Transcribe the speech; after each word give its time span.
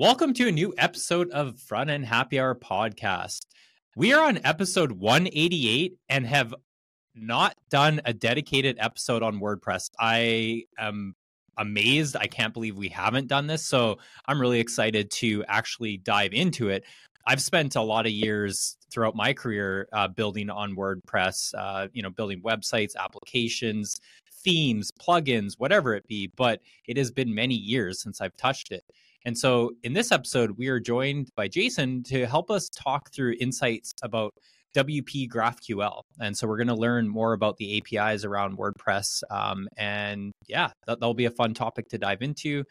Welcome 0.00 0.32
to 0.32 0.48
a 0.48 0.50
new 0.50 0.72
episode 0.78 1.28
of 1.28 1.60
Front 1.60 1.90
End 1.90 2.06
Happy 2.06 2.40
Hour 2.40 2.54
podcast. 2.54 3.40
We 3.96 4.14
are 4.14 4.26
on 4.26 4.40
episode 4.44 4.92
188 4.92 5.98
and 6.08 6.26
have 6.26 6.54
not 7.14 7.54
done 7.68 8.00
a 8.06 8.14
dedicated 8.14 8.78
episode 8.80 9.22
on 9.22 9.40
WordPress. 9.40 9.90
I 10.00 10.64
am 10.78 11.14
amazed. 11.58 12.16
I 12.16 12.28
can't 12.28 12.54
believe 12.54 12.78
we 12.78 12.88
haven't 12.88 13.26
done 13.26 13.46
this. 13.46 13.66
So 13.66 13.98
I'm 14.24 14.40
really 14.40 14.58
excited 14.58 15.10
to 15.16 15.44
actually 15.46 15.98
dive 15.98 16.32
into 16.32 16.70
it. 16.70 16.84
I've 17.26 17.42
spent 17.42 17.76
a 17.76 17.82
lot 17.82 18.06
of 18.06 18.12
years 18.12 18.78
throughout 18.90 19.14
my 19.14 19.34
career 19.34 19.86
uh, 19.92 20.08
building 20.08 20.48
on 20.48 20.76
WordPress, 20.76 21.52
uh, 21.54 21.88
you 21.92 22.02
know, 22.02 22.08
building 22.08 22.40
websites, 22.40 22.96
applications, 22.96 24.00
themes, 24.44 24.92
plugins, 24.92 25.56
whatever 25.58 25.92
it 25.92 26.06
be. 26.08 26.32
But 26.34 26.62
it 26.88 26.96
has 26.96 27.10
been 27.10 27.34
many 27.34 27.54
years 27.54 28.02
since 28.02 28.22
I've 28.22 28.36
touched 28.38 28.72
it. 28.72 28.82
And 29.24 29.36
so 29.36 29.72
in 29.82 29.92
this 29.92 30.12
episode, 30.12 30.52
we 30.56 30.68
are 30.68 30.80
joined 30.80 31.30
by 31.36 31.48
Jason 31.48 32.02
to 32.04 32.26
help 32.26 32.50
us 32.50 32.68
talk 32.68 33.12
through 33.12 33.36
insights 33.40 33.92
about 34.02 34.32
WP 34.74 35.28
GraphQL. 35.28 36.02
And 36.20 36.36
so 36.36 36.46
we're 36.46 36.56
going 36.56 36.68
to 36.68 36.74
learn 36.74 37.08
more 37.08 37.32
about 37.32 37.56
the 37.56 37.78
APIs 37.78 38.24
around 38.24 38.56
WordPress. 38.56 39.22
Um, 39.30 39.68
and 39.76 40.32
yeah, 40.46 40.70
that, 40.86 41.00
will 41.00 41.14
be 41.14 41.24
a 41.24 41.30
fun 41.30 41.54
topic 41.54 41.88
to 41.88 41.98
dive 41.98 42.22
into. 42.22 42.64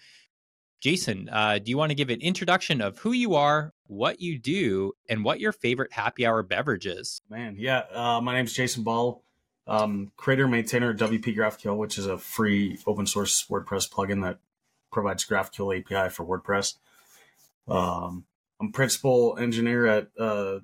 Jason, 0.81 1.29
uh, 1.29 1.59
do 1.59 1.69
you 1.69 1.77
want 1.77 1.89
to 1.89 1.95
give 1.95 2.09
an 2.09 2.21
introduction 2.21 2.79
of 2.79 2.97
who 2.99 3.11
you 3.11 3.35
are, 3.35 3.73
what 3.87 4.21
you 4.21 4.39
do, 4.39 4.93
and 5.09 5.25
what 5.25 5.41
your 5.41 5.51
favorite 5.51 5.91
happy 5.91 6.25
hour 6.25 6.41
beverage 6.41 6.85
is? 6.85 7.21
Man, 7.29 7.57
yeah. 7.59 7.83
Uh, 7.93 8.21
my 8.21 8.33
name 8.33 8.45
is 8.45 8.53
Jason 8.53 8.83
Bahl, 8.83 9.25
um, 9.67 10.13
creator 10.15 10.47
maintainer 10.47 10.91
of 10.91 10.97
WP 10.97 11.35
GraphQL, 11.35 11.75
which 11.75 11.97
is 11.97 12.05
a 12.05 12.17
free 12.17 12.79
open 12.87 13.05
source 13.05 13.45
WordPress 13.49 13.91
plugin 13.91 14.23
that 14.23 14.39
provides 14.91 15.25
GraphQL 15.25 15.79
API 15.79 16.09
for 16.09 16.25
WordPress. 16.25 16.75
Um, 17.67 18.25
I'm 18.59 18.71
principal 18.71 19.37
engineer 19.37 19.85
at 19.85 20.07
uh, 20.19 20.59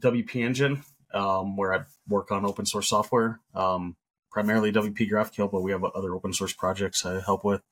WP 0.00 0.36
Engine, 0.36 0.82
um, 1.14 1.56
where 1.56 1.74
I 1.74 1.80
work 2.08 2.30
on 2.30 2.44
open 2.44 2.66
source 2.66 2.88
software, 2.88 3.40
um, 3.54 3.96
primarily 4.30 4.72
WP 4.72 5.10
GraphQL, 5.10 5.50
but 5.50 5.62
we 5.62 5.70
have 5.72 5.84
other 5.84 6.14
open 6.14 6.32
source 6.32 6.52
projects 6.52 7.06
I 7.06 7.20
help 7.20 7.44
with, 7.44 7.62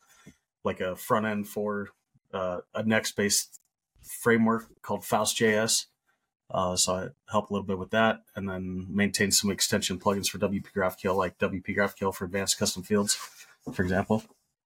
like 0.64 0.80
a 0.80 0.96
front 0.96 1.26
end 1.26 1.48
for 1.48 1.90
uh, 2.32 2.60
a 2.74 2.82
Next 2.82 3.12
based 3.12 3.60
framework 4.02 4.66
called 4.82 5.04
Faust.js. 5.04 5.86
Uh, 6.48 6.76
so 6.76 6.94
I 6.94 7.08
help 7.30 7.50
a 7.50 7.52
little 7.52 7.66
bit 7.66 7.78
with 7.78 7.90
that, 7.90 8.22
and 8.36 8.48
then 8.48 8.86
maintain 8.88 9.32
some 9.32 9.50
extension 9.50 9.98
plugins 9.98 10.28
for 10.28 10.38
WP 10.38 10.66
GraphQL, 10.74 11.16
like 11.16 11.38
WP 11.38 11.76
GraphQL 11.76 12.14
for 12.14 12.24
advanced 12.24 12.58
custom 12.58 12.84
fields, 12.84 13.14
for 13.72 13.82
example. 13.82 14.22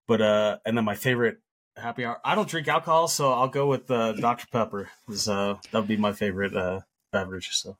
But 0.07 0.21
uh, 0.21 0.57
and 0.65 0.77
then 0.77 0.85
my 0.85 0.95
favorite 0.95 1.37
happy 1.77 2.05
hour. 2.05 2.19
I 2.23 2.35
don't 2.35 2.49
drink 2.49 2.67
alcohol, 2.67 3.07
so 3.07 3.31
I'll 3.31 3.47
go 3.47 3.67
with 3.67 3.89
uh, 3.89 4.13
Dr 4.13 4.45
Pepper. 4.51 4.89
Is 5.09 5.27
uh, 5.27 5.55
that 5.71 5.79
would 5.79 5.87
be 5.87 5.97
my 5.97 6.13
favorite 6.13 6.55
uh, 6.55 6.81
beverage. 7.11 7.49
So 7.53 7.77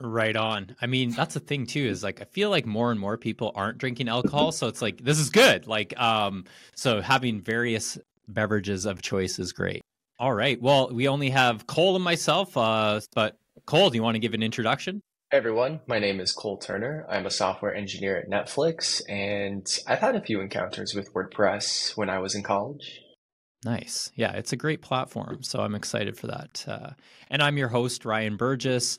right 0.00 0.36
on. 0.36 0.76
I 0.80 0.86
mean, 0.86 1.10
that's 1.10 1.34
the 1.34 1.40
thing 1.40 1.66
too. 1.66 1.84
Is 1.84 2.02
like 2.02 2.20
I 2.20 2.24
feel 2.24 2.50
like 2.50 2.66
more 2.66 2.90
and 2.90 3.00
more 3.00 3.16
people 3.16 3.52
aren't 3.54 3.78
drinking 3.78 4.08
alcohol, 4.08 4.52
so 4.52 4.68
it's 4.68 4.82
like 4.82 5.02
this 5.02 5.18
is 5.18 5.30
good. 5.30 5.66
Like 5.66 5.98
um, 6.00 6.44
so 6.74 7.00
having 7.00 7.40
various 7.40 7.98
beverages 8.28 8.86
of 8.86 9.02
choice 9.02 9.38
is 9.38 9.52
great. 9.52 9.82
All 10.18 10.32
right. 10.32 10.60
Well, 10.60 10.90
we 10.92 11.08
only 11.08 11.30
have 11.30 11.66
Cole 11.66 11.96
and 11.96 12.04
myself, 12.04 12.56
uh, 12.56 13.00
but 13.14 13.36
Cole, 13.66 13.90
do 13.90 13.96
you 13.96 14.02
want 14.02 14.14
to 14.14 14.20
give 14.20 14.34
an 14.34 14.42
introduction? 14.42 15.02
Everyone, 15.32 15.80
my 15.86 15.98
name 15.98 16.20
is 16.20 16.30
Cole 16.30 16.58
Turner. 16.58 17.06
I'm 17.08 17.24
a 17.24 17.30
software 17.30 17.74
engineer 17.74 18.18
at 18.18 18.28
Netflix, 18.28 19.00
and 19.08 19.66
I've 19.86 20.00
had 20.00 20.14
a 20.14 20.20
few 20.20 20.42
encounters 20.42 20.94
with 20.94 21.14
WordPress 21.14 21.96
when 21.96 22.10
I 22.10 22.18
was 22.18 22.34
in 22.34 22.42
college. 22.42 23.00
Nice. 23.64 24.12
Yeah, 24.14 24.32
it's 24.32 24.52
a 24.52 24.58
great 24.58 24.82
platform. 24.82 25.42
So 25.42 25.60
I'm 25.60 25.74
excited 25.74 26.18
for 26.18 26.26
that. 26.26 26.62
Uh, 26.68 26.90
and 27.30 27.42
I'm 27.42 27.56
your 27.56 27.68
host, 27.68 28.04
Ryan 28.04 28.36
Burgess. 28.36 28.98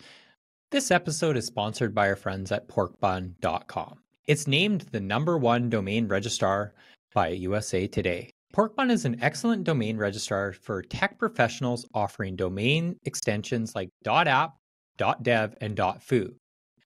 This 0.71 0.89
episode 0.89 1.37
is 1.37 1.45
sponsored 1.45 1.93
by 1.93 2.07
our 2.07 2.15
friends 2.15 2.51
at 2.51 2.67
porkbun.com. 2.67 3.99
It's 4.25 4.47
named 4.47 4.87
the 4.91 5.01
number 5.01 5.37
one 5.37 5.69
domain 5.69 6.07
registrar 6.07 6.73
by 7.13 7.27
USA 7.27 7.85
Today. 7.85 8.31
Porkbun 8.55 8.89
is 8.89 9.05
an 9.05 9.19
excellent 9.21 9.65
domain 9.65 9.97
registrar 9.97 10.51
for 10.51 10.81
tech 10.81 11.19
professionals 11.19 11.85
offering 11.93 12.35
domain 12.35 12.95
extensions 13.03 13.75
like 13.75 13.89
.app, 14.07 14.55
.dev, 14.97 15.55
and 15.61 15.79
.foo. 16.01 16.35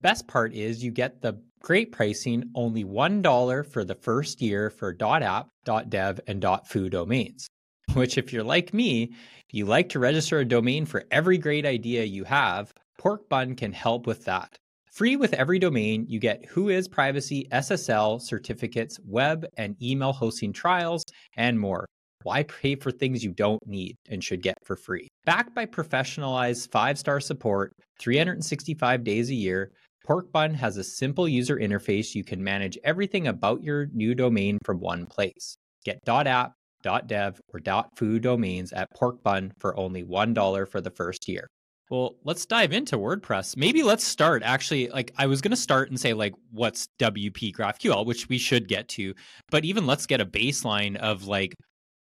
Best 0.02 0.28
part 0.28 0.54
is 0.54 0.84
you 0.84 0.92
get 0.92 1.22
the 1.22 1.42
great 1.62 1.92
pricing, 1.92 2.52
only 2.56 2.84
$1 2.84 3.66
for 3.66 3.84
the 3.84 3.96
first 3.96 4.42
year 4.42 4.70
for 4.70 4.96
.app, 5.02 5.50
.dev, 5.90 6.20
and 6.28 6.46
.foo 6.66 6.90
domains 6.90 7.48
which, 7.94 8.18
if 8.18 8.32
you're 8.32 8.44
like 8.44 8.74
me, 8.74 9.14
you 9.52 9.66
like 9.66 9.90
to 9.90 10.00
register 10.00 10.40
a 10.40 10.46
domain 10.46 10.86
for 10.86 11.06
every 11.12 11.38
great 11.38 11.66
idea 11.66 12.04
you 12.04 12.24
have, 12.24 12.74
Porkbun 13.00 13.58
can 13.58 13.72
help 13.72 14.08
with 14.08 14.26
that. 14.26 14.58
Free 14.92 15.16
with 15.16 15.34
every 15.34 15.60
domain, 15.60 16.06
you 16.08 16.20
get 16.20 16.48
Whois 16.50 16.90
Privacy 16.90 17.48
SSL 17.52 18.22
certificates, 18.22 19.00
web 19.06 19.46
and 19.58 19.82
email 19.82 20.12
hosting 20.12 20.52
trials, 20.54 21.04
and 21.36 21.60
more. 21.60 21.86
Why 22.28 22.44
pay 22.44 22.76
for 22.76 22.92
things 22.92 23.24
you 23.24 23.32
don't 23.32 23.66
need 23.66 23.96
and 24.10 24.22
should 24.22 24.42
get 24.42 24.58
for 24.66 24.76
free? 24.76 25.08
Backed 25.24 25.56
by 25.56 25.66
professionalized 25.66 26.70
five 26.72 27.00
star 27.00 27.22
support, 27.22 27.72
365 28.02 29.06
days 29.06 29.30
a 29.30 29.34
year, 29.34 29.72
Porkbun 30.06 30.54
has 30.56 30.76
a 30.76 30.84
simple 30.84 31.26
user 31.26 31.56
interface 31.56 32.16
you 32.16 32.26
can 32.26 32.44
manage 32.44 32.78
everything 32.84 33.28
about 33.28 33.64
your 33.64 33.86
new 33.94 34.14
domain 34.14 34.58
from 34.66 34.82
one 34.82 35.06
place. 35.06 35.56
Get 35.86 36.00
.app, 36.06 36.52
.dev, 36.84 37.40
or 37.54 37.62
.foo 37.96 38.20
domains 38.20 38.74
at 38.74 38.90
Porkbun 38.94 39.54
for 39.58 39.80
only 39.80 40.04
$1 40.04 40.68
for 40.68 40.82
the 40.82 40.92
first 40.92 41.30
year. 41.30 41.48
Well, 41.90 42.18
let's 42.26 42.46
dive 42.46 42.74
into 42.74 42.98
WordPress. 42.98 43.56
Maybe 43.56 43.84
let's 43.84 44.04
start 44.04 44.44
actually 44.44 44.90
like 44.90 45.14
I 45.18 45.28
was 45.28 45.40
going 45.40 45.52
to 45.52 45.56
start 45.56 45.92
and 45.92 45.98
say 45.98 46.12
like 46.12 46.34
what's 46.52 46.90
WP 47.00 47.54
GraphQL, 47.54 48.06
which 48.06 48.28
we 48.28 48.38
should 48.38 48.68
get 48.68 48.90
to, 48.90 49.14
but 49.50 49.64
even 49.64 49.88
let's 49.88 50.06
get 50.06 50.20
a 50.20 50.26
baseline 50.26 50.98
of 50.98 51.26
like 51.26 51.56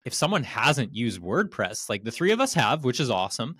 if 0.04 0.14
someone 0.14 0.44
hasn't 0.44 0.94
used 0.94 1.20
WordPress, 1.20 1.88
like 1.88 2.04
the 2.04 2.10
three 2.10 2.32
of 2.32 2.40
us 2.40 2.54
have, 2.54 2.84
which 2.84 3.00
is 3.00 3.10
awesome. 3.10 3.56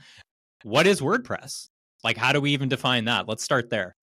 What 0.62 0.86
is 0.86 1.00
WordPress? 1.00 1.68
Like 2.02 2.16
how 2.16 2.32
do 2.32 2.40
we 2.40 2.52
even 2.52 2.68
define 2.68 3.04
that? 3.06 3.28
Let's 3.28 3.44
start 3.44 3.70
there. 3.70 3.96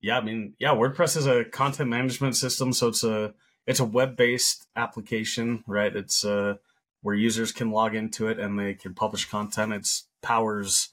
Yeah, 0.00 0.18
I 0.18 0.20
mean, 0.20 0.54
yeah, 0.58 0.70
WordPress 0.70 1.16
is 1.16 1.26
a 1.26 1.44
content 1.44 1.88
management 1.88 2.36
system, 2.36 2.72
so 2.72 2.88
it's 2.88 3.04
a 3.04 3.34
it's 3.66 3.80
a 3.80 3.84
web 3.84 4.16
based 4.16 4.66
application, 4.76 5.64
right? 5.66 5.94
It's 5.94 6.24
uh, 6.24 6.56
where 7.02 7.14
users 7.14 7.52
can 7.52 7.70
log 7.70 7.94
into 7.94 8.28
it 8.28 8.38
and 8.38 8.58
they 8.58 8.74
can 8.74 8.94
publish 8.94 9.28
content. 9.28 9.72
It's 9.72 10.06
powers 10.22 10.90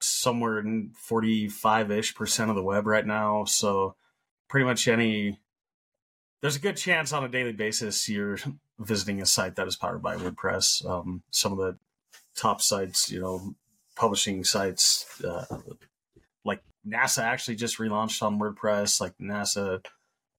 somewhere 0.00 0.58
in 0.58 0.92
45 0.94 1.90
ish 1.90 2.14
percent 2.14 2.50
of 2.50 2.56
the 2.56 2.62
web 2.62 2.86
right 2.86 3.06
now. 3.06 3.44
So 3.44 3.96
pretty 4.48 4.64
much 4.64 4.88
any, 4.88 5.40
there's 6.40 6.56
a 6.56 6.60
good 6.60 6.76
chance 6.76 7.12
on 7.12 7.24
a 7.24 7.28
daily 7.28 7.52
basis 7.52 8.08
you're 8.08 8.38
visiting 8.78 9.20
a 9.20 9.26
site 9.26 9.56
that 9.56 9.66
is 9.66 9.76
powered 9.76 10.02
by 10.02 10.16
WordPress. 10.16 10.88
Um, 10.88 11.22
some 11.30 11.52
of 11.52 11.58
the 11.58 11.78
top 12.36 12.62
sites, 12.62 13.10
you 13.10 13.20
know, 13.20 13.54
publishing 13.96 14.44
sites, 14.44 15.06
uh, 15.24 15.44
like 16.44 16.62
NASA 16.86 17.22
actually 17.22 17.56
just 17.56 17.78
relaunched 17.78 18.22
on 18.22 18.38
WordPress, 18.38 19.00
like 19.00 19.14
NASA 19.20 19.84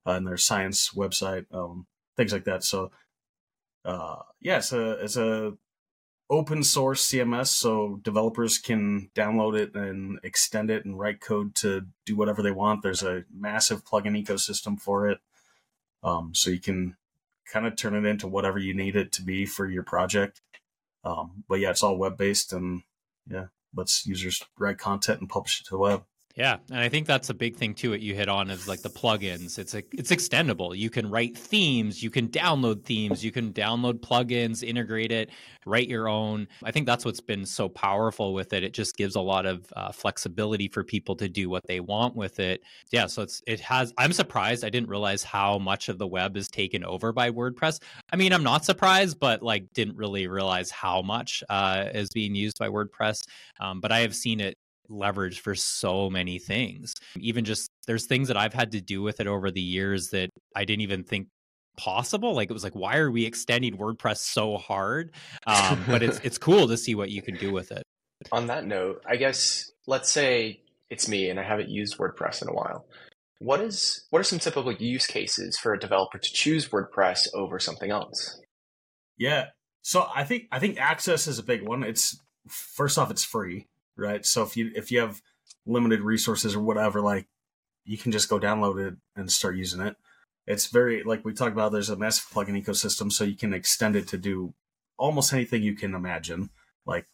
uh, 0.05 0.11
and 0.11 0.25
their 0.25 0.38
science 0.38 0.91
website, 0.95 1.45
um, 1.53 1.85
things 2.16 2.31
like 2.31 2.45
that. 2.45 2.63
So, 2.63 2.91
uh, 3.85 4.17
yeah, 4.39 4.57
it's 4.57 4.71
a 4.71 4.91
it's 5.03 5.17
a 5.17 5.53
open 6.29 6.63
source 6.63 7.09
CMS, 7.09 7.47
so 7.47 8.00
developers 8.03 8.57
can 8.57 9.09
download 9.16 9.57
it 9.57 9.75
and 9.75 10.19
extend 10.23 10.69
it 10.69 10.85
and 10.85 10.97
write 10.97 11.19
code 11.19 11.56
to 11.56 11.88
do 12.06 12.16
whatever 12.16 12.41
they 12.41 12.51
want. 12.51 12.81
There's 12.83 13.03
a 13.03 13.23
massive 13.33 13.83
plugin 13.83 14.21
ecosystem 14.21 14.79
for 14.79 15.09
it, 15.09 15.19
um, 16.03 16.33
so 16.33 16.50
you 16.50 16.59
can 16.59 16.95
kind 17.52 17.66
of 17.66 17.76
turn 17.76 17.96
it 17.96 18.08
into 18.08 18.28
whatever 18.28 18.60
you 18.60 18.74
need 18.74 18.96
it 18.96 19.12
to 19.13 19.22
be 19.22 19.46
for 19.46 19.68
your 19.68 19.84
project. 19.84 20.42
Um, 21.04 21.44
but 21.48 21.60
yeah, 21.60 21.72
it's 21.72 21.84
all 21.84 21.98
web 21.98 22.18
based 22.18 22.54
and 22.54 22.84
yeah, 23.30 23.46
lets 23.75 24.06
users 24.06 24.44
write 24.57 24.78
content 24.78 25.19
and 25.22 25.30
publish 25.30 25.62
it 25.62 25.66
to 25.66 25.72
the 25.72 25.80
web. 25.80 26.04
Yeah, 26.36 26.58
and 26.70 26.80
I 26.80 26.90
think 26.90 27.08
that's 27.08 27.30
a 27.30 27.34
big 27.34 27.56
thing 27.56 27.74
too. 27.74 27.90
What 27.90 28.02
you 28.02 28.16
hit 28.16 28.30
on 28.30 28.50
is 28.50 28.68
like 28.68 28.81
the 28.81 28.90
plugins. 28.90 29.58
It's 29.58 29.74
a, 29.74 29.84
it's 29.92 30.12
extendable. 30.12 30.78
You 30.78 30.90
can 30.90 31.10
write 31.10 31.38
themes. 31.38 32.02
You 32.02 32.10
can 32.10 32.30
download 32.30 32.86
themes. 32.86 33.26
You 33.26 33.31
can 33.31 33.52
download 33.52 34.00
plugins, 34.00 34.64
integrate 34.64 35.12
it, 35.12 35.31
write 35.66 35.90
your 35.90 36.08
own. 36.08 36.48
I 36.64 36.72
think 36.72 36.86
that's 36.86 37.04
what's 37.04 37.20
been 37.20 37.46
so 37.46 37.68
powerful 37.68 38.34
with 38.34 38.54
it. 38.54 38.64
It 38.64 38.74
just 38.74 38.96
gives 38.96 39.16
a 39.16 39.22
lot 39.22 39.46
of 39.46 39.66
uh, 39.76 39.92
flexibility 39.92 40.68
for 40.68 40.84
people 40.84 41.16
to 41.18 41.28
do 41.28 41.50
what 41.50 41.66
they 41.68 41.80
want 41.80 42.16
with 42.16 42.40
it. 42.40 42.62
Yeah, 42.92 43.08
so 43.08 43.24
it's 43.24 43.42
it 43.48 43.60
has. 43.62 43.92
I'm 43.98 44.14
surprised. 44.14 44.64
I 44.64 44.70
didn't 44.70 44.90
realize 44.90 45.24
how 45.24 45.58
much 45.58 45.90
of 45.90 45.98
the 45.98 46.08
web 46.08 46.38
is 46.38 46.48
taken 46.48 46.86
over 46.86 47.12
by 47.12 47.31
WordPress. 47.31 47.81
I 48.14 48.16
mean, 48.16 48.34
I'm 48.34 48.44
not 48.44 48.64
surprised, 48.64 49.20
but 49.20 49.42
like 49.42 49.74
didn't 49.74 49.98
really 49.98 50.28
realize 50.28 50.70
how 50.70 51.02
much 51.02 51.44
uh, 51.50 51.86
is 51.94 52.10
being 52.12 52.36
used 52.36 52.60
by 52.60 52.70
WordPress. 52.70 53.24
Um, 53.60 53.81
but 53.81 53.92
I 53.92 54.00
have 54.00 54.16
seen 54.16 54.40
it 54.40 54.58
leverage 54.89 55.39
for 55.39 55.56
so 55.56 56.09
many 56.09 56.39
things. 56.39 56.94
Even 57.18 57.45
just 57.45 57.69
there's 57.88 58.06
things 58.06 58.27
that 58.27 58.38
I've 58.38 58.53
had 58.53 58.71
to 58.74 58.81
do 58.81 59.01
with 59.01 59.19
it 59.19 59.27
over 59.27 59.51
the 59.51 59.62
years 59.62 60.09
that 60.09 60.30
I 60.56 60.65
didn't 60.65 60.81
even 60.81 61.03
think 61.03 61.27
possible. 61.77 62.33
Like 62.33 62.50
it 62.50 62.53
was 62.53 62.63
like, 62.63 62.75
why 62.75 62.97
are 62.97 63.09
we 63.09 63.25
extending 63.25 63.77
WordPress 63.77 64.18
so 64.18 64.57
hard? 64.57 65.12
Um, 65.47 65.83
but 65.88 66.03
it's 66.03 66.19
it's 66.24 66.38
cool 66.38 66.68
to 66.68 66.77
see 66.77 66.95
what 66.95 67.09
you 67.09 67.21
can 67.21 67.36
do 67.36 67.51
with 67.51 67.71
it. 67.71 67.83
On 68.31 68.47
that 68.47 68.65
note, 68.65 69.03
I 69.07 69.15
guess 69.15 69.71
let's 69.88 70.09
say 70.12 70.62
it's 70.89 71.07
me 71.07 71.30
and 71.30 71.39
I 71.39 71.44
haven't 71.44 71.69
used 71.69 71.97
WordPress 71.97 72.42
in 72.42 72.50
a 72.50 72.53
while. 72.53 72.85
What 73.39 73.62
is 73.62 74.06
what 74.09 74.19
are 74.19 74.24
some 74.24 74.39
typical 74.39 74.74
use 74.74 75.07
cases 75.07 75.57
for 75.57 75.74
a 75.74 75.80
developer 75.80 76.18
to 76.18 76.33
choose 76.33 76.68
WordPress 76.68 77.27
over 77.33 77.59
something 77.59 77.89
else? 77.89 78.39
Yeah. 79.18 79.45
So 79.81 80.07
I 80.13 80.25
think 80.25 80.44
I 80.51 80.59
think 80.59 80.80
access 80.80 81.27
is 81.27 81.39
a 81.39 81.44
big 81.44 81.62
one. 81.62 81.83
It's 81.83 82.19
first 82.50 82.97
off 82.97 83.12
it's 83.12 83.24
free, 83.24 83.68
right? 84.00 84.25
So 84.25 84.44
if 84.44 84.57
you 84.57 84.72
if 84.75 84.92
you 84.92 85.00
have 85.00 85.22
limited 85.66 86.01
resources 86.01 86.56
or 86.56 86.62
whatever, 86.62 87.01
like 87.01 87.28
you 87.86 87.98
can 87.98 88.12
just 88.12 88.30
go 88.30 88.40
download 88.40 88.86
it 88.86 88.96
and 89.16 89.31
start 89.31 89.56
using 89.56 89.81
it. 89.81 89.96
It's 90.48 90.68
very 90.68 91.04
like 91.04 91.24
we 91.24 91.34
talked 91.34 91.54
about. 91.54 91.72
There's 91.72 91.90
a 91.90 91.96
massive 91.96 92.30
plugin 92.30 92.62
ecosystem, 92.62 93.12
so 93.12 93.24
you 93.24 93.36
can 93.36 93.54
extend 93.54 93.96
it 93.96 94.07
to 94.10 94.18
do 94.18 94.54
almost 94.98 95.34
anything 95.34 95.63
you 95.63 95.75
can 95.75 95.94
imagine. 95.94 96.50
Like 96.86 97.07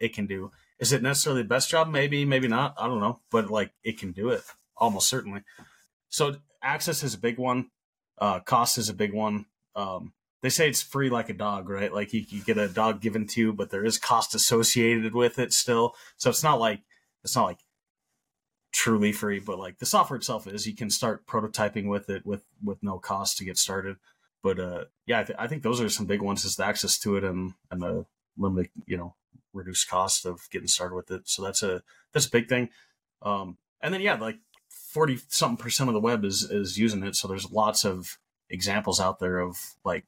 it 0.00 0.14
can 0.14 0.26
do. 0.26 0.50
Is 0.78 0.92
it 0.92 1.02
necessarily 1.02 1.42
the 1.42 1.48
best 1.48 1.70
job? 1.70 1.88
Maybe, 1.88 2.24
maybe 2.24 2.48
not. 2.48 2.74
I 2.76 2.88
don't 2.88 3.00
know, 3.00 3.20
but 3.30 3.50
like 3.50 3.72
it 3.84 3.98
can 3.98 4.12
do 4.12 4.30
it 4.30 4.42
almost 4.76 5.08
certainly. 5.08 5.42
So 6.08 6.36
access 6.62 7.02
is 7.02 7.14
a 7.14 7.18
big 7.18 7.38
one. 7.38 7.70
Uh, 8.18 8.40
cost 8.40 8.78
is 8.78 8.88
a 8.88 8.94
big 8.94 9.12
one. 9.12 9.46
Um, 9.74 10.12
they 10.42 10.48
say 10.48 10.68
it's 10.68 10.82
free 10.82 11.08
like 11.08 11.30
a 11.30 11.34
dog, 11.34 11.68
right? 11.68 11.92
Like 11.92 12.12
you, 12.12 12.24
you 12.28 12.42
get 12.42 12.58
a 12.58 12.68
dog 12.68 13.00
given 13.00 13.26
to 13.28 13.40
you, 13.40 13.52
but 13.52 13.70
there 13.70 13.84
is 13.84 13.96
cost 13.96 14.34
associated 14.34 15.14
with 15.14 15.38
it 15.38 15.52
still. 15.52 15.94
So 16.16 16.30
it's 16.30 16.42
not 16.42 16.60
like 16.60 16.80
it's 17.24 17.36
not 17.36 17.46
like 17.46 17.60
truly 18.72 19.12
free, 19.12 19.38
but 19.38 19.58
like 19.58 19.78
the 19.78 19.86
software 19.86 20.16
itself 20.16 20.46
is. 20.46 20.66
You 20.66 20.74
can 20.74 20.90
start 20.90 21.26
prototyping 21.26 21.86
with 21.86 22.10
it 22.10 22.26
with 22.26 22.42
with 22.62 22.82
no 22.82 22.98
cost 22.98 23.38
to 23.38 23.44
get 23.44 23.56
started. 23.56 23.96
But 24.42 24.58
uh, 24.58 24.84
yeah, 25.06 25.20
I, 25.20 25.24
th- 25.24 25.38
I 25.38 25.46
think 25.46 25.62
those 25.62 25.80
are 25.80 25.88
some 25.88 26.06
big 26.06 26.20
ones: 26.20 26.44
is 26.44 26.56
the 26.56 26.66
access 26.66 26.98
to 26.98 27.16
it 27.16 27.24
and 27.24 27.54
and 27.70 27.80
the 27.80 28.06
limited, 28.36 28.72
you 28.86 28.96
know, 28.96 29.14
reduced 29.52 29.88
cost 29.88 30.26
of 30.26 30.48
getting 30.50 30.68
started 30.68 30.96
with 30.96 31.10
it. 31.12 31.28
So 31.28 31.42
that's 31.42 31.62
a 31.62 31.82
that's 32.12 32.26
a 32.26 32.30
big 32.30 32.48
thing. 32.48 32.70
Um, 33.22 33.58
and 33.80 33.94
then 33.94 34.00
yeah, 34.00 34.14
like 34.14 34.38
forty 34.68 35.20
something 35.28 35.62
percent 35.62 35.88
of 35.88 35.94
the 35.94 36.00
web 36.00 36.24
is 36.24 36.42
is 36.42 36.78
using 36.78 37.04
it. 37.04 37.14
So 37.14 37.28
there's 37.28 37.52
lots 37.52 37.84
of 37.84 38.18
examples 38.50 39.00
out 39.00 39.20
there 39.20 39.38
of 39.38 39.74
like 39.84 40.04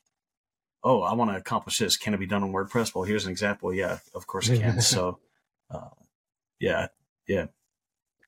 oh, 0.85 1.03
I 1.03 1.15
want 1.15 1.31
to 1.31 1.37
accomplish 1.37 1.79
this. 1.79 1.97
Can 1.97 2.15
it 2.15 2.21
be 2.21 2.27
done 2.27 2.43
on 2.43 2.53
WordPress? 2.53 2.95
Well, 2.95 3.05
here's 3.05 3.25
an 3.25 3.33
example. 3.33 3.73
Yeah, 3.75 3.99
of 4.15 4.27
course 4.27 4.49
it 4.49 4.61
can. 4.61 4.81
so, 4.81 5.19
uh, 5.71 5.89
yeah, 6.61 6.89
yeah. 7.27 7.47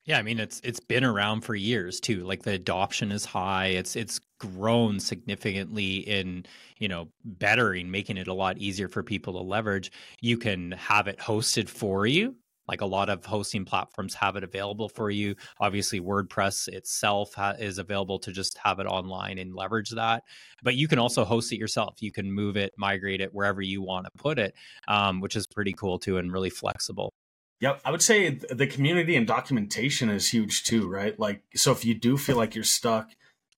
Yeah, 0.05 0.17
I 0.17 0.21
mean 0.21 0.39
it's 0.39 0.61
it's 0.63 0.79
been 0.79 1.03
around 1.03 1.41
for 1.41 1.53
years 1.53 1.99
too. 1.99 2.23
Like 2.23 2.43
the 2.43 2.53
adoption 2.53 3.11
is 3.11 3.25
high. 3.25 3.67
It's 3.67 3.97
it's 3.97 4.21
grown 4.39 5.01
significantly 5.01 5.97
in, 5.97 6.45
you 6.79 6.87
know, 6.87 7.09
bettering, 7.25 7.91
making 7.91 8.15
it 8.15 8.29
a 8.29 8.33
lot 8.33 8.57
easier 8.57 8.87
for 8.87 9.03
people 9.03 9.33
to 9.33 9.39
leverage. 9.39 9.91
You 10.21 10.37
can 10.37 10.71
have 10.71 11.07
it 11.07 11.19
hosted 11.19 11.67
for 11.67 12.07
you. 12.07 12.35
Like 12.67 12.81
a 12.81 12.85
lot 12.85 13.09
of 13.09 13.25
hosting 13.25 13.65
platforms 13.65 14.13
have 14.15 14.35
it 14.35 14.43
available 14.43 14.89
for 14.89 15.09
you. 15.09 15.35
Obviously, 15.59 16.01
WordPress 16.01 16.67
itself 16.67 17.33
ha- 17.33 17.55
is 17.59 17.77
available 17.77 18.19
to 18.19 18.31
just 18.31 18.57
have 18.57 18.79
it 18.79 18.85
online 18.85 19.37
and 19.37 19.55
leverage 19.55 19.91
that. 19.91 20.23
But 20.63 20.75
you 20.75 20.87
can 20.87 20.99
also 20.99 21.25
host 21.25 21.51
it 21.51 21.57
yourself. 21.57 21.95
You 22.01 22.11
can 22.11 22.31
move 22.31 22.57
it, 22.57 22.73
migrate 22.77 23.21
it 23.21 23.33
wherever 23.33 23.61
you 23.61 23.81
want 23.81 24.05
to 24.05 24.11
put 24.17 24.39
it, 24.39 24.53
um, 24.87 25.21
which 25.21 25.35
is 25.35 25.47
pretty 25.47 25.73
cool 25.73 25.99
too 25.99 26.17
and 26.17 26.31
really 26.31 26.49
flexible. 26.49 27.13
Yep, 27.59 27.81
I 27.85 27.91
would 27.91 28.03
say 28.03 28.29
the 28.29 28.67
community 28.67 29.15
and 29.15 29.25
documentation 29.25 30.09
is 30.09 30.29
huge 30.29 30.63
too, 30.63 30.87
right? 30.87 31.19
Like, 31.19 31.41
so 31.55 31.71
if 31.71 31.83
you 31.83 31.95
do 31.95 32.15
feel 32.15 32.37
like 32.37 32.53
you're 32.53 32.63
stuck, 32.63 33.09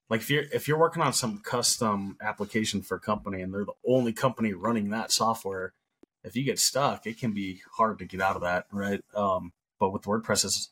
like 0.09 0.21
if 0.21 0.29
you're 0.29 0.45
if 0.53 0.67
you're 0.67 0.79
working 0.79 1.01
on 1.01 1.13
some 1.13 1.39
custom 1.39 2.17
application 2.21 2.81
for 2.81 2.95
a 2.95 2.99
company 2.99 3.41
and 3.41 3.53
they're 3.53 3.65
the 3.65 3.73
only 3.85 4.13
company 4.13 4.53
running 4.53 4.89
that 4.89 5.11
software, 5.11 5.73
if 6.23 6.35
you 6.35 6.43
get 6.43 6.59
stuck, 6.59 7.05
it 7.05 7.19
can 7.19 7.33
be 7.33 7.61
hard 7.77 7.99
to 7.99 8.05
get 8.05 8.21
out 8.21 8.35
of 8.35 8.41
that, 8.41 8.65
right? 8.71 9.01
Um, 9.15 9.53
but 9.79 9.91
with 9.91 10.03
WordPress, 10.03 10.45
it's 10.45 10.69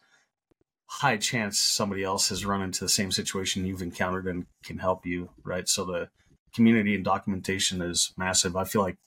high 0.87 1.17
chance 1.17 1.59
somebody 1.59 2.03
else 2.03 2.29
has 2.29 2.45
run 2.45 2.61
into 2.61 2.83
the 2.83 2.89
same 2.89 3.11
situation 3.11 3.65
you've 3.65 3.81
encountered 3.81 4.25
and 4.25 4.45
can 4.63 4.77
help 4.79 5.05
you, 5.05 5.29
right? 5.43 5.67
So 5.67 5.85
the 5.85 6.09
community 6.53 6.95
and 6.95 7.03
documentation 7.03 7.81
is 7.81 8.13
massive. 8.17 8.55
I 8.55 8.63
feel 8.63 8.81
like 8.81 8.97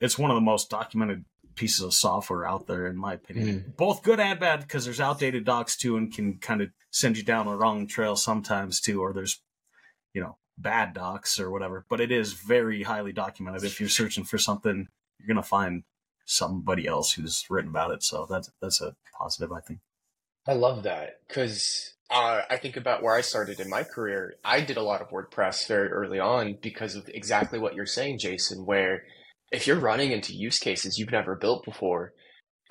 it's 0.00 0.18
one 0.18 0.30
of 0.30 0.34
the 0.34 0.40
most 0.40 0.70
documented 0.70 1.24
pieces 1.54 1.82
of 1.82 1.94
software 1.94 2.46
out 2.46 2.66
there, 2.66 2.86
in 2.86 2.96
my 2.96 3.14
opinion. 3.14 3.64
Mm. 3.66 3.76
Both 3.76 4.02
good 4.02 4.20
and 4.20 4.38
bad, 4.38 4.60
because 4.60 4.84
there's 4.84 5.00
outdated 5.00 5.44
docs 5.44 5.76
too, 5.76 5.96
and 5.96 6.12
can 6.12 6.38
kind 6.38 6.60
of 6.60 6.68
send 6.90 7.16
you 7.16 7.22
down 7.22 7.46
the 7.46 7.56
wrong 7.56 7.86
trail 7.86 8.14
sometimes 8.14 8.80
too, 8.80 9.00
or 9.00 9.12
there's, 9.12 9.40
you 10.12 10.20
know, 10.20 10.36
bad 10.58 10.92
docs 10.92 11.40
or 11.40 11.50
whatever. 11.50 11.86
But 11.88 12.00
it 12.00 12.12
is 12.12 12.34
very 12.34 12.82
highly 12.82 13.12
documented. 13.12 13.64
If 13.64 13.80
you're 13.80 13.88
searching 13.88 14.24
for 14.24 14.38
something, 14.38 14.88
you're 15.18 15.28
gonna 15.28 15.42
find 15.42 15.84
somebody 16.24 16.86
else 16.86 17.12
who's 17.12 17.46
written 17.48 17.70
about 17.70 17.92
it. 17.92 18.02
So 18.02 18.26
that's 18.28 18.50
that's 18.60 18.80
a 18.80 18.96
positive, 19.18 19.52
I 19.52 19.60
think. 19.60 19.80
I 20.46 20.52
love 20.52 20.84
that 20.84 21.20
because 21.26 21.94
uh, 22.10 22.42
I 22.48 22.56
think 22.56 22.76
about 22.76 23.02
where 23.02 23.14
I 23.14 23.20
started 23.20 23.58
in 23.58 23.68
my 23.68 23.82
career. 23.82 24.36
I 24.44 24.60
did 24.60 24.76
a 24.76 24.82
lot 24.82 25.02
of 25.02 25.10
WordPress 25.10 25.66
very 25.66 25.88
early 25.88 26.20
on 26.20 26.58
because 26.60 26.94
of 26.94 27.08
exactly 27.08 27.58
what 27.58 27.74
you're 27.74 27.86
saying, 27.86 28.18
Jason, 28.18 28.64
where 28.64 29.04
if 29.50 29.66
you're 29.66 29.78
running 29.78 30.12
into 30.12 30.34
use 30.34 30.58
cases 30.58 30.98
you've 30.98 31.10
never 31.10 31.34
built 31.34 31.64
before, 31.64 32.12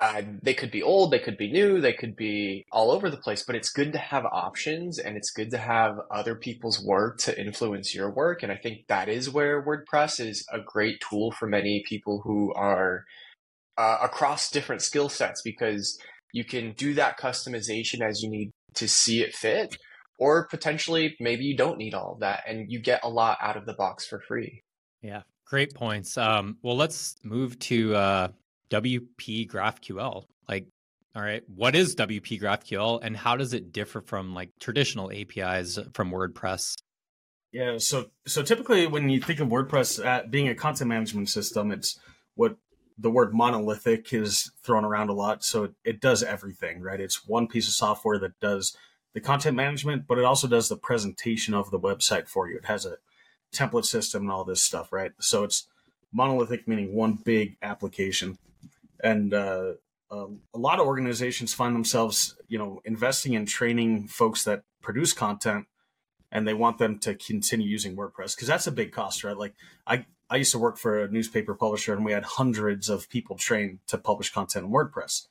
uh, 0.00 0.22
they 0.42 0.54
could 0.54 0.70
be 0.70 0.82
old, 0.82 1.10
they 1.10 1.18
could 1.18 1.38
be 1.38 1.50
new, 1.50 1.80
they 1.80 1.92
could 1.92 2.16
be 2.16 2.64
all 2.70 2.90
over 2.90 3.08
the 3.08 3.16
place, 3.16 3.42
but 3.42 3.56
it's 3.56 3.70
good 3.70 3.92
to 3.92 3.98
have 3.98 4.26
options 4.26 4.98
and 4.98 5.16
it's 5.16 5.30
good 5.30 5.50
to 5.50 5.58
have 5.58 5.98
other 6.10 6.34
people's 6.34 6.84
work 6.84 7.18
to 7.18 7.40
influence 7.40 7.94
your 7.94 8.10
work. 8.10 8.42
And 8.42 8.52
I 8.52 8.56
think 8.56 8.86
that 8.88 9.08
is 9.08 9.30
where 9.30 9.64
WordPress 9.64 10.20
is 10.20 10.46
a 10.52 10.60
great 10.60 11.00
tool 11.08 11.32
for 11.32 11.46
many 11.46 11.82
people 11.88 12.20
who 12.24 12.52
are 12.54 13.04
uh, 13.78 13.98
across 14.02 14.50
different 14.50 14.82
skill 14.82 15.08
sets 15.08 15.40
because 15.42 15.98
you 16.32 16.44
can 16.44 16.72
do 16.72 16.92
that 16.94 17.18
customization 17.18 18.02
as 18.02 18.22
you 18.22 18.28
need 18.28 18.50
to 18.74 18.86
see 18.86 19.22
it 19.22 19.34
fit, 19.34 19.78
or 20.18 20.46
potentially 20.48 21.16
maybe 21.20 21.44
you 21.44 21.56
don't 21.56 21.78
need 21.78 21.94
all 21.94 22.12
of 22.12 22.20
that 22.20 22.42
and 22.46 22.70
you 22.70 22.80
get 22.80 23.00
a 23.02 23.08
lot 23.08 23.38
out 23.40 23.56
of 23.56 23.64
the 23.64 23.74
box 23.74 24.06
for 24.06 24.20
free. 24.20 24.62
Yeah, 25.00 25.22
Great 25.46 25.74
points. 25.74 26.18
Um, 26.18 26.58
well, 26.62 26.76
let's 26.76 27.16
move 27.22 27.56
to 27.60 27.94
uh, 27.94 28.28
WP 28.70 29.48
GraphQL. 29.48 30.24
Like, 30.48 30.66
all 31.14 31.22
right, 31.22 31.42
what 31.48 31.74
is 31.74 31.96
WP 31.96 32.40
GraphQL 32.40 33.00
and 33.02 33.16
how 33.16 33.36
does 33.36 33.54
it 33.54 33.72
differ 33.72 34.00
from 34.00 34.34
like 34.34 34.50
traditional 34.60 35.10
APIs 35.10 35.78
from 35.94 36.10
WordPress? 36.10 36.76
Yeah, 37.52 37.78
so 37.78 38.10
so 38.26 38.42
typically 38.42 38.86
when 38.86 39.08
you 39.08 39.20
think 39.20 39.40
of 39.40 39.48
WordPress 39.48 40.04
at 40.04 40.30
being 40.30 40.48
a 40.48 40.54
content 40.54 40.88
management 40.88 41.30
system, 41.30 41.72
it's 41.72 41.98
what 42.34 42.56
the 42.98 43.10
word 43.10 43.34
monolithic 43.34 44.12
is 44.12 44.50
thrown 44.62 44.84
around 44.84 45.08
a 45.08 45.14
lot. 45.14 45.44
So 45.44 45.64
it, 45.64 45.74
it 45.84 46.00
does 46.00 46.22
everything, 46.22 46.80
right? 46.80 47.00
It's 47.00 47.26
one 47.26 47.46
piece 47.46 47.68
of 47.68 47.74
software 47.74 48.18
that 48.18 48.38
does 48.40 48.76
the 49.14 49.20
content 49.20 49.56
management, 49.56 50.06
but 50.06 50.18
it 50.18 50.24
also 50.24 50.46
does 50.48 50.68
the 50.68 50.76
presentation 50.76 51.54
of 51.54 51.70
the 51.70 51.80
website 51.80 52.28
for 52.28 52.48
you. 52.48 52.56
It 52.56 52.66
has 52.66 52.84
a 52.84 52.98
template 53.54 53.86
system 53.86 54.22
and 54.22 54.30
all 54.30 54.44
this 54.44 54.62
stuff, 54.62 54.92
right? 54.92 55.12
So 55.20 55.44
it's 55.44 55.66
monolithic, 56.12 56.66
meaning 56.68 56.94
one 56.94 57.14
big 57.14 57.56
application. 57.62 58.38
And 59.02 59.34
uh, 59.34 59.72
um, 60.10 60.40
a 60.54 60.58
lot 60.58 60.80
of 60.80 60.86
organizations 60.86 61.54
find 61.54 61.74
themselves, 61.74 62.36
you 62.48 62.58
know, 62.58 62.80
investing 62.84 63.34
in 63.34 63.46
training 63.46 64.08
folks 64.08 64.44
that 64.44 64.62
produce 64.82 65.12
content, 65.12 65.66
and 66.30 66.46
they 66.46 66.54
want 66.54 66.78
them 66.78 66.98
to 67.00 67.14
continue 67.14 67.66
using 67.66 67.96
WordPress 67.96 68.34
because 68.34 68.48
that's 68.48 68.66
a 68.66 68.72
big 68.72 68.92
cost, 68.92 69.24
right? 69.24 69.36
Like 69.36 69.54
I, 69.86 70.06
I 70.28 70.36
used 70.36 70.52
to 70.52 70.58
work 70.58 70.78
for 70.78 71.02
a 71.02 71.10
newspaper 71.10 71.54
publisher, 71.54 71.92
and 71.94 72.04
we 72.04 72.12
had 72.12 72.24
hundreds 72.24 72.88
of 72.88 73.08
people 73.08 73.36
trained 73.36 73.80
to 73.88 73.98
publish 73.98 74.32
content 74.32 74.66
in 74.66 74.72
WordPress. 74.72 75.26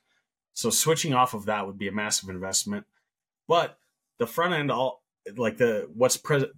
So 0.52 0.70
switching 0.70 1.12
off 1.12 1.34
of 1.34 1.44
that 1.46 1.66
would 1.66 1.78
be 1.78 1.88
a 1.88 1.92
massive 1.92 2.30
investment, 2.30 2.86
but 3.46 3.78
the 4.18 4.26
front 4.26 4.54
end, 4.54 4.70
all 4.70 5.02
like 5.36 5.58
the 5.58 5.88
what's 5.92 6.16
pre- 6.16 6.50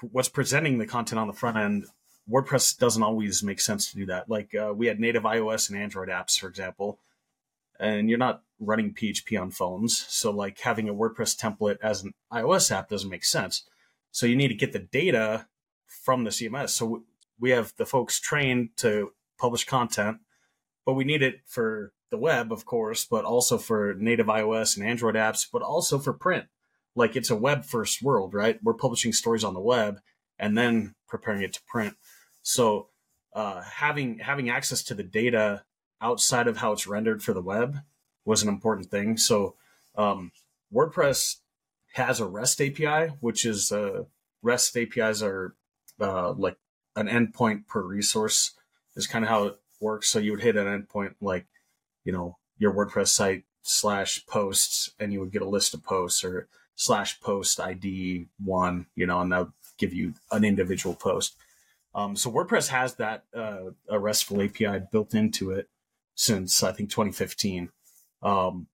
what's 0.00 0.28
presenting 0.28 0.78
the 0.78 0.86
content 0.86 1.18
on 1.18 1.26
the 1.26 1.32
front 1.32 1.56
end, 1.56 1.86
WordPress 2.30 2.78
doesn't 2.78 3.02
always 3.02 3.42
make 3.42 3.60
sense 3.60 3.90
to 3.90 3.96
do 3.96 4.06
that. 4.06 4.28
Like 4.28 4.54
uh, 4.54 4.72
we 4.74 4.86
had 4.86 5.00
native 5.00 5.22
iOS 5.22 5.70
and 5.70 5.78
Android 5.78 6.08
apps, 6.08 6.38
for 6.38 6.48
example, 6.48 6.98
and 7.78 8.08
you're 8.08 8.18
not 8.18 8.42
running 8.58 8.94
PHP 8.94 9.40
on 9.40 9.50
phones. 9.50 10.04
So 10.08 10.30
like 10.30 10.58
having 10.60 10.88
a 10.88 10.94
WordPress 10.94 11.36
template 11.38 11.78
as 11.82 12.02
an 12.02 12.14
iOS 12.32 12.70
app 12.70 12.88
doesn't 12.88 13.10
make 13.10 13.24
sense. 13.24 13.64
So 14.10 14.26
you 14.26 14.36
need 14.36 14.48
to 14.48 14.54
get 14.54 14.72
the 14.72 14.78
data 14.78 15.46
from 15.86 16.24
the 16.24 16.30
CMS. 16.30 16.70
So 16.70 17.04
we 17.38 17.50
have 17.50 17.72
the 17.76 17.86
folks 17.86 18.18
trained 18.18 18.70
to 18.78 19.12
publish 19.38 19.64
content, 19.64 20.18
but 20.84 20.94
we 20.94 21.04
need 21.04 21.22
it 21.22 21.40
for 21.46 21.92
the 22.10 22.18
web, 22.18 22.50
of 22.50 22.64
course, 22.64 23.04
but 23.04 23.24
also 23.24 23.58
for 23.58 23.94
native 23.98 24.26
iOS 24.26 24.76
and 24.76 24.86
Android 24.86 25.16
apps, 25.16 25.46
but 25.50 25.62
also 25.62 25.98
for 25.98 26.12
print 26.12 26.46
like 26.96 27.14
it's 27.14 27.30
a 27.30 27.36
web 27.36 27.64
first 27.64 28.02
world, 28.02 28.34
right? 28.34 28.58
We're 28.62 28.74
publishing 28.74 29.12
stories 29.12 29.44
on 29.44 29.54
the 29.54 29.60
web 29.60 30.00
and 30.38 30.58
then 30.58 30.94
preparing 31.06 31.42
it 31.42 31.52
to 31.52 31.60
print. 31.68 31.94
So 32.46 32.90
uh, 33.32 33.60
having 33.60 34.20
having 34.20 34.48
access 34.48 34.84
to 34.84 34.94
the 34.94 35.02
data 35.02 35.64
outside 36.00 36.46
of 36.46 36.58
how 36.58 36.70
it's 36.72 36.86
rendered 36.86 37.20
for 37.20 37.32
the 37.32 37.42
web 37.42 37.78
was 38.24 38.40
an 38.40 38.48
important 38.48 38.88
thing. 38.88 39.16
So 39.16 39.56
um, 39.96 40.30
WordPress 40.72 41.38
has 41.94 42.20
a 42.20 42.26
REST 42.26 42.60
API, 42.60 43.14
which 43.18 43.44
is 43.44 43.72
uh, 43.72 44.04
REST 44.42 44.76
APIs 44.76 45.22
are 45.22 45.56
uh, 46.00 46.34
like 46.34 46.56
an 46.94 47.08
endpoint 47.08 47.66
per 47.66 47.82
resource 47.82 48.52
is 48.94 49.08
kind 49.08 49.24
of 49.24 49.28
how 49.28 49.46
it 49.46 49.56
works. 49.80 50.08
So 50.08 50.20
you 50.20 50.30
would 50.30 50.42
hit 50.42 50.56
an 50.56 50.66
endpoint 50.66 51.16
like, 51.20 51.46
you 52.04 52.12
know, 52.12 52.38
your 52.58 52.72
WordPress 52.72 53.08
site 53.08 53.42
slash 53.62 54.24
posts, 54.26 54.90
and 55.00 55.12
you 55.12 55.18
would 55.18 55.32
get 55.32 55.42
a 55.42 55.48
list 55.48 55.74
of 55.74 55.82
posts 55.82 56.22
or 56.22 56.46
slash 56.76 57.20
post 57.20 57.58
ID 57.58 58.28
one, 58.38 58.86
you 58.94 59.04
know, 59.04 59.20
and 59.20 59.32
that 59.32 59.38
would 59.40 59.52
give 59.78 59.92
you 59.92 60.14
an 60.30 60.44
individual 60.44 60.94
post. 60.94 61.34
Um, 61.96 62.14
so 62.14 62.30
WordPress 62.30 62.68
has 62.68 62.96
that 62.96 63.24
uh, 63.34 63.70
a 63.88 63.98
RESTful 63.98 64.42
API 64.42 64.82
built 64.92 65.14
into 65.14 65.50
it 65.50 65.70
since 66.14 66.62
I 66.62 66.70
think 66.70 66.90
2015. 66.90 67.70
Um, 68.22 68.66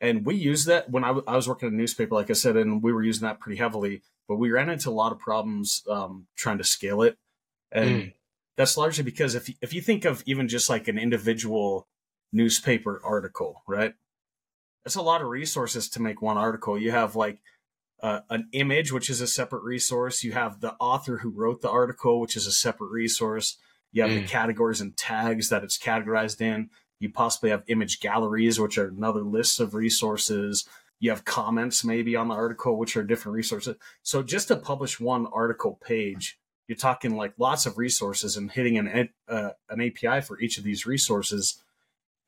and 0.00 0.24
we 0.24 0.34
use 0.34 0.64
that 0.64 0.90
when 0.90 1.04
I, 1.04 1.08
w- 1.08 1.24
I 1.28 1.36
was 1.36 1.46
working 1.46 1.68
in 1.68 1.74
a 1.74 1.76
newspaper, 1.76 2.14
like 2.14 2.30
I 2.30 2.32
said, 2.32 2.56
and 2.56 2.82
we 2.82 2.92
were 2.92 3.02
using 3.02 3.26
that 3.26 3.38
pretty 3.38 3.58
heavily. 3.58 4.02
But 4.26 4.36
we 4.36 4.50
ran 4.50 4.70
into 4.70 4.88
a 4.88 4.92
lot 4.92 5.12
of 5.12 5.18
problems 5.18 5.82
um, 5.90 6.26
trying 6.36 6.56
to 6.56 6.64
scale 6.64 7.02
it, 7.02 7.18
and 7.70 7.90
mm. 7.90 8.12
that's 8.56 8.78
largely 8.78 9.04
because 9.04 9.34
if 9.34 9.50
if 9.60 9.74
you 9.74 9.82
think 9.82 10.06
of 10.06 10.22
even 10.24 10.48
just 10.48 10.70
like 10.70 10.88
an 10.88 10.98
individual 10.98 11.86
newspaper 12.32 13.02
article, 13.04 13.62
right? 13.68 13.92
That's 14.82 14.96
a 14.96 15.02
lot 15.02 15.20
of 15.20 15.28
resources 15.28 15.90
to 15.90 16.00
make 16.00 16.22
one 16.22 16.38
article. 16.38 16.78
You 16.78 16.90
have 16.90 17.16
like 17.16 17.40
uh, 18.04 18.20
an 18.28 18.46
image, 18.52 18.92
which 18.92 19.08
is 19.08 19.22
a 19.22 19.26
separate 19.26 19.62
resource. 19.62 20.22
You 20.22 20.32
have 20.32 20.60
the 20.60 20.74
author 20.74 21.16
who 21.16 21.30
wrote 21.30 21.62
the 21.62 21.70
article, 21.70 22.20
which 22.20 22.36
is 22.36 22.46
a 22.46 22.52
separate 22.52 22.90
resource. 22.90 23.56
You 23.92 24.02
have 24.02 24.10
mm. 24.10 24.20
the 24.20 24.28
categories 24.28 24.82
and 24.82 24.94
tags 24.94 25.48
that 25.48 25.64
it's 25.64 25.78
categorized 25.78 26.42
in. 26.42 26.68
You 27.00 27.10
possibly 27.10 27.48
have 27.48 27.62
image 27.66 28.00
galleries, 28.00 28.60
which 28.60 28.76
are 28.76 28.88
another 28.88 29.22
list 29.22 29.58
of 29.58 29.72
resources. 29.72 30.68
You 31.00 31.08
have 31.08 31.24
comments 31.24 31.82
maybe 31.82 32.14
on 32.14 32.28
the 32.28 32.34
article, 32.34 32.76
which 32.76 32.94
are 32.94 33.02
different 33.02 33.36
resources. 33.36 33.76
So 34.02 34.22
just 34.22 34.48
to 34.48 34.56
publish 34.56 35.00
one 35.00 35.26
article 35.28 35.80
page, 35.82 36.38
you're 36.68 36.76
talking 36.76 37.16
like 37.16 37.32
lots 37.38 37.64
of 37.64 37.78
resources 37.78 38.36
and 38.36 38.50
hitting 38.50 38.76
an 38.76 39.08
uh, 39.26 39.50
an 39.70 39.80
API 39.80 40.20
for 40.20 40.38
each 40.38 40.58
of 40.58 40.64
these 40.64 40.84
resources. 40.84 41.62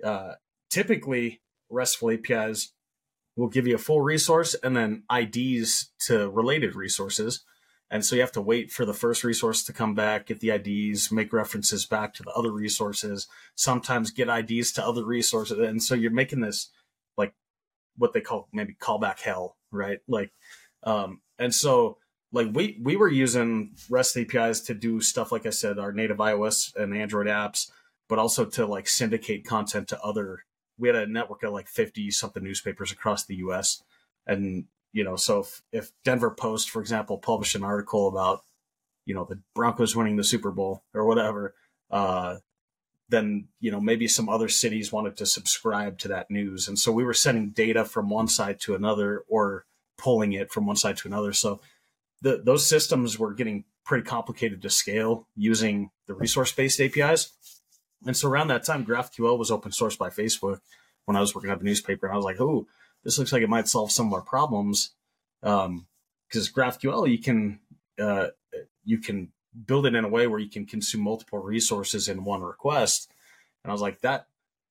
Uh, 0.02 0.36
typically, 0.70 1.42
RESTful 1.68 2.12
APIs 2.12 2.72
will 3.36 3.48
give 3.48 3.66
you 3.66 3.74
a 3.74 3.78
full 3.78 4.00
resource 4.00 4.54
and 4.62 4.76
then 4.76 5.04
IDs 5.14 5.90
to 6.06 6.30
related 6.30 6.74
resources. 6.74 7.44
And 7.90 8.04
so 8.04 8.16
you 8.16 8.22
have 8.22 8.32
to 8.32 8.42
wait 8.42 8.72
for 8.72 8.84
the 8.84 8.94
first 8.94 9.22
resource 9.22 9.62
to 9.64 9.72
come 9.72 9.94
back, 9.94 10.26
get 10.26 10.40
the 10.40 10.50
IDs, 10.50 11.12
make 11.12 11.32
references 11.32 11.86
back 11.86 12.14
to 12.14 12.22
the 12.22 12.32
other 12.32 12.50
resources, 12.50 13.28
sometimes 13.54 14.10
get 14.10 14.28
IDs 14.28 14.72
to 14.72 14.84
other 14.84 15.04
resources. 15.04 15.58
And 15.58 15.80
so 15.82 15.94
you're 15.94 16.10
making 16.10 16.40
this 16.40 16.70
like 17.16 17.34
what 17.96 18.12
they 18.12 18.20
call 18.20 18.48
maybe 18.52 18.74
callback 18.74 19.20
hell, 19.20 19.56
right? 19.70 19.98
Like, 20.08 20.32
um, 20.82 21.20
and 21.38 21.54
so 21.54 21.98
like 22.32 22.48
we, 22.52 22.78
we 22.82 22.96
were 22.96 23.08
using 23.08 23.76
REST 23.88 24.16
APIs 24.16 24.62
to 24.62 24.74
do 24.74 25.00
stuff, 25.00 25.30
like 25.30 25.46
I 25.46 25.50
said, 25.50 25.78
our 25.78 25.92
native 25.92 26.16
iOS 26.16 26.74
and 26.74 26.96
Android 26.96 27.28
apps, 27.28 27.70
but 28.08 28.18
also 28.18 28.44
to 28.44 28.66
like 28.66 28.88
syndicate 28.88 29.44
content 29.44 29.88
to 29.88 30.00
other, 30.00 30.40
we 30.78 30.88
had 30.88 30.96
a 30.96 31.06
network 31.06 31.42
of 31.42 31.52
like 31.52 31.68
50 31.68 32.10
something 32.10 32.42
newspapers 32.42 32.92
across 32.92 33.24
the 33.24 33.36
US. 33.36 33.82
And 34.26 34.66
you 34.92 35.04
know, 35.04 35.16
so 35.16 35.40
if, 35.40 35.62
if 35.72 35.92
Denver 36.04 36.30
Post, 36.30 36.70
for 36.70 36.80
example, 36.80 37.18
published 37.18 37.54
an 37.54 37.64
article 37.64 38.08
about, 38.08 38.42
you 39.04 39.14
know, 39.14 39.24
the 39.24 39.38
Broncos 39.54 39.94
winning 39.94 40.16
the 40.16 40.24
Super 40.24 40.50
Bowl 40.50 40.82
or 40.94 41.04
whatever, 41.06 41.54
uh, 41.90 42.36
then 43.08 43.48
you 43.60 43.70
know 43.70 43.80
maybe 43.80 44.08
some 44.08 44.28
other 44.28 44.48
cities 44.48 44.92
wanted 44.92 45.16
to 45.16 45.26
subscribe 45.26 45.98
to 45.98 46.08
that 46.08 46.30
news, 46.30 46.66
and 46.66 46.78
so 46.78 46.90
we 46.90 47.04
were 47.04 47.14
sending 47.14 47.50
data 47.50 47.84
from 47.84 48.10
one 48.10 48.28
side 48.28 48.58
to 48.60 48.74
another 48.74 49.22
or 49.28 49.64
pulling 49.96 50.32
it 50.32 50.50
from 50.50 50.66
one 50.66 50.76
side 50.76 50.96
to 50.96 51.08
another. 51.08 51.32
So 51.32 51.60
the, 52.22 52.42
those 52.44 52.68
systems 52.68 53.18
were 53.18 53.32
getting 53.32 53.64
pretty 53.84 54.04
complicated 54.04 54.60
to 54.62 54.70
scale 54.70 55.28
using 55.36 55.90
the 56.06 56.14
resource-based 56.14 56.80
APIs. 56.80 57.32
And 58.04 58.16
so 58.16 58.28
around 58.28 58.48
that 58.48 58.64
time, 58.64 58.84
GraphQL 58.84 59.38
was 59.38 59.50
open 59.50 59.72
source 59.72 59.96
by 59.96 60.10
Facebook 60.10 60.60
when 61.06 61.16
I 61.16 61.20
was 61.20 61.34
working 61.34 61.50
at 61.50 61.58
the 61.58 61.64
newspaper. 61.64 62.06
And 62.06 62.12
I 62.12 62.16
was 62.16 62.24
like, 62.24 62.40
oh, 62.40 62.66
this 63.04 63.18
looks 63.18 63.32
like 63.32 63.42
it 63.42 63.48
might 63.48 63.68
solve 63.68 63.90
some 63.90 64.08
of 64.08 64.12
our 64.12 64.20
problems. 64.20 64.90
Because 65.40 65.66
um, 65.66 65.86
GraphQL, 66.30 67.10
you 67.10 67.18
can 67.18 67.60
uh, 67.98 68.28
you 68.84 68.98
can 68.98 69.32
build 69.64 69.86
it 69.86 69.94
in 69.94 70.04
a 70.04 70.08
way 70.08 70.26
where 70.26 70.38
you 70.38 70.50
can 70.50 70.66
consume 70.66 71.00
multiple 71.00 71.38
resources 71.38 72.08
in 72.08 72.24
one 72.24 72.42
request. 72.42 73.10
And 73.64 73.70
I 73.70 73.72
was 73.72 73.80
like, 73.82 74.00
that 74.02 74.26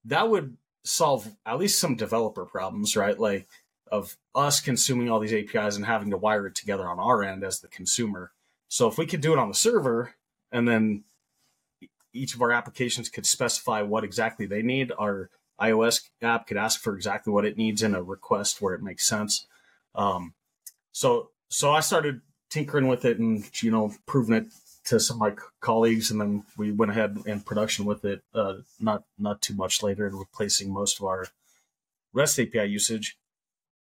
that 0.06 0.30
would 0.30 0.58
solve 0.84 1.36
at 1.46 1.58
least 1.58 1.80
some 1.80 1.96
developer 1.96 2.46
problems, 2.46 2.96
right? 2.96 3.20
Like 3.20 3.48
of 3.92 4.18
us 4.34 4.60
consuming 4.60 5.10
all 5.10 5.20
these 5.20 5.34
APIs 5.34 5.76
and 5.76 5.86
having 5.86 6.12
to 6.12 6.18
wire 6.18 6.48
it 6.48 6.56
together 6.56 6.88
on 6.88 7.00
our 7.00 7.24
end 7.24 7.44
as 7.44 7.60
the 7.60 7.68
consumer. 7.68 8.32
So 8.68 8.88
if 8.88 8.98
we 8.98 9.06
could 9.06 9.22
do 9.22 9.34
it 9.34 9.40
on 9.40 9.50
the 9.50 9.56
server 9.56 10.16
and 10.52 10.68
then 10.68 11.04
each 12.16 12.36
of 12.36 12.42
our 12.42 12.52
applications 12.52 13.10
could 13.10 13.26
specify 13.26 13.82
what 13.82 14.04
exactly 14.04 14.46
they 14.46 14.62
need, 14.62 14.92
our 14.98 15.30
iOS 15.60 16.10
app 16.22 16.48
could 16.48 16.58
ask 16.58 16.82
for 16.82 16.96
exactly 16.96 17.32
what 17.32 17.46
it 17.46 17.58
needs 17.58 17.82
in 17.82 17.96
a 17.96 18.04
request 18.04 18.62
where 18.62 18.74
it 18.74 18.84
makes 18.84 19.08
sense. 19.08 19.48
Um, 19.94 20.34
so 20.92 21.30
so 21.50 21.72
I 21.72 21.80
started 21.80 22.22
tinkering 22.50 22.88
with 22.88 23.06
it 23.06 23.20
and 23.20 23.50
you 23.62 23.72
know 23.72 23.94
proving 24.06 24.36
it 24.36 24.48
to 24.86 25.00
some 25.00 25.18
of 25.18 25.22
my 25.22 25.44
colleagues, 25.62 26.12
and 26.12 26.22
then 26.22 26.44
we 26.58 26.72
went 26.72 26.92
ahead 26.92 27.18
in 27.26 27.42
production 27.42 27.86
with 27.86 28.06
it. 28.06 28.22
Uh, 28.34 28.56
not 28.80 29.04
not 29.18 29.42
too 29.42 29.56
much 29.56 29.82
later, 29.82 30.06
and 30.08 30.18
replacing 30.18 30.72
most 30.72 31.00
of 31.00 31.06
our 31.06 31.28
REST 32.14 32.40
API 32.40 32.66
usage. 32.66 33.18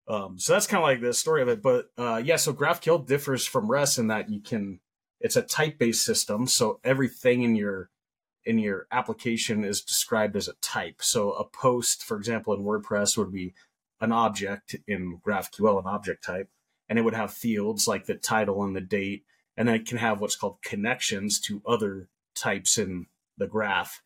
Um, 0.07 0.37
so 0.37 0.53
that's 0.53 0.67
kind 0.67 0.83
of 0.83 0.87
like 0.87 1.01
the 1.01 1.13
story 1.13 1.41
of 1.41 1.47
it. 1.47 1.61
But 1.61 1.89
uh, 1.97 2.21
yeah, 2.23 2.35
so 2.35 2.53
GraphQL 2.53 3.05
differs 3.05 3.45
from 3.45 3.69
REST 3.69 3.99
in 3.99 4.07
that 4.07 4.29
you 4.29 4.39
can. 4.39 4.79
It's 5.19 5.35
a 5.35 5.41
type 5.41 5.79
based 5.79 6.05
system, 6.05 6.45
so 6.45 6.79
everything 6.83 7.43
in 7.43 7.55
your 7.55 7.89
in 8.45 8.59
your 8.59 8.87
application 8.91 9.63
is 9.63 9.81
described 9.81 10.35
as 10.35 10.47
a 10.47 10.53
type. 10.61 11.01
So 11.01 11.31
a 11.31 11.43
post, 11.43 12.03
for 12.03 12.17
example, 12.17 12.53
in 12.53 12.63
WordPress 12.63 13.17
would 13.17 13.31
be 13.31 13.53
an 13.99 14.11
object 14.11 14.75
in 14.87 15.19
GraphQL, 15.25 15.79
an 15.79 15.87
object 15.87 16.23
type, 16.23 16.49
and 16.87 16.99
it 16.99 17.01
would 17.01 17.13
have 17.15 17.33
fields 17.33 17.87
like 17.87 18.05
the 18.05 18.15
title 18.15 18.63
and 18.63 18.75
the 18.75 18.81
date, 18.81 19.23
and 19.57 19.67
then 19.67 19.75
it 19.75 19.87
can 19.87 19.97
have 19.97 20.19
what's 20.19 20.35
called 20.35 20.61
connections 20.61 21.39
to 21.39 21.61
other 21.65 22.09
types 22.35 22.77
in 22.77 23.07
the 23.37 23.47
graph, 23.47 24.01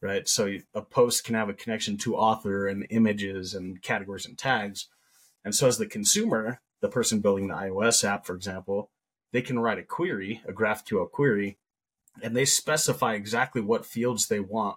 right? 0.00 0.28
So 0.28 0.56
a 0.74 0.82
post 0.82 1.24
can 1.24 1.34
have 1.34 1.48
a 1.48 1.54
connection 1.54 1.96
to 1.98 2.16
author 2.16 2.66
and 2.66 2.86
images 2.90 3.54
and 3.54 3.80
categories 3.80 4.26
and 4.26 4.36
tags. 4.36 4.88
And 5.44 5.54
so 5.54 5.68
as 5.68 5.78
the 5.78 5.86
consumer, 5.86 6.60
the 6.80 6.88
person 6.88 7.20
building 7.20 7.48
the 7.48 7.54
iOS 7.54 8.02
app, 8.02 8.26
for 8.26 8.34
example, 8.34 8.90
they 9.32 9.42
can 9.42 9.58
write 9.58 9.78
a 9.78 9.82
query, 9.82 10.42
a 10.46 10.52
GraphQL 10.52 11.10
query, 11.10 11.58
and 12.22 12.36
they 12.36 12.44
specify 12.44 13.14
exactly 13.14 13.60
what 13.60 13.86
fields 13.86 14.28
they 14.28 14.40
want 14.40 14.76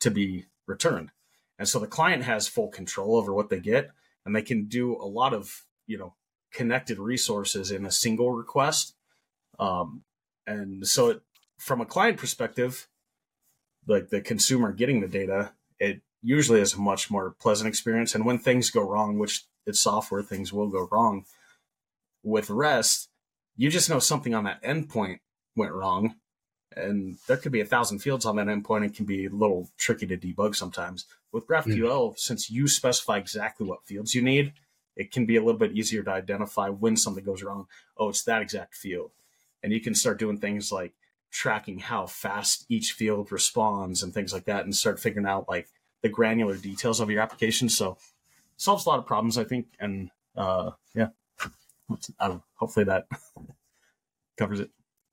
to 0.00 0.10
be 0.10 0.46
returned. 0.66 1.10
And 1.58 1.68
so 1.68 1.78
the 1.78 1.86
client 1.86 2.24
has 2.24 2.48
full 2.48 2.68
control 2.68 3.16
over 3.16 3.34
what 3.34 3.50
they 3.50 3.60
get, 3.60 3.90
and 4.24 4.34
they 4.34 4.42
can 4.42 4.66
do 4.66 4.96
a 4.96 5.04
lot 5.04 5.34
of 5.34 5.64
you 5.86 5.98
know 5.98 6.14
connected 6.52 6.98
resources 6.98 7.70
in 7.70 7.84
a 7.84 7.90
single 7.90 8.32
request. 8.32 8.94
Um, 9.58 10.04
and 10.46 10.86
so, 10.86 11.10
it, 11.10 11.22
from 11.58 11.80
a 11.80 11.86
client 11.86 12.16
perspective, 12.16 12.88
like 13.86 14.08
the 14.08 14.20
consumer 14.20 14.72
getting 14.72 15.00
the 15.00 15.08
data, 15.08 15.52
it 15.78 16.00
usually 16.22 16.60
is 16.60 16.74
a 16.74 16.80
much 16.80 17.10
more 17.10 17.34
pleasant 17.40 17.68
experience. 17.68 18.14
And 18.14 18.24
when 18.24 18.38
things 18.38 18.70
go 18.70 18.82
wrong, 18.82 19.18
which 19.18 19.44
it's 19.66 19.80
software, 19.80 20.22
things 20.22 20.52
will 20.52 20.68
go 20.68 20.88
wrong. 20.90 21.24
With 22.22 22.50
REST, 22.50 23.08
you 23.56 23.70
just 23.70 23.90
know 23.90 23.98
something 23.98 24.34
on 24.34 24.44
that 24.44 24.62
endpoint 24.62 25.20
went 25.56 25.72
wrong, 25.72 26.16
and 26.76 27.16
there 27.26 27.36
could 27.36 27.52
be 27.52 27.60
a 27.60 27.66
thousand 27.66 27.98
fields 27.98 28.24
on 28.24 28.36
that 28.36 28.46
endpoint. 28.46 28.86
It 28.86 28.94
can 28.94 29.04
be 29.04 29.26
a 29.26 29.30
little 29.30 29.68
tricky 29.76 30.06
to 30.06 30.16
debug 30.16 30.54
sometimes. 30.54 31.06
With 31.32 31.46
GraphQL, 31.46 32.12
mm. 32.12 32.18
since 32.18 32.50
you 32.50 32.68
specify 32.68 33.18
exactly 33.18 33.66
what 33.66 33.84
fields 33.84 34.14
you 34.14 34.22
need, 34.22 34.52
it 34.96 35.10
can 35.10 35.26
be 35.26 35.36
a 35.36 35.42
little 35.42 35.58
bit 35.58 35.72
easier 35.72 36.02
to 36.02 36.10
identify 36.10 36.68
when 36.68 36.96
something 36.96 37.24
goes 37.24 37.42
wrong. 37.42 37.66
Oh, 37.96 38.10
it's 38.10 38.24
that 38.24 38.42
exact 38.42 38.74
field. 38.74 39.12
And 39.62 39.72
you 39.72 39.80
can 39.80 39.94
start 39.94 40.18
doing 40.18 40.38
things 40.38 40.72
like 40.72 40.92
tracking 41.30 41.78
how 41.78 42.06
fast 42.06 42.66
each 42.68 42.92
field 42.92 43.30
responds 43.30 44.02
and 44.02 44.12
things 44.12 44.32
like 44.32 44.44
that 44.44 44.64
and 44.64 44.74
start 44.74 44.98
figuring 44.98 45.26
out 45.26 45.48
like 45.48 45.68
the 46.02 46.08
granular 46.08 46.56
details 46.56 47.00
of 47.00 47.10
your 47.10 47.22
application. 47.22 47.68
So 47.68 47.98
solves 48.56 48.86
a 48.86 48.88
lot 48.88 48.98
of 48.98 49.06
problems, 49.06 49.38
I 49.38 49.44
think. 49.44 49.66
And 49.78 50.10
uh, 50.36 50.72
yeah, 50.94 51.08
hopefully 52.56 52.84
that 52.84 53.06
covers 54.36 54.60
it. 54.60 54.70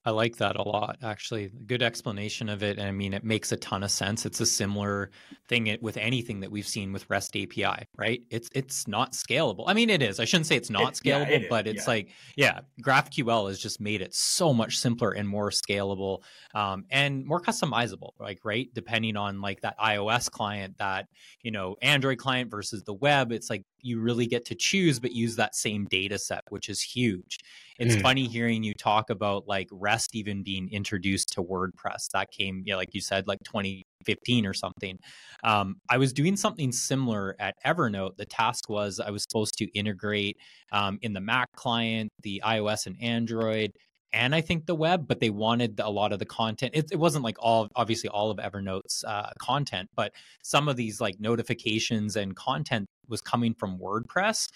I 0.08 0.12
like 0.12 0.38
that 0.38 0.56
a 0.56 0.62
lot, 0.62 1.00
actually. 1.04 1.52
Good 1.66 1.84
explanation 1.84 2.48
of 2.48 2.64
it. 2.64 2.78
And 2.78 2.88
I 2.88 2.92
mean, 2.92 3.14
it 3.14 3.26
makes 3.26 3.52
a 3.52 3.58
ton 3.58 3.84
of 3.84 3.92
sense. 3.92 4.26
It's 4.26 4.40
a 4.40 4.46
similar 4.46 5.12
thing 5.50 5.78
with 5.82 5.98
anything 5.98 6.40
that 6.40 6.50
we've 6.50 6.66
seen 6.66 6.94
with 6.94 7.10
REST 7.10 7.36
API, 7.36 7.88
right? 7.98 8.22
It's 8.30 8.50
it's 8.56 8.88
not 8.88 9.12
scalable. 9.12 9.66
I 9.68 9.74
mean, 9.74 9.90
it 9.90 10.02
is. 10.02 10.22
I 10.22 10.24
shouldn't 10.24 10.48
say 10.48 10.56
it's 10.56 10.70
not 10.70 10.94
scalable, 10.94 11.30
yeah, 11.30 11.36
it 11.36 11.50
but 11.50 11.68
it's 11.68 11.86
yeah. 11.88 11.92
like, 11.92 12.10
yeah, 12.38 12.60
GraphQL 12.82 13.50
has 13.50 13.60
just 13.60 13.82
made 13.82 14.02
it 14.02 14.16
so 14.16 14.54
much 14.54 14.78
simpler 14.78 15.12
and 15.12 15.28
more 15.28 15.50
scalable 15.50 16.20
um, 16.56 16.86
and 16.90 17.26
more 17.26 17.42
customizable, 17.42 18.12
like, 18.18 18.46
right? 18.46 18.70
Depending 18.74 19.18
on 19.18 19.42
like 19.42 19.60
that 19.60 19.78
iOS 19.78 20.32
client, 20.32 20.78
that, 20.78 21.08
you 21.42 21.52
know, 21.52 21.76
Android 21.82 22.18
client 22.18 22.50
versus 22.50 22.82
the 22.84 22.94
web, 22.94 23.34
it's 23.34 23.50
like 23.50 23.66
you 23.82 24.00
really 24.00 24.28
get 24.28 24.46
to 24.46 24.56
choose, 24.56 25.00
but 25.00 25.12
use 25.12 25.36
that 25.36 25.56
same 25.56 25.86
data 25.86 26.18
set, 26.18 26.42
which 26.50 26.70
is 26.70 26.82
huge. 26.82 27.38
It's 27.80 27.96
Mm. 27.96 28.02
funny 28.02 28.28
hearing 28.28 28.64
you 28.64 28.74
talk 28.74 29.10
about 29.10 29.48
like 29.48 29.68
REST 29.72 30.16
even 30.16 30.44
being 30.44 30.70
introduced 30.72 31.30
to 31.34 31.44
WordPress. 31.44 32.10
That 32.14 32.32
came, 32.32 32.64
yeah, 32.66 32.76
like 32.76 32.94
you 32.94 33.02
said, 33.02 33.28
like 33.28 33.40
2015 33.44 34.46
or 34.46 34.54
something. 34.54 34.98
Um, 35.44 35.76
I 35.90 35.98
was 35.98 36.12
doing 36.14 36.36
something 36.38 36.72
similar 36.72 37.36
at 37.40 37.56
Evernote. 37.66 38.18
The 38.18 38.26
task 38.26 38.70
was 38.70 39.00
I 39.00 39.12
was 39.12 39.24
supposed 39.24 39.58
to 39.60 39.66
integrate 39.78 40.38
um, 40.72 40.98
in 41.02 41.14
the 41.14 41.22
Mac 41.22 41.52
client, 41.56 42.10
the 42.24 42.42
iOS 42.44 42.88
and 42.88 42.96
Android, 43.02 43.72
and 44.14 44.34
I 44.34 44.42
think 44.42 44.66
the 44.66 44.76
web, 44.76 45.08
but 45.08 45.20
they 45.20 45.30
wanted 45.30 45.80
a 45.80 45.90
lot 45.90 46.14
of 46.14 46.20
the 46.20 46.26
content. 46.26 46.74
It, 46.76 46.92
it 46.92 46.96
wasn't 46.96 47.24
like 47.24 47.38
all, 47.40 47.70
obviously, 47.76 48.10
all 48.10 48.32
of 48.32 48.38
Evernote's 48.38 49.04
uh, 49.04 49.32
content, 49.40 49.90
but 49.96 50.14
some 50.44 50.68
of 50.68 50.76
these 50.76 51.02
like 51.02 51.20
notifications 51.20 52.16
and 52.16 52.36
content 52.36 52.88
was 53.08 53.22
coming 53.22 53.54
from 53.54 53.78
WordPress. 53.78 54.50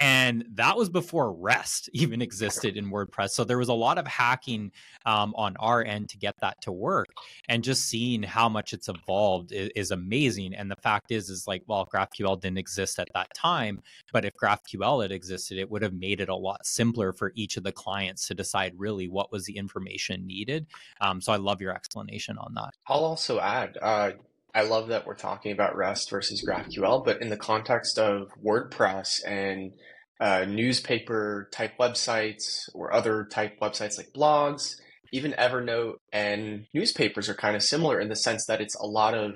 And 0.00 0.44
that 0.54 0.76
was 0.76 0.88
before 0.88 1.32
REST 1.32 1.88
even 1.94 2.20
existed 2.20 2.76
in 2.76 2.90
WordPress. 2.90 3.30
So 3.30 3.44
there 3.44 3.58
was 3.58 3.68
a 3.68 3.74
lot 3.74 3.98
of 3.98 4.06
hacking 4.06 4.72
um, 5.06 5.34
on 5.36 5.56
our 5.58 5.84
end 5.84 6.08
to 6.10 6.18
get 6.18 6.34
that 6.40 6.60
to 6.62 6.72
work. 6.72 7.06
And 7.48 7.62
just 7.62 7.88
seeing 7.88 8.22
how 8.22 8.48
much 8.48 8.72
it's 8.72 8.88
evolved 8.88 9.52
is, 9.52 9.70
is 9.76 9.90
amazing. 9.90 10.54
And 10.54 10.70
the 10.70 10.76
fact 10.76 11.10
is, 11.10 11.28
is 11.28 11.46
like, 11.46 11.62
well, 11.66 11.88
GraphQL 11.92 12.40
didn't 12.40 12.58
exist 12.58 12.98
at 12.98 13.08
that 13.14 13.32
time. 13.34 13.80
But 14.12 14.24
if 14.24 14.34
GraphQL 14.34 15.02
had 15.02 15.12
existed, 15.12 15.58
it 15.58 15.70
would 15.70 15.82
have 15.82 15.94
made 15.94 16.20
it 16.20 16.28
a 16.28 16.36
lot 16.36 16.66
simpler 16.66 17.12
for 17.12 17.32
each 17.34 17.56
of 17.56 17.62
the 17.62 17.72
clients 17.72 18.26
to 18.28 18.34
decide 18.34 18.72
really 18.76 19.08
what 19.08 19.30
was 19.30 19.44
the 19.44 19.56
information 19.56 20.26
needed. 20.26 20.66
Um, 21.00 21.20
so 21.20 21.32
I 21.32 21.36
love 21.36 21.60
your 21.60 21.74
explanation 21.74 22.38
on 22.38 22.54
that. 22.54 22.74
I'll 22.88 23.04
also 23.04 23.40
add, 23.40 23.78
uh, 23.80 24.12
I 24.54 24.62
love 24.62 24.88
that 24.88 25.06
we're 25.06 25.16
talking 25.16 25.50
about 25.50 25.76
REST 25.76 26.10
versus 26.10 26.44
GraphQL, 26.46 27.04
but 27.04 27.20
in 27.20 27.28
the 27.28 27.36
context 27.36 27.98
of 27.98 28.28
WordPress 28.44 29.26
and 29.26 29.72
uh, 30.20 30.44
newspaper 30.44 31.48
type 31.52 31.72
websites 31.78 32.68
or 32.72 32.94
other 32.94 33.24
type 33.24 33.58
websites 33.60 33.98
like 33.98 34.12
blogs, 34.14 34.76
even 35.12 35.32
Evernote 35.32 35.94
and 36.12 36.66
newspapers 36.72 37.28
are 37.28 37.34
kind 37.34 37.56
of 37.56 37.62
similar 37.62 38.00
in 38.00 38.08
the 38.08 38.16
sense 38.16 38.46
that 38.46 38.60
it's 38.60 38.76
a 38.76 38.86
lot 38.86 39.14
of 39.14 39.32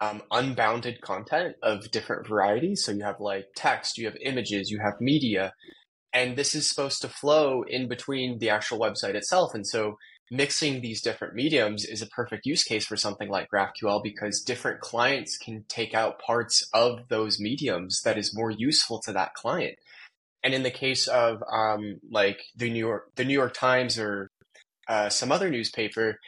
um, 0.00 0.22
unbounded 0.30 1.00
content 1.00 1.56
of 1.62 1.90
different 1.90 2.28
varieties. 2.28 2.84
So 2.84 2.92
you 2.92 3.02
have 3.02 3.20
like 3.20 3.46
text, 3.56 3.96
you 3.96 4.06
have 4.06 4.16
images, 4.22 4.70
you 4.70 4.80
have 4.80 5.00
media, 5.00 5.54
and 6.12 6.36
this 6.36 6.54
is 6.54 6.68
supposed 6.68 7.00
to 7.02 7.08
flow 7.08 7.62
in 7.62 7.88
between 7.88 8.38
the 8.38 8.50
actual 8.50 8.78
website 8.78 9.14
itself. 9.14 9.54
And 9.54 9.66
so 9.66 9.96
mixing 10.30 10.80
these 10.80 11.02
different 11.02 11.34
mediums 11.34 11.84
is 11.84 12.02
a 12.02 12.06
perfect 12.06 12.46
use 12.46 12.62
case 12.62 12.86
for 12.86 12.96
something 12.96 13.28
like 13.28 13.50
GraphQL 13.50 14.02
because 14.02 14.42
different 14.42 14.80
clients 14.80 15.36
can 15.36 15.64
take 15.68 15.92
out 15.92 16.20
parts 16.20 16.68
of 16.72 17.08
those 17.08 17.40
mediums 17.40 18.02
that 18.02 18.16
is 18.16 18.34
more 18.34 18.50
useful 18.50 19.00
to 19.00 19.12
that 19.12 19.34
client. 19.34 19.76
And 20.42 20.54
in 20.54 20.62
the 20.62 20.70
case 20.70 21.08
of 21.08 21.42
um, 21.52 22.00
like 22.10 22.40
the 22.56 22.70
New 22.70 22.78
York, 22.78 23.10
the 23.16 23.24
New 23.24 23.34
York 23.34 23.54
Times 23.54 23.98
or 23.98 24.30
uh, 24.88 25.08
some 25.08 25.32
other 25.32 25.50
newspaper, 25.50 26.18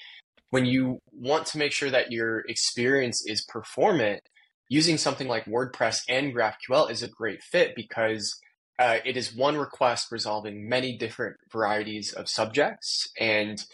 when 0.51 0.67
you 0.67 0.99
want 1.13 1.47
to 1.47 1.59
make 1.59 1.73
sure 1.73 1.91
that 1.91 2.13
your 2.13 2.41
experience 2.41 3.25
is 3.25 3.43
performant, 3.43 4.21
using 4.69 4.99
something 4.99 5.29
like 5.29 5.45
WordPress 5.45 6.03
and 6.09 6.35
GraphQL 6.35 6.91
is 6.91 7.03
a 7.03 7.09
great 7.09 7.43
fit 7.43 7.75
because 7.77 8.39
uh, 8.79 8.99
it 9.05 9.17
is 9.17 9.35
one 9.35 9.57
request 9.57 10.11
resolving 10.11 10.69
many 10.69 10.97
different 10.97 11.37
varieties 11.51 12.13
of 12.13 12.29
subjects. 12.29 13.09
And 13.19 13.65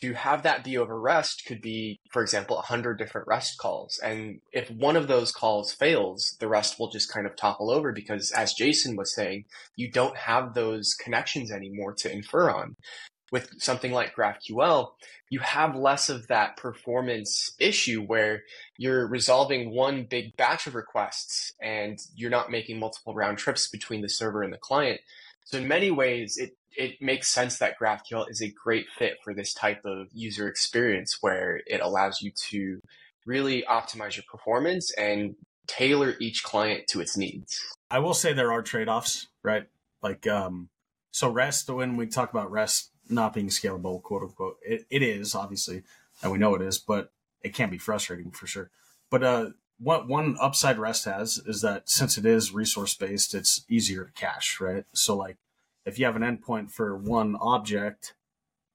to 0.00 0.12
have 0.14 0.42
that 0.42 0.64
be 0.64 0.76
over 0.76 0.98
REST 0.98 1.44
could 1.46 1.60
be, 1.60 2.00
for 2.10 2.22
example, 2.22 2.56
100 2.56 2.98
different 2.98 3.28
REST 3.28 3.58
calls. 3.58 3.98
And 4.02 4.40
if 4.52 4.70
one 4.70 4.96
of 4.96 5.08
those 5.08 5.32
calls 5.32 5.72
fails, 5.72 6.36
the 6.40 6.48
rest 6.48 6.78
will 6.78 6.90
just 6.90 7.12
kind 7.12 7.26
of 7.26 7.36
topple 7.36 7.70
over 7.70 7.92
because, 7.92 8.32
as 8.32 8.54
Jason 8.54 8.96
was 8.96 9.14
saying, 9.14 9.44
you 9.76 9.90
don't 9.90 10.16
have 10.16 10.54
those 10.54 10.94
connections 10.94 11.52
anymore 11.52 11.94
to 11.94 12.12
infer 12.12 12.50
on. 12.50 12.76
With 13.32 13.50
something 13.58 13.90
like 13.90 14.14
GraphQL, 14.14 14.92
you 15.28 15.40
have 15.40 15.74
less 15.74 16.08
of 16.08 16.28
that 16.28 16.56
performance 16.56 17.52
issue 17.58 18.02
where 18.02 18.42
you're 18.76 19.08
resolving 19.08 19.74
one 19.74 20.04
big 20.04 20.36
batch 20.36 20.68
of 20.68 20.76
requests 20.76 21.52
and 21.60 21.98
you're 22.14 22.30
not 22.30 22.50
making 22.50 22.78
multiple 22.78 23.14
round 23.14 23.38
trips 23.38 23.68
between 23.68 24.02
the 24.02 24.08
server 24.08 24.42
and 24.42 24.52
the 24.52 24.58
client. 24.58 25.00
So 25.44 25.58
in 25.58 25.66
many 25.66 25.90
ways, 25.90 26.36
it 26.36 26.56
it 26.76 27.00
makes 27.00 27.28
sense 27.28 27.58
that 27.58 27.78
GraphQL 27.78 28.30
is 28.30 28.42
a 28.42 28.48
great 28.48 28.86
fit 28.98 29.18
for 29.22 29.34
this 29.34 29.52
type 29.52 29.84
of 29.84 30.08
user 30.12 30.48
experience 30.48 31.18
where 31.20 31.60
it 31.66 31.80
allows 31.80 32.20
you 32.22 32.32
to 32.50 32.80
really 33.26 33.64
optimize 33.68 34.16
your 34.16 34.24
performance 34.30 34.92
and 34.92 35.34
tailor 35.66 36.14
each 36.20 36.42
client 36.42 36.86
to 36.88 37.00
its 37.00 37.16
needs. 37.16 37.58
I 37.90 37.98
will 37.98 38.14
say 38.14 38.32
there 38.32 38.52
are 38.52 38.62
trade 38.62 38.88
offs, 38.88 39.28
right? 39.42 39.64
Like, 40.02 40.26
um, 40.26 40.68
so 41.10 41.30
REST, 41.30 41.70
when 41.70 41.96
we 41.96 42.06
talk 42.06 42.30
about 42.30 42.50
REST 42.50 42.90
not 43.08 43.32
being 43.32 43.48
scalable, 43.48 44.02
quote 44.02 44.22
unquote, 44.22 44.56
it, 44.62 44.84
it 44.90 45.02
is 45.02 45.34
obviously, 45.34 45.82
and 46.22 46.32
we 46.32 46.38
know 46.38 46.54
it 46.54 46.62
is, 46.62 46.78
but 46.78 47.12
it 47.42 47.54
can 47.54 47.70
be 47.70 47.78
frustrating 47.78 48.30
for 48.30 48.46
sure. 48.46 48.70
But 49.10 49.22
uh, 49.22 49.50
what 49.78 50.08
one 50.08 50.36
upside 50.40 50.78
REST 50.78 51.04
has 51.04 51.38
is 51.46 51.60
that 51.62 51.88
since 51.88 52.18
it 52.18 52.26
is 52.26 52.52
resource 52.52 52.94
based, 52.94 53.34
it's 53.34 53.64
easier 53.68 54.04
to 54.04 54.12
cache, 54.12 54.60
right? 54.60 54.84
So, 54.92 55.16
like, 55.16 55.36
if 55.84 55.98
you 55.98 56.06
have 56.06 56.16
an 56.16 56.22
endpoint 56.22 56.70
for 56.70 56.96
one 56.96 57.36
object, 57.40 58.14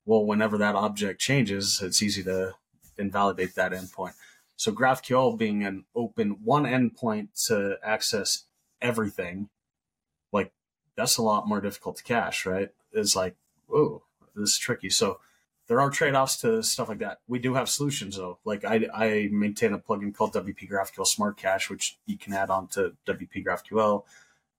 well, 0.05 0.25
whenever 0.25 0.57
that 0.57 0.75
object 0.75 1.19
changes, 1.19 1.81
it's 1.81 2.01
easy 2.01 2.23
to 2.23 2.55
invalidate 2.97 3.55
that 3.55 3.71
endpoint. 3.71 4.13
So 4.55 4.71
GraphQL 4.71 5.37
being 5.37 5.63
an 5.63 5.85
open 5.95 6.37
one 6.43 6.63
endpoint 6.63 7.29
to 7.47 7.77
access 7.83 8.43
everything, 8.81 9.49
like 10.31 10.51
that's 10.95 11.17
a 11.17 11.21
lot 11.21 11.47
more 11.47 11.61
difficult 11.61 11.97
to 11.97 12.03
cache, 12.03 12.45
right? 12.45 12.69
It's 12.91 13.15
like, 13.15 13.35
whoa, 13.67 14.03
this 14.35 14.51
is 14.51 14.57
tricky. 14.57 14.89
So 14.89 15.19
there 15.67 15.79
are 15.79 15.89
trade-offs 15.89 16.37
to 16.41 16.61
stuff 16.63 16.89
like 16.89 16.99
that. 16.99 17.19
We 17.27 17.39
do 17.39 17.53
have 17.53 17.69
solutions 17.69 18.17
though. 18.17 18.39
Like 18.43 18.65
I, 18.65 18.87
I 18.93 19.29
maintain 19.31 19.73
a 19.73 19.79
plugin 19.79 20.13
called 20.13 20.33
WP 20.33 20.69
GraphQL 20.69 21.07
Smart 21.07 21.37
Cache, 21.37 21.69
which 21.69 21.97
you 22.05 22.17
can 22.17 22.33
add 22.33 22.49
on 22.49 22.67
to 22.69 22.93
WP 23.07 23.45
GraphQL. 23.45 24.03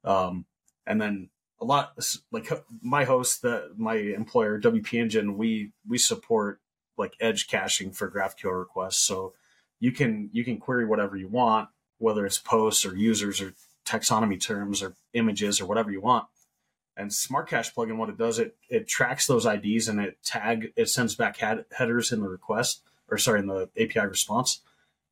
Um, 0.05 0.47
and 0.87 1.01
then 1.01 1.29
a 1.61 1.65
lot 1.65 1.99
like 2.33 2.51
my 2.83 3.05
host, 3.05 3.43
the 3.43 3.73
my 3.77 3.95
employer, 3.95 4.61
WP 4.61 4.95
Engine, 4.95 5.37
we 5.37 5.73
we 5.87 5.99
support 5.99 6.61
like 6.97 7.15
edge 7.21 7.49
caching 7.49 7.93
for 7.93 8.11
GraphQL 8.11 8.59
requests. 8.59 9.01
So 9.01 9.35
you 9.79 9.93
can 9.93 10.31
you 10.33 10.45
can 10.45 10.59
query 10.59 10.87
whatever 10.87 11.17
you 11.17 11.29
want, 11.29 11.69
whether 11.99 12.25
it's 12.25 12.39
posts 12.39 12.87
or 12.87 12.97
users 12.97 13.41
or 13.41 13.55
taxonomy 13.85 14.41
terms 14.41 14.83
or 14.83 14.95
images 15.13 15.61
or 15.61 15.67
whatever 15.67 15.91
you 15.91 16.01
want. 16.01 16.27
And 16.97 17.13
Smart 17.13 17.49
Cache 17.49 17.75
plugin, 17.75 17.97
what 17.97 18.09
it 18.09 18.19
does, 18.19 18.39
it 18.39 18.57
it 18.69 18.89
tracks 18.89 19.27
those 19.27 19.47
IDs 19.47 19.89
and 19.89 20.01
it 20.01 20.19
tag 20.25 20.73
it 20.77 20.89
sends 20.89 21.15
back 21.15 21.39
head, 21.39 21.65
headers 21.77 22.13
in 22.13 22.21
the 22.21 22.29
request 22.29 22.83
or 23.09 23.19
sorry 23.19 23.41
in 23.41 23.47
the 23.47 23.69
API 23.79 24.07
response. 24.07 24.61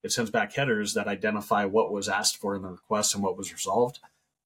It 0.02 0.12
sends 0.12 0.30
back 0.30 0.54
headers 0.54 0.94
that 0.94 1.08
identify 1.08 1.64
what 1.64 1.90
was 1.90 2.08
asked 2.08 2.36
for 2.36 2.54
in 2.54 2.62
the 2.62 2.68
request 2.68 3.14
and 3.14 3.22
what 3.22 3.36
was 3.36 3.52
resolved, 3.52 3.98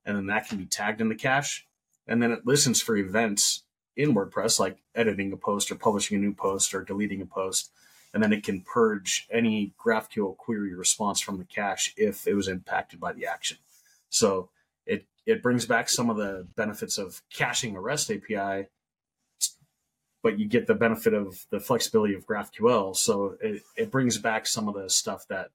and 0.05 0.17
then 0.17 0.25
that 0.27 0.47
can 0.47 0.57
be 0.57 0.65
tagged 0.65 0.99
in 0.99 1.09
the 1.09 1.15
cache. 1.15 1.67
And 2.07 2.21
then 2.21 2.31
it 2.31 2.45
listens 2.45 2.81
for 2.81 2.95
events 2.97 3.63
in 3.95 4.13
WordPress, 4.13 4.59
like 4.59 4.77
editing 4.95 5.31
a 5.31 5.37
post 5.37 5.71
or 5.71 5.75
publishing 5.75 6.17
a 6.17 6.21
new 6.21 6.33
post 6.33 6.73
or 6.73 6.83
deleting 6.83 7.21
a 7.21 7.25
post. 7.25 7.71
And 8.13 8.21
then 8.21 8.33
it 8.33 8.43
can 8.43 8.61
purge 8.61 9.27
any 9.31 9.73
GraphQL 9.83 10.37
query 10.37 10.73
response 10.75 11.19
from 11.19 11.37
the 11.37 11.45
cache 11.45 11.93
if 11.97 12.27
it 12.27 12.35
was 12.35 12.47
impacted 12.47 12.99
by 12.99 13.13
the 13.13 13.25
action. 13.25 13.57
So 14.09 14.49
it 14.85 15.05
it 15.25 15.41
brings 15.41 15.65
back 15.65 15.89
some 15.89 16.09
of 16.09 16.17
the 16.17 16.47
benefits 16.55 16.97
of 16.97 17.21
caching 17.31 17.75
a 17.75 17.81
REST 17.81 18.11
API, 18.11 18.67
but 20.21 20.39
you 20.39 20.47
get 20.47 20.67
the 20.67 20.75
benefit 20.75 21.13
of 21.13 21.45
the 21.49 21.59
flexibility 21.59 22.13
of 22.13 22.25
GraphQL. 22.25 22.95
So 22.95 23.35
it, 23.41 23.63
it 23.75 23.91
brings 23.91 24.17
back 24.17 24.45
some 24.47 24.67
of 24.67 24.75
the 24.75 24.89
stuff 24.89 25.27
that 25.29 25.49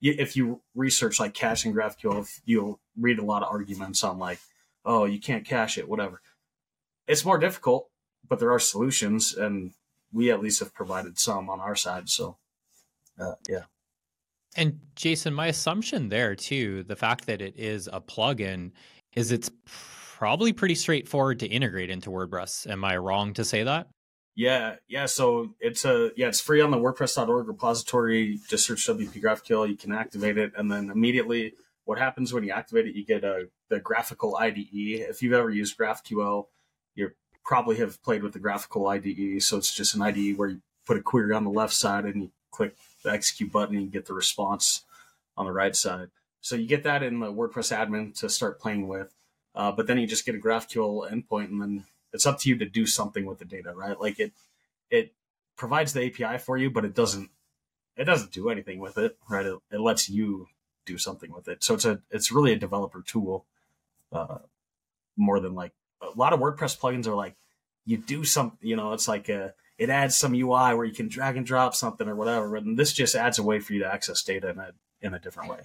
if 0.00 0.36
you 0.36 0.60
research 0.74 1.18
like 1.18 1.34
caching 1.34 1.74
GraphQL, 1.74 2.28
you'll 2.44 2.80
read 2.98 3.18
a 3.18 3.24
lot 3.24 3.42
of 3.42 3.50
arguments 3.50 4.04
on 4.04 4.18
like, 4.18 4.38
oh, 4.84 5.04
you 5.04 5.20
can't 5.20 5.46
cache 5.46 5.78
it, 5.78 5.88
whatever. 5.88 6.20
It's 7.06 7.24
more 7.24 7.38
difficult, 7.38 7.88
but 8.28 8.38
there 8.38 8.52
are 8.52 8.58
solutions, 8.58 9.34
and 9.34 9.72
we 10.12 10.30
at 10.30 10.40
least 10.40 10.60
have 10.60 10.74
provided 10.74 11.18
some 11.18 11.50
on 11.50 11.60
our 11.60 11.76
side. 11.76 12.08
So, 12.08 12.38
uh, 13.18 13.34
yeah. 13.48 13.64
And 14.56 14.80
Jason, 14.94 15.34
my 15.34 15.48
assumption 15.48 16.08
there 16.08 16.34
too, 16.34 16.84
the 16.84 16.96
fact 16.96 17.26
that 17.26 17.42
it 17.42 17.54
is 17.56 17.88
a 17.92 18.00
plugin, 18.00 18.70
is 19.14 19.32
it's 19.32 19.50
probably 19.64 20.52
pretty 20.52 20.74
straightforward 20.74 21.40
to 21.40 21.46
integrate 21.46 21.90
into 21.90 22.10
WordPress. 22.10 22.70
Am 22.70 22.84
I 22.84 22.96
wrong 22.96 23.34
to 23.34 23.44
say 23.44 23.64
that? 23.64 23.88
Yeah, 24.36 24.76
yeah. 24.88 25.06
So 25.06 25.54
it's 25.60 25.84
a 25.84 26.10
yeah, 26.16 26.28
it's 26.28 26.40
free 26.40 26.60
on 26.60 26.70
the 26.70 26.76
WordPress.org 26.76 27.46
repository. 27.46 28.40
Just 28.48 28.66
search 28.66 28.86
WP 28.86 29.22
GraphQL. 29.22 29.68
You 29.68 29.76
can 29.76 29.92
activate 29.92 30.38
it, 30.38 30.52
and 30.56 30.70
then 30.70 30.90
immediately, 30.90 31.54
what 31.84 31.98
happens 31.98 32.32
when 32.32 32.44
you 32.44 32.52
activate 32.52 32.86
it? 32.86 32.94
You 32.94 33.04
get 33.04 33.24
a 33.24 33.48
the 33.68 33.80
GraphiQL 33.80 34.40
IDE. 34.40 35.08
If 35.08 35.22
you've 35.22 35.32
ever 35.32 35.50
used 35.50 35.78
GraphQL, 35.78 36.46
you 36.94 37.10
probably 37.44 37.76
have 37.76 38.02
played 38.02 38.22
with 38.22 38.32
the 38.32 38.40
GraphiQL 38.40 38.94
IDE. 38.94 39.42
So 39.42 39.58
it's 39.58 39.74
just 39.74 39.94
an 39.94 40.02
IDE 40.02 40.36
where 40.36 40.48
you 40.48 40.60
put 40.86 40.96
a 40.96 41.02
query 41.02 41.34
on 41.34 41.44
the 41.44 41.50
left 41.50 41.74
side 41.74 42.04
and 42.04 42.22
you 42.22 42.30
click 42.50 42.76
the 43.02 43.10
execute 43.10 43.52
button 43.52 43.74
and 43.74 43.84
you 43.84 43.90
get 43.90 44.06
the 44.06 44.14
response 44.14 44.84
on 45.36 45.46
the 45.46 45.52
right 45.52 45.74
side. 45.76 46.08
So 46.40 46.56
you 46.56 46.66
get 46.66 46.84
that 46.84 47.02
in 47.02 47.20
the 47.20 47.32
WordPress 47.32 47.74
admin 47.74 48.18
to 48.20 48.28
start 48.28 48.60
playing 48.60 48.86
with. 48.86 49.14
Uh, 49.54 49.72
but 49.72 49.86
then 49.86 49.98
you 49.98 50.06
just 50.06 50.26
get 50.26 50.34
a 50.34 50.38
GraphQL 50.38 51.10
endpoint, 51.10 51.46
and 51.46 51.62
then 51.62 51.84
it's 52.12 52.26
up 52.26 52.40
to 52.40 52.48
you 52.48 52.56
to 52.58 52.66
do 52.66 52.86
something 52.86 53.24
with 53.24 53.38
the 53.38 53.44
data, 53.44 53.72
right? 53.72 54.00
Like 54.00 54.18
it, 54.18 54.32
it 54.90 55.14
provides 55.56 55.92
the 55.92 56.06
API 56.06 56.38
for 56.38 56.56
you, 56.56 56.70
but 56.70 56.84
it 56.84 56.94
doesn't, 56.94 57.30
it 57.96 58.04
doesn't 58.04 58.32
do 58.32 58.50
anything 58.50 58.80
with 58.80 58.98
it, 58.98 59.16
right? 59.30 59.46
It, 59.46 59.58
it 59.70 59.80
lets 59.80 60.10
you 60.10 60.48
do 60.84 60.98
something 60.98 61.32
with 61.32 61.48
it. 61.48 61.64
So 61.64 61.74
it's 61.74 61.84
a, 61.84 62.00
it's 62.10 62.32
really 62.32 62.52
a 62.52 62.56
developer 62.56 63.02
tool, 63.02 63.46
uh, 64.12 64.38
more 65.16 65.40
than 65.40 65.54
like 65.54 65.72
a 66.02 66.16
lot 66.18 66.32
of 66.32 66.40
WordPress 66.40 66.78
plugins 66.78 67.06
are 67.06 67.14
like 67.14 67.36
you 67.84 67.96
do 67.96 68.24
some, 68.24 68.58
you 68.60 68.76
know, 68.76 68.92
it's 68.92 69.08
like 69.08 69.28
a, 69.28 69.54
it 69.78 69.90
adds 69.90 70.16
some 70.16 70.34
UI 70.34 70.74
where 70.74 70.84
you 70.84 70.94
can 70.94 71.08
drag 71.08 71.36
and 71.36 71.46
drop 71.46 71.74
something 71.74 72.08
or 72.08 72.14
whatever. 72.14 72.60
This 72.60 72.92
just 72.92 73.14
adds 73.14 73.38
a 73.38 73.42
way 73.42 73.60
for 73.60 73.72
you 73.72 73.80
to 73.80 73.92
access 73.92 74.22
data 74.22 74.50
in 74.50 74.58
a 74.58 74.70
in 75.00 75.14
a 75.14 75.18
different 75.18 75.50
way. 75.50 75.60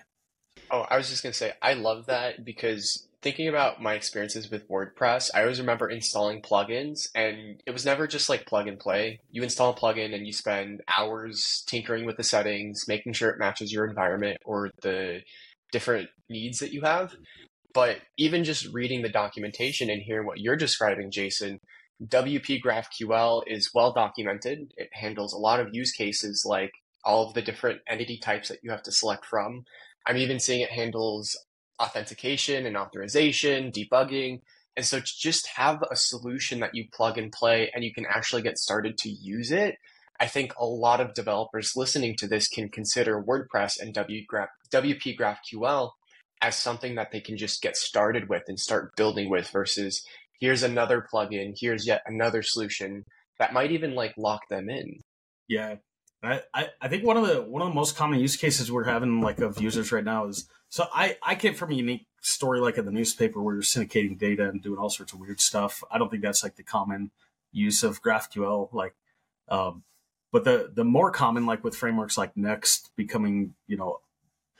Oh, 0.71 0.85
I 0.89 0.97
was 0.97 1.09
just 1.09 1.23
gonna 1.23 1.33
say 1.33 1.53
I 1.61 1.73
love 1.73 2.07
that 2.07 2.43
because 2.43 3.07
thinking 3.21 3.47
about 3.47 3.81
my 3.81 3.95
experiences 3.95 4.49
with 4.49 4.69
WordPress, 4.69 5.29
I 5.33 5.41
always 5.41 5.59
remember 5.59 5.89
installing 5.89 6.41
plugins 6.41 7.09
and 7.13 7.61
it 7.65 7.71
was 7.71 7.85
never 7.85 8.07
just 8.07 8.29
like 8.29 8.45
plug 8.45 8.67
and 8.67 8.79
play. 8.79 9.19
You 9.29 9.43
install 9.43 9.71
a 9.71 9.75
plugin 9.75 10.13
and 10.13 10.25
you 10.25 10.31
spend 10.31 10.81
hours 10.97 11.63
tinkering 11.67 12.05
with 12.05 12.17
the 12.17 12.23
settings, 12.23 12.85
making 12.87 13.13
sure 13.13 13.29
it 13.29 13.39
matches 13.39 13.73
your 13.73 13.85
environment 13.85 14.37
or 14.45 14.71
the 14.81 15.21
different 15.71 16.09
needs 16.29 16.59
that 16.59 16.71
you 16.71 16.81
have. 16.81 17.13
But 17.73 17.97
even 18.17 18.43
just 18.43 18.73
reading 18.73 19.01
the 19.01 19.09
documentation 19.09 19.89
and 19.89 20.01
hearing 20.01 20.25
what 20.25 20.39
you're 20.39 20.55
describing, 20.55 21.11
Jason, 21.11 21.59
WP 22.03 22.61
GraphQL 22.61 23.43
is 23.47 23.71
well 23.73 23.91
documented. 23.91 24.73
It 24.77 24.89
handles 24.93 25.33
a 25.33 25.37
lot 25.37 25.59
of 25.59 25.73
use 25.73 25.91
cases 25.91 26.45
like 26.45 26.71
all 27.03 27.27
of 27.27 27.33
the 27.33 27.41
different 27.41 27.81
entity 27.87 28.17
types 28.17 28.47
that 28.47 28.59
you 28.63 28.71
have 28.71 28.83
to 28.83 28.91
select 28.91 29.25
from. 29.25 29.65
I'm 30.07 30.17
even 30.17 30.39
seeing 30.39 30.61
it 30.61 30.71
handles 30.71 31.37
authentication 31.79 32.65
and 32.65 32.77
authorization, 32.77 33.71
debugging. 33.71 34.41
And 34.75 34.85
so 34.85 34.99
to 34.99 35.05
just 35.05 35.47
have 35.55 35.83
a 35.89 35.95
solution 35.95 36.59
that 36.59 36.75
you 36.75 36.85
plug 36.93 37.17
and 37.17 37.31
play 37.31 37.71
and 37.73 37.83
you 37.83 37.93
can 37.93 38.05
actually 38.05 38.41
get 38.41 38.57
started 38.57 38.97
to 38.99 39.09
use 39.09 39.51
it, 39.51 39.75
I 40.19 40.27
think 40.27 40.53
a 40.57 40.65
lot 40.65 40.99
of 40.99 41.13
developers 41.13 41.73
listening 41.75 42.15
to 42.17 42.27
this 42.27 42.47
can 42.47 42.69
consider 42.69 43.23
WordPress 43.23 43.79
and 43.79 43.93
WP 43.93 45.17
GraphQL 45.17 45.91
as 46.41 46.55
something 46.55 46.95
that 46.95 47.11
they 47.11 47.21
can 47.21 47.37
just 47.37 47.61
get 47.61 47.75
started 47.75 48.29
with 48.29 48.43
and 48.47 48.59
start 48.59 48.95
building 48.95 49.29
with 49.29 49.49
versus 49.49 50.03
here's 50.39 50.63
another 50.63 51.05
plugin, 51.13 51.53
here's 51.57 51.87
yet 51.87 52.01
another 52.05 52.41
solution 52.41 53.03
that 53.39 53.53
might 53.53 53.71
even 53.71 53.95
like 53.95 54.13
lock 54.17 54.41
them 54.49 54.69
in. 54.69 54.99
Yeah. 55.47 55.75
I, 56.21 56.41
I 56.81 56.89
think 56.89 57.05
one 57.05 57.15
of 57.15 57.25
the 57.27 57.41
one 57.41 57.61
of 57.61 57.69
the 57.69 57.73
most 57.73 57.95
common 57.95 58.19
use 58.19 58.35
cases 58.35 58.69
we're 58.69 58.83
having 58.83 59.21
like 59.21 59.39
of 59.39 59.61
users 59.61 59.93
right 59.93 60.03
now 60.03 60.27
is 60.27 60.49
so 60.69 60.87
I, 60.93 61.17
I 61.23 61.35
came 61.35 61.53
from 61.53 61.71
a 61.71 61.75
unique 61.75 62.05
story 62.21 62.59
like 62.59 62.77
in 62.77 62.85
the 62.85 62.91
newspaper 62.91 63.41
where 63.41 63.55
you're 63.55 63.63
syndicating 63.63 64.17
data 64.17 64.47
and 64.47 64.61
doing 64.61 64.79
all 64.79 64.89
sorts 64.89 65.13
of 65.13 65.19
weird 65.19 65.39
stuff. 65.39 65.83
I 65.91 65.97
don't 65.97 66.09
think 66.09 66.21
that's 66.21 66.43
like 66.43 66.55
the 66.55 66.63
common 66.63 67.11
use 67.51 67.83
of 67.83 68.01
GraphQL. 68.01 68.71
Like 68.73 68.93
um, 69.47 69.83
but 70.31 70.43
the 70.43 70.71
the 70.73 70.83
more 70.85 71.11
common 71.11 71.45
like 71.45 71.63
with 71.63 71.75
frameworks 71.75 72.17
like 72.17 72.37
Next 72.37 72.95
becoming, 72.95 73.55
you 73.67 73.77
know, 73.77 73.99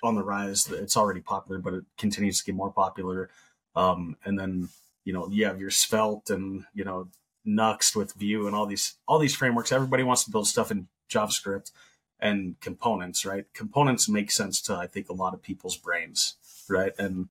on 0.02 0.16
the 0.16 0.24
rise, 0.24 0.70
it's 0.72 0.98
already 0.98 1.22
popular, 1.22 1.60
but 1.60 1.74
it 1.74 1.84
continues 1.98 2.40
to 2.40 2.46
get 2.46 2.56
more 2.56 2.72
popular. 2.72 3.30
Um, 3.76 4.18
and 4.26 4.40
then 4.40 4.70
you 5.06 5.14
know, 5.14 5.28
you 5.30 5.46
have 5.46 5.60
your 5.60 5.72
Svelte 5.72 6.30
and, 6.30 6.66
you 6.74 6.84
know, 6.84 7.08
Nuxt 7.48 7.96
with 7.96 8.14
Vue 8.14 8.46
and 8.46 8.56
all 8.56 8.66
these 8.66 8.96
all 9.08 9.18
these 9.18 9.36
frameworks. 9.36 9.72
Everybody 9.72 10.04
wants 10.04 10.24
to 10.26 10.32
build 10.32 10.48
stuff 10.48 10.72
in 10.72 10.88
JavaScript 11.10 11.72
and 12.20 12.60
components, 12.60 13.26
right? 13.26 13.46
Components 13.54 14.10
make 14.10 14.32
sense 14.32 14.62
to 14.64 14.76
I 14.76 14.88
think 14.88 15.10
a 15.10 15.14
lot 15.14 15.34
of 15.34 15.42
people's 15.42 15.78
brains, 15.78 16.36
right? 16.68 16.94
And 16.98 17.30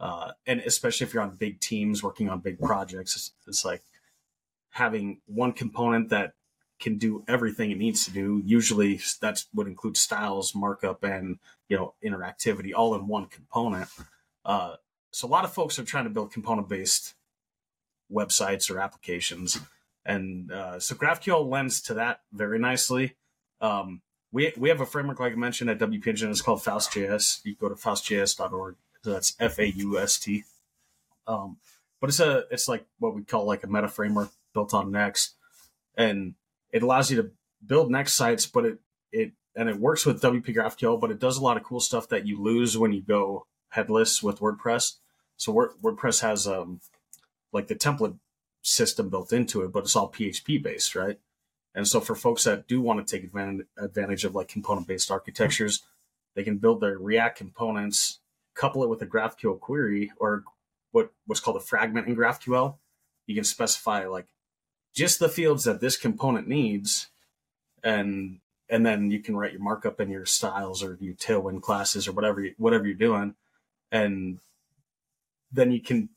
uh, 0.00 0.32
and 0.46 0.60
especially 0.60 1.06
if 1.06 1.14
you're 1.14 1.22
on 1.22 1.36
big 1.36 1.60
teams 1.60 2.02
working 2.02 2.28
on 2.28 2.38
big 2.38 2.60
projects, 2.60 3.16
it's, 3.16 3.32
it's 3.46 3.64
like 3.64 3.82
having 4.70 5.20
one 5.26 5.52
component 5.52 6.08
that 6.10 6.34
can 6.78 6.96
do 6.96 7.24
everything 7.26 7.72
it 7.72 7.78
needs 7.78 8.04
to 8.04 8.12
do. 8.12 8.40
Usually, 8.44 9.00
that's 9.20 9.46
would 9.54 9.66
include 9.66 9.96
styles, 9.96 10.54
markup, 10.54 11.02
and 11.02 11.38
you 11.68 11.76
know 11.76 11.94
interactivity 12.04 12.72
all 12.74 12.94
in 12.94 13.08
one 13.08 13.26
component. 13.26 13.88
Uh, 14.44 14.76
so 15.10 15.26
a 15.26 15.30
lot 15.30 15.44
of 15.44 15.52
folks 15.52 15.78
are 15.78 15.84
trying 15.84 16.04
to 16.04 16.10
build 16.10 16.32
component 16.32 16.68
based 16.68 17.14
websites 18.12 18.70
or 18.70 18.78
applications. 18.78 19.58
And 20.04 20.50
uh, 20.50 20.80
so 20.80 20.94
GraphQL 20.94 21.48
lends 21.48 21.82
to 21.82 21.94
that 21.94 22.20
very 22.32 22.58
nicely. 22.58 23.16
Um, 23.60 24.00
we, 24.32 24.52
we 24.56 24.68
have 24.68 24.80
a 24.80 24.86
framework, 24.86 25.20
like 25.20 25.32
I 25.32 25.36
mentioned, 25.36 25.70
at 25.70 25.78
WP 25.78 26.06
Engine. 26.06 26.30
It's 26.30 26.42
called 26.42 26.62
Faust.js. 26.62 27.40
You 27.44 27.54
go 27.56 27.68
to 27.68 27.74
faustjs.org. 27.74 28.76
So 29.02 29.12
that's 29.12 29.34
F 29.38 29.58
A 29.58 29.70
U 29.70 29.98
S 29.98 30.18
T. 30.18 30.44
Um, 31.26 31.58
but 32.00 32.10
it's 32.10 32.20
a 32.20 32.44
it's 32.50 32.68
like 32.68 32.84
what 32.98 33.14
we 33.14 33.22
call 33.22 33.44
like 33.44 33.64
a 33.64 33.66
meta 33.66 33.88
framework 33.88 34.30
built 34.54 34.74
on 34.74 34.90
Next, 34.90 35.34
and 35.96 36.34
it 36.72 36.82
allows 36.82 37.10
you 37.10 37.22
to 37.22 37.30
build 37.64 37.90
Next 37.90 38.14
sites, 38.14 38.46
but 38.46 38.64
it 38.64 38.78
it 39.12 39.32
and 39.56 39.68
it 39.68 39.76
works 39.76 40.04
with 40.04 40.22
WP 40.22 40.54
GraphQL, 40.54 41.00
but 41.00 41.10
it 41.10 41.18
does 41.18 41.38
a 41.38 41.42
lot 41.42 41.56
of 41.56 41.62
cool 41.62 41.80
stuff 41.80 42.08
that 42.08 42.26
you 42.26 42.42
lose 42.42 42.76
when 42.76 42.92
you 42.92 43.02
go 43.02 43.46
headless 43.70 44.22
with 44.22 44.40
WordPress. 44.40 44.94
So 45.36 45.52
WordPress 45.52 46.22
has 46.22 46.46
um, 46.46 46.80
like 47.52 47.68
the 47.68 47.74
template 47.74 48.18
system 48.62 49.08
built 49.08 49.32
into 49.32 49.62
it, 49.62 49.72
but 49.72 49.84
it's 49.84 49.96
all 49.96 50.10
PHP 50.10 50.62
based, 50.62 50.94
right? 50.94 51.18
And 51.74 51.86
so 51.86 52.00
for 52.00 52.14
folks 52.14 52.44
that 52.44 52.66
do 52.66 52.80
want 52.80 53.06
to 53.06 53.16
take 53.16 53.24
advantage, 53.24 54.24
of 54.24 54.34
like 54.34 54.48
component 54.48 54.86
based 54.86 55.10
architectures, 55.10 55.82
they 56.34 56.42
can 56.42 56.58
build 56.58 56.80
their 56.80 56.98
React 56.98 57.38
components, 57.38 58.20
couple 58.54 58.82
it 58.82 58.88
with 58.88 59.02
a 59.02 59.06
GraphQL 59.06 59.60
query 59.60 60.10
or 60.18 60.44
what 60.90 61.12
what's 61.26 61.40
called 61.40 61.56
a 61.56 61.60
fragment 61.60 62.08
in 62.08 62.16
GraphQL. 62.16 62.76
You 63.26 63.34
can 63.34 63.44
specify 63.44 64.06
like 64.06 64.26
just 64.94 65.18
the 65.18 65.28
fields 65.28 65.64
that 65.64 65.80
this 65.80 65.96
component 65.96 66.48
needs, 66.48 67.08
and 67.84 68.40
and 68.68 68.84
then 68.84 69.10
you 69.10 69.20
can 69.20 69.36
write 69.36 69.52
your 69.52 69.62
markup 69.62 70.00
and 70.00 70.10
your 70.10 70.26
styles 70.26 70.82
or 70.82 70.96
your 71.00 71.14
Tailwind 71.14 71.62
classes 71.62 72.08
or 72.08 72.12
whatever 72.12 72.44
whatever 72.56 72.86
you're 72.86 72.94
doing, 72.94 73.34
and 73.92 74.38
then 75.52 75.70
you 75.70 75.80
can 75.80 76.08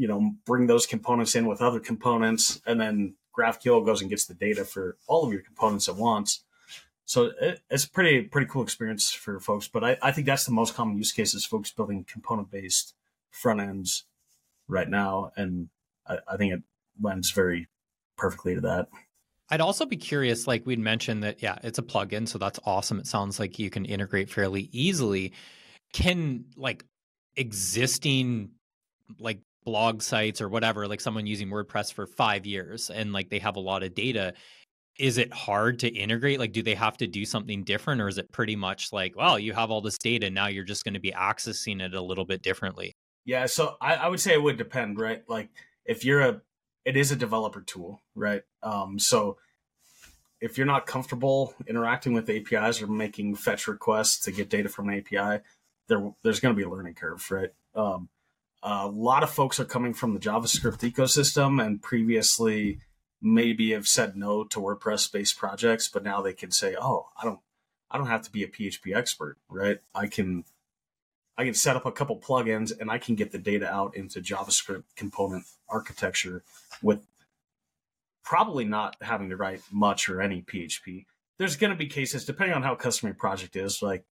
you 0.00 0.08
know, 0.08 0.32
bring 0.46 0.66
those 0.66 0.86
components 0.86 1.34
in 1.34 1.46
with 1.46 1.60
other 1.60 1.78
components, 1.78 2.58
and 2.64 2.80
then 2.80 3.14
GraphQL 3.40 3.84
goes 3.84 4.00
and 4.00 4.10
gets 4.10 4.26
the 4.26 4.34
data 4.34 4.64
for 4.64 4.96
all 5.06 5.24
of 5.24 5.32
your 5.32 5.42
components 5.42 5.88
at 5.88 5.96
once. 5.96 6.44
So 7.04 7.30
it, 7.40 7.60
it's 7.70 7.84
a 7.84 7.90
pretty 7.90 8.22
pretty 8.22 8.46
cool 8.46 8.62
experience 8.62 9.10
for 9.10 9.40
folks. 9.40 9.68
But 9.68 9.84
I, 9.84 9.96
I 10.02 10.12
think 10.12 10.26
that's 10.26 10.44
the 10.44 10.52
most 10.52 10.74
common 10.74 10.96
use 10.96 11.12
case 11.12 11.34
is 11.34 11.44
folks 11.44 11.70
building 11.70 12.04
component 12.04 12.50
based 12.50 12.94
front 13.30 13.60
ends 13.60 14.04
right 14.68 14.88
now, 14.88 15.32
and 15.36 15.68
I, 16.06 16.18
I 16.28 16.36
think 16.36 16.52
it 16.52 16.62
lends 17.00 17.30
very 17.30 17.68
perfectly 18.16 18.54
to 18.54 18.60
that. 18.60 18.88
I'd 19.48 19.60
also 19.60 19.84
be 19.84 19.96
curious, 19.96 20.46
like 20.46 20.64
we'd 20.64 20.78
mentioned 20.78 21.24
that, 21.24 21.42
yeah, 21.42 21.58
it's 21.64 21.80
a 21.80 21.82
plugin, 21.82 22.28
so 22.28 22.38
that's 22.38 22.60
awesome. 22.64 23.00
It 23.00 23.08
sounds 23.08 23.40
like 23.40 23.58
you 23.58 23.68
can 23.68 23.84
integrate 23.84 24.30
fairly 24.30 24.68
easily. 24.70 25.32
Can 25.92 26.44
like 26.56 26.84
existing 27.36 28.50
like 29.18 29.40
blog 29.64 30.02
sites 30.02 30.40
or 30.40 30.48
whatever, 30.48 30.86
like 30.88 31.00
someone 31.00 31.26
using 31.26 31.48
WordPress 31.48 31.92
for 31.92 32.06
five 32.06 32.46
years 32.46 32.90
and 32.90 33.12
like 33.12 33.30
they 33.30 33.38
have 33.38 33.56
a 33.56 33.60
lot 33.60 33.82
of 33.82 33.94
data, 33.94 34.34
is 34.98 35.18
it 35.18 35.32
hard 35.32 35.78
to 35.80 35.88
integrate? 35.88 36.38
Like, 36.38 36.52
do 36.52 36.62
they 36.62 36.74
have 36.74 36.96
to 36.98 37.06
do 37.06 37.24
something 37.24 37.64
different 37.64 38.00
or 38.00 38.08
is 38.08 38.18
it 38.18 38.30
pretty 38.32 38.56
much 38.56 38.92
like, 38.92 39.16
well, 39.16 39.38
you 39.38 39.52
have 39.52 39.70
all 39.70 39.80
this 39.80 39.98
data, 39.98 40.30
now 40.30 40.46
you're 40.46 40.64
just 40.64 40.84
going 40.84 40.94
to 40.94 41.00
be 41.00 41.12
accessing 41.12 41.80
it 41.80 41.94
a 41.94 42.02
little 42.02 42.24
bit 42.24 42.42
differently? 42.42 42.92
Yeah, 43.24 43.46
so 43.46 43.76
I, 43.80 43.94
I 43.94 44.08
would 44.08 44.20
say 44.20 44.32
it 44.32 44.42
would 44.42 44.56
depend, 44.56 44.98
right? 44.98 45.22
Like, 45.28 45.50
if 45.84 46.04
you're 46.04 46.20
a, 46.20 46.40
it 46.84 46.96
is 46.96 47.12
a 47.12 47.16
developer 47.16 47.60
tool, 47.60 48.02
right? 48.14 48.42
Um, 48.62 48.98
so 48.98 49.36
if 50.40 50.56
you're 50.56 50.66
not 50.66 50.86
comfortable 50.86 51.54
interacting 51.66 52.12
with 52.12 52.30
APIs 52.30 52.80
or 52.80 52.86
making 52.86 53.36
fetch 53.36 53.68
requests 53.68 54.20
to 54.20 54.32
get 54.32 54.48
data 54.48 54.68
from 54.68 54.88
an 54.88 54.98
API, 54.98 55.42
there 55.88 56.12
there's 56.22 56.40
going 56.40 56.54
to 56.54 56.56
be 56.56 56.64
a 56.64 56.70
learning 56.70 56.94
curve, 56.94 57.26
right? 57.30 57.50
Um, 57.74 58.08
a 58.62 58.86
lot 58.86 59.22
of 59.22 59.30
folks 59.30 59.58
are 59.58 59.64
coming 59.64 59.94
from 59.94 60.14
the 60.14 60.20
JavaScript 60.20 60.78
ecosystem 60.78 61.64
and 61.64 61.82
previously 61.82 62.80
maybe 63.22 63.72
have 63.72 63.86
said 63.86 64.16
no 64.16 64.44
to 64.44 64.60
WordPress 64.60 65.10
based 65.10 65.36
projects, 65.36 65.88
but 65.88 66.02
now 66.02 66.20
they 66.20 66.32
can 66.32 66.50
say, 66.50 66.76
"Oh, 66.80 67.08
I 67.20 67.24
don't, 67.24 67.40
I 67.90 67.98
don't 67.98 68.06
have 68.06 68.22
to 68.22 68.30
be 68.30 68.42
a 68.42 68.48
PHP 68.48 68.94
expert, 68.94 69.38
right? 69.48 69.78
I 69.94 70.06
can, 70.06 70.44
I 71.36 71.44
can 71.44 71.54
set 71.54 71.76
up 71.76 71.86
a 71.86 71.92
couple 71.92 72.18
plugins 72.18 72.72
and 72.78 72.90
I 72.90 72.98
can 72.98 73.14
get 73.14 73.32
the 73.32 73.38
data 73.38 73.70
out 73.70 73.96
into 73.96 74.20
JavaScript 74.20 74.84
component 74.96 75.44
architecture 75.68 76.42
with 76.82 77.06
probably 78.22 78.64
not 78.64 78.96
having 79.00 79.30
to 79.30 79.36
write 79.36 79.62
much 79.70 80.08
or 80.08 80.20
any 80.20 80.42
PHP." 80.42 81.06
There's 81.38 81.56
going 81.56 81.70
to 81.70 81.76
be 81.76 81.86
cases, 81.86 82.26
depending 82.26 82.54
on 82.54 82.62
how 82.62 82.74
custom 82.74 83.08
your 83.08 83.14
project 83.14 83.56
is, 83.56 83.80
like 83.80 84.04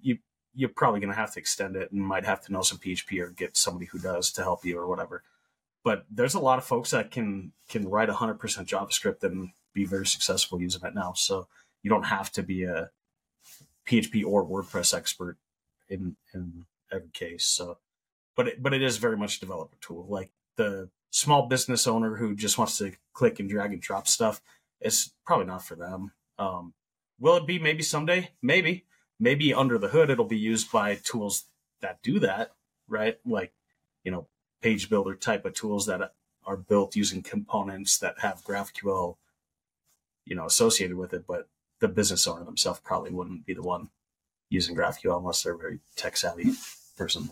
you 0.00 0.18
you're 0.54 0.70
probably 0.70 1.00
going 1.00 1.12
to 1.12 1.18
have 1.18 1.32
to 1.34 1.40
extend 1.40 1.76
it 1.76 1.92
and 1.92 2.00
might 2.00 2.24
have 2.24 2.40
to 2.42 2.52
know 2.52 2.62
some 2.62 2.78
PHP 2.78 3.20
or 3.20 3.30
get 3.30 3.56
somebody 3.56 3.86
who 3.86 3.98
does 3.98 4.32
to 4.32 4.42
help 4.42 4.64
you 4.64 4.78
or 4.78 4.86
whatever. 4.86 5.22
But 5.84 6.04
there's 6.10 6.34
a 6.34 6.40
lot 6.40 6.58
of 6.58 6.64
folks 6.64 6.90
that 6.90 7.10
can 7.10 7.52
can 7.68 7.88
write 7.88 8.08
100% 8.08 8.38
JavaScript 8.38 9.22
and 9.22 9.50
be 9.72 9.84
very 9.84 10.06
successful 10.06 10.60
using 10.60 10.84
it 10.84 10.94
now. 10.94 11.12
So 11.14 11.46
you 11.82 11.90
don't 11.90 12.04
have 12.04 12.30
to 12.32 12.42
be 12.42 12.64
a 12.64 12.90
PHP 13.86 14.24
or 14.24 14.44
WordPress 14.44 14.92
expert 14.92 15.38
in 15.88 16.16
in 16.34 16.66
every 16.92 17.10
case. 17.12 17.44
So 17.44 17.78
but 18.36 18.48
it, 18.48 18.62
but 18.62 18.74
it 18.74 18.82
is 18.82 18.96
very 18.96 19.16
much 19.16 19.36
a 19.36 19.40
developer 19.40 19.76
tool. 19.80 20.06
Like 20.08 20.30
the 20.56 20.88
small 21.10 21.46
business 21.46 21.86
owner 21.86 22.16
who 22.16 22.34
just 22.34 22.58
wants 22.58 22.78
to 22.78 22.92
click 23.12 23.40
and 23.40 23.48
drag 23.48 23.72
and 23.72 23.82
drop 23.82 24.08
stuff, 24.08 24.40
it's 24.80 25.12
probably 25.26 25.46
not 25.46 25.64
for 25.64 25.74
them. 25.74 26.12
Um, 26.38 26.72
will 27.18 27.36
it 27.36 27.46
be 27.46 27.58
maybe 27.58 27.82
someday? 27.82 28.30
Maybe. 28.42 28.86
Maybe 29.20 29.52
under 29.52 29.76
the 29.76 29.88
hood, 29.88 30.08
it'll 30.10 30.24
be 30.24 30.38
used 30.38 30.72
by 30.72 30.94
tools 30.96 31.44
that 31.82 32.02
do 32.02 32.18
that, 32.20 32.52
right? 32.88 33.18
Like, 33.26 33.52
you 34.02 34.10
know, 34.10 34.26
page 34.62 34.88
builder 34.88 35.14
type 35.14 35.44
of 35.44 35.54
tools 35.54 35.86
that 35.86 36.12
are 36.46 36.56
built 36.56 36.96
using 36.96 37.22
components 37.22 37.98
that 37.98 38.20
have 38.20 38.42
GraphQL, 38.42 39.16
you 40.24 40.34
know, 40.34 40.46
associated 40.46 40.96
with 40.96 41.12
it. 41.12 41.26
But 41.26 41.48
the 41.80 41.88
business 41.88 42.26
owner 42.26 42.44
themselves 42.44 42.80
probably 42.80 43.10
wouldn't 43.10 43.44
be 43.44 43.54
the 43.54 43.62
one 43.62 43.90
using 44.48 44.74
GraphQL 44.74 45.18
unless 45.18 45.42
they're 45.42 45.54
a 45.54 45.58
very 45.58 45.80
tech 45.96 46.16
savvy 46.16 46.52
person. 46.96 47.30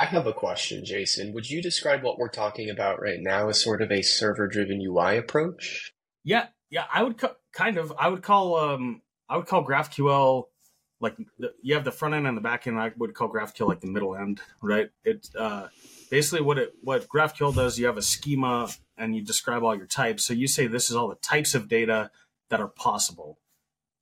I 0.00 0.04
have 0.04 0.26
a 0.26 0.32
question, 0.32 0.84
Jason. 0.84 1.32
Would 1.32 1.50
you 1.50 1.60
describe 1.60 2.02
what 2.02 2.18
we're 2.18 2.28
talking 2.28 2.70
about 2.70 3.00
right 3.00 3.18
now 3.20 3.48
as 3.48 3.62
sort 3.62 3.82
of 3.82 3.90
a 3.90 4.02
server 4.02 4.46
driven 4.46 4.80
UI 4.80 5.16
approach? 5.16 5.92
Yeah, 6.22 6.46
yeah, 6.70 6.84
I 6.92 7.02
would 7.02 7.18
ca- 7.18 7.34
kind 7.52 7.78
of. 7.78 7.92
I 7.98 8.08
would 8.08 8.22
call 8.22 8.56
um, 8.56 9.02
I 9.28 9.36
would 9.36 9.46
call 9.46 9.66
GraphQL 9.66 10.44
like 11.00 11.16
the, 11.38 11.52
you 11.62 11.74
have 11.74 11.84
the 11.84 11.92
front 11.92 12.14
end 12.14 12.26
and 12.26 12.36
the 12.36 12.42
back 12.42 12.66
end. 12.66 12.78
I 12.78 12.92
would 12.96 13.14
call 13.14 13.28
GraphQL 13.28 13.68
like 13.68 13.80
the 13.80 13.90
middle 13.90 14.16
end, 14.16 14.40
right? 14.62 14.90
It 15.04 15.28
uh, 15.38 15.68
basically 16.10 16.42
what 16.42 16.58
it 16.58 16.74
what 16.82 17.08
GraphQL 17.08 17.54
does. 17.54 17.78
You 17.78 17.86
have 17.86 17.96
a 17.96 18.02
schema 18.02 18.68
and 18.96 19.14
you 19.14 19.22
describe 19.22 19.62
all 19.62 19.76
your 19.76 19.86
types. 19.86 20.24
So 20.24 20.34
you 20.34 20.48
say 20.48 20.66
this 20.66 20.90
is 20.90 20.96
all 20.96 21.08
the 21.08 21.16
types 21.16 21.54
of 21.54 21.68
data 21.68 22.10
that 22.50 22.60
are 22.60 22.68
possible, 22.68 23.38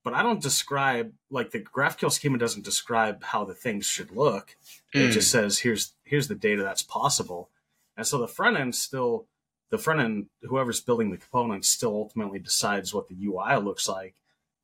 but 0.05 0.15
I 0.15 0.23
don't 0.23 0.43
describe 0.43 1.13
like 1.31 1.51
the 1.51 1.61
GraphQL 1.61 2.13
schema 2.13 2.39
doesn't 2.39 2.65
describe 2.65 3.25
how 3.25 3.45
the 3.45 3.55
things 3.55 3.87
should 3.87 4.11
look. 4.11 4.57
Mm. 4.95 5.09
It 5.09 5.13
just 5.13 5.33
hmm. 5.33 5.39
says 5.39 5.59
here's 5.59 5.93
here's 6.05 6.29
the 6.29 6.35
data 6.35 6.63
that's 6.63 6.83
possible, 6.83 7.51
and 7.97 8.07
so 8.07 8.19
the 8.19 8.29
front 8.29 8.57
end 8.57 8.75
still 8.75 9.27
the 9.71 9.79
front 9.79 10.01
end, 10.01 10.27
whoever's 10.43 10.81
building 10.81 11.11
the 11.11 11.17
components 11.17 11.69
still 11.69 11.95
ultimately 11.95 12.39
decides 12.39 12.95
what 12.95 13.09
the 13.09 13.17
UI 13.27 13.57
looks 13.57 13.89
like, 13.89 14.15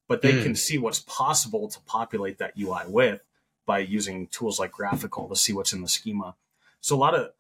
but 0.08 0.22
they 0.22 0.32
mm. 0.32 0.42
can 0.42 0.54
see 0.54 0.78
what's 0.78 1.00
possible 1.00 1.68
to 1.68 1.80
populate 1.80 2.38
that 2.38 2.54
UI 2.58 2.82
with 2.86 3.22
by 3.66 3.78
using 3.78 4.26
tools 4.28 4.58
like 4.58 4.72
GraphiQL 4.72 5.28
to 5.28 5.36
see 5.36 5.52
what's 5.52 5.72
in 5.72 5.82
the 5.82 5.88
schema. 5.88 6.34
So 6.80 6.96
a 6.96 6.98
lot 6.98 7.14
of 7.14 7.30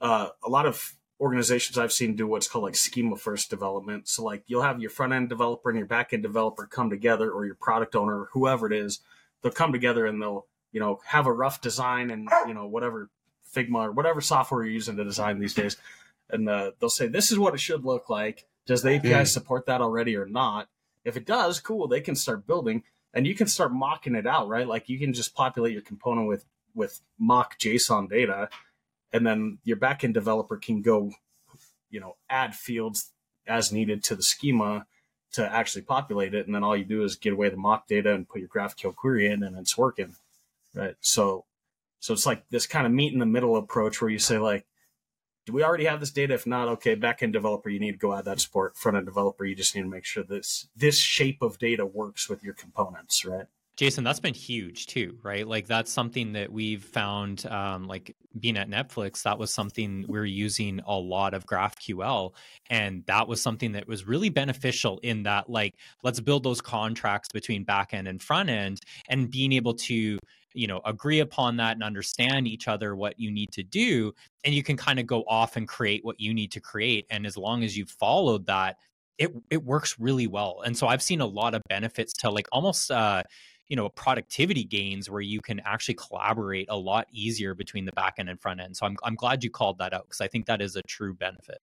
uh, 0.00 0.28
a 0.44 0.48
lot 0.48 0.66
of 0.66 0.94
organizations 1.20 1.78
I've 1.78 1.92
seen 1.92 2.14
do 2.14 2.26
what's 2.26 2.48
called 2.48 2.64
like 2.64 2.76
schema 2.76 3.16
first 3.16 3.48
development. 3.50 4.08
So 4.08 4.22
like 4.24 4.44
you'll 4.46 4.62
have 4.62 4.80
your 4.80 4.90
front 4.90 5.12
end 5.12 5.28
developer 5.28 5.70
and 5.70 5.78
your 5.78 5.86
back 5.86 6.12
end 6.12 6.22
developer 6.22 6.66
come 6.66 6.90
together, 6.90 7.30
or 7.30 7.46
your 7.46 7.54
product 7.54 7.94
owner, 7.94 8.20
or 8.20 8.28
whoever 8.32 8.66
it 8.66 8.72
is, 8.72 9.00
they'll 9.42 9.52
come 9.52 9.72
together 9.72 10.06
and 10.06 10.20
they'll 10.20 10.46
you 10.72 10.80
know 10.80 11.00
have 11.06 11.26
a 11.26 11.32
rough 11.32 11.60
design 11.60 12.10
and 12.10 12.28
you 12.46 12.54
know 12.54 12.66
whatever 12.66 13.10
Figma 13.54 13.86
or 13.86 13.92
whatever 13.92 14.20
software 14.20 14.64
you're 14.64 14.72
using 14.72 14.96
to 14.96 15.04
design 15.04 15.38
these 15.38 15.54
days 15.54 15.76
and 16.30 16.48
uh, 16.48 16.72
they'll 16.78 16.90
say 16.90 17.06
this 17.06 17.30
is 17.30 17.38
what 17.38 17.54
it 17.54 17.60
should 17.60 17.84
look 17.84 18.08
like. 18.08 18.46
Does 18.66 18.82
the 18.82 18.96
API 18.96 19.08
mm. 19.10 19.26
support 19.26 19.66
that 19.66 19.80
already 19.80 20.16
or 20.16 20.26
not? 20.26 20.68
If 21.06 21.16
it 21.16 21.24
does, 21.24 21.60
cool. 21.60 21.86
They 21.86 22.00
can 22.00 22.16
start 22.16 22.46
building, 22.46 22.82
and 23.14 23.26
you 23.26 23.34
can 23.34 23.46
start 23.46 23.72
mocking 23.72 24.16
it 24.16 24.26
out, 24.26 24.48
right? 24.48 24.66
Like 24.66 24.88
you 24.88 24.98
can 24.98 25.12
just 25.12 25.34
populate 25.34 25.72
your 25.72 25.82
component 25.82 26.26
with 26.26 26.44
with 26.74 27.00
mock 27.18 27.58
JSON 27.58 28.10
data, 28.10 28.50
and 29.12 29.24
then 29.26 29.58
your 29.64 29.76
backend 29.76 30.12
developer 30.12 30.56
can 30.56 30.82
go, 30.82 31.12
you 31.88 32.00
know, 32.00 32.16
add 32.28 32.54
fields 32.54 33.12
as 33.46 33.72
needed 33.72 34.02
to 34.04 34.16
the 34.16 34.22
schema 34.22 34.86
to 35.32 35.52
actually 35.52 35.82
populate 35.82 36.34
it, 36.34 36.46
and 36.46 36.54
then 36.54 36.64
all 36.64 36.76
you 36.76 36.84
do 36.84 37.04
is 37.04 37.14
get 37.14 37.32
away 37.32 37.48
the 37.48 37.56
mock 37.56 37.86
data 37.86 38.12
and 38.12 38.28
put 38.28 38.40
your 38.40 38.48
GraphQL 38.48 38.94
query 38.94 39.26
in, 39.26 39.42
and 39.42 39.56
it's 39.56 39.78
working, 39.78 40.16
right? 40.74 40.96
So, 41.00 41.44
so 42.00 42.14
it's 42.14 42.26
like 42.26 42.48
this 42.50 42.66
kind 42.66 42.86
of 42.86 42.92
meet 42.92 43.12
in 43.12 43.20
the 43.20 43.26
middle 43.26 43.56
approach 43.56 44.00
where 44.00 44.10
you 44.10 44.18
say 44.18 44.38
like, 44.38 44.66
do 45.46 45.52
we 45.52 45.62
already 45.62 45.84
have 45.84 46.00
this 46.00 46.10
data? 46.10 46.34
If 46.34 46.46
not, 46.46 46.68
okay, 46.68 46.96
backend 46.96 47.32
developer, 47.32 47.70
you 47.70 47.78
need 47.78 47.92
to 47.92 47.98
go 47.98 48.12
add 48.12 48.24
that 48.24 48.40
support. 48.40 48.76
Front 48.76 48.98
end 48.98 49.06
developer, 49.06 49.44
you 49.44 49.54
just 49.54 49.74
need 49.74 49.82
to 49.82 49.88
make 49.88 50.04
sure 50.04 50.24
this 50.24 50.68
this 50.76 50.98
shape 50.98 51.40
of 51.40 51.58
data 51.58 51.86
works 51.86 52.28
with 52.28 52.42
your 52.42 52.54
components, 52.54 53.24
right? 53.24 53.46
Jason, 53.76 54.04
that's 54.04 54.20
been 54.20 54.32
huge 54.32 54.86
too, 54.86 55.18
right? 55.22 55.46
Like 55.46 55.66
that's 55.66 55.92
something 55.92 56.32
that 56.32 56.50
we've 56.50 56.82
found, 56.82 57.44
um, 57.46 57.86
like 57.86 58.16
being 58.40 58.56
at 58.56 58.70
Netflix, 58.70 59.22
that 59.24 59.38
was 59.38 59.52
something 59.52 60.06
we 60.08 60.18
are 60.18 60.24
using 60.24 60.80
a 60.86 60.94
lot 60.94 61.34
of 61.34 61.44
GraphQL, 61.44 62.32
and 62.70 63.04
that 63.04 63.28
was 63.28 63.42
something 63.42 63.72
that 63.72 63.86
was 63.86 64.06
really 64.06 64.30
beneficial 64.30 64.98
in 65.02 65.24
that, 65.24 65.50
like, 65.50 65.74
let's 66.02 66.20
build 66.20 66.42
those 66.42 66.62
contracts 66.62 67.28
between 67.32 67.64
back 67.64 67.92
end 67.92 68.08
and 68.08 68.22
front 68.22 68.48
end, 68.48 68.80
and 69.10 69.30
being 69.30 69.52
able 69.52 69.74
to 69.74 70.18
you 70.54 70.66
know 70.66 70.80
agree 70.84 71.20
upon 71.20 71.56
that 71.56 71.72
and 71.72 71.82
understand 71.82 72.48
each 72.48 72.68
other 72.68 72.96
what 72.96 73.18
you 73.18 73.30
need 73.30 73.52
to 73.52 73.62
do 73.62 74.12
and 74.44 74.54
you 74.54 74.62
can 74.62 74.76
kind 74.76 74.98
of 74.98 75.06
go 75.06 75.22
off 75.28 75.56
and 75.56 75.68
create 75.68 76.04
what 76.04 76.20
you 76.20 76.32
need 76.32 76.50
to 76.52 76.60
create 76.60 77.06
and 77.10 77.26
as 77.26 77.36
long 77.36 77.62
as 77.62 77.76
you've 77.76 77.90
followed 77.90 78.46
that 78.46 78.76
it 79.18 79.32
it 79.50 79.64
works 79.64 79.98
really 79.98 80.26
well. 80.26 80.62
And 80.64 80.76
so 80.76 80.86
i've 80.86 81.02
seen 81.02 81.20
a 81.20 81.26
lot 81.26 81.54
of 81.54 81.62
benefits 81.68 82.12
to 82.14 82.30
like 82.30 82.48
almost 82.52 82.90
uh 82.90 83.22
you 83.68 83.76
know 83.76 83.88
productivity 83.90 84.64
gains 84.64 85.10
where 85.10 85.20
you 85.20 85.40
can 85.40 85.60
actually 85.64 85.94
collaborate 85.94 86.66
a 86.70 86.76
lot 86.76 87.06
easier 87.10 87.54
between 87.54 87.84
the 87.84 87.92
back 87.92 88.14
end 88.18 88.28
and 88.28 88.40
front 88.40 88.60
end. 88.60 88.76
So 88.76 88.86
i'm, 88.86 88.96
I'm 89.02 89.14
glad 89.14 89.44
you 89.44 89.50
called 89.50 89.78
that 89.78 89.92
out 89.92 90.04
because 90.04 90.20
i 90.20 90.28
think 90.28 90.46
that 90.46 90.60
is 90.60 90.76
a 90.76 90.82
true 90.82 91.14
benefit. 91.14 91.58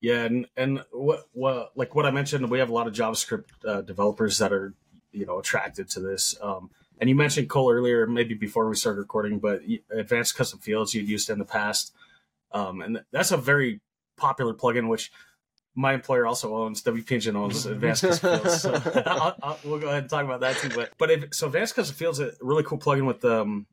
Yeah 0.00 0.24
and 0.24 0.46
and 0.56 0.84
what 0.92 1.24
what 1.32 1.72
like 1.74 1.94
what 1.94 2.06
i 2.06 2.10
mentioned 2.10 2.48
we 2.50 2.58
have 2.58 2.70
a 2.70 2.72
lot 2.72 2.86
of 2.86 2.94
javascript 2.94 3.44
uh, 3.66 3.80
developers 3.82 4.38
that 4.38 4.52
are 4.52 4.74
you 5.12 5.26
know 5.26 5.38
attracted 5.38 5.88
to 5.90 6.00
this. 6.00 6.36
Um, 6.40 6.70
and 7.00 7.08
you 7.08 7.16
mentioned 7.16 7.48
Cole 7.48 7.72
earlier, 7.72 8.06
maybe 8.06 8.34
before 8.34 8.68
we 8.68 8.76
started 8.76 8.98
recording, 9.00 9.38
but 9.38 9.62
advanced 9.90 10.36
custom 10.36 10.58
fields 10.58 10.94
you'd 10.94 11.08
used 11.08 11.30
in 11.30 11.38
the 11.38 11.44
past. 11.46 11.94
Um, 12.52 12.82
and 12.82 13.00
that's 13.10 13.32
a 13.32 13.38
very 13.38 13.80
popular 14.18 14.52
plugin, 14.52 14.88
which 14.88 15.10
my 15.74 15.94
employer 15.94 16.26
also 16.26 16.54
owns. 16.54 16.82
WP 16.82 17.10
Engine 17.10 17.36
owns 17.36 17.64
advanced 17.64 18.02
custom 18.02 18.40
fields. 18.40 18.62
So 18.62 18.72
I'll, 19.06 19.36
I'll, 19.42 19.58
we'll 19.64 19.78
go 19.78 19.88
ahead 19.88 20.02
and 20.02 20.10
talk 20.10 20.24
about 20.24 20.40
that 20.40 20.56
too. 20.56 20.68
But 20.68 20.92
but 20.98 21.10
if, 21.10 21.34
so 21.34 21.46
advanced 21.46 21.74
custom 21.74 21.96
fields 21.96 22.20
is 22.20 22.34
a 22.34 22.44
really 22.44 22.64
cool 22.64 22.78
plugin 22.78 23.06
with 23.06 23.24
um, 23.24 23.66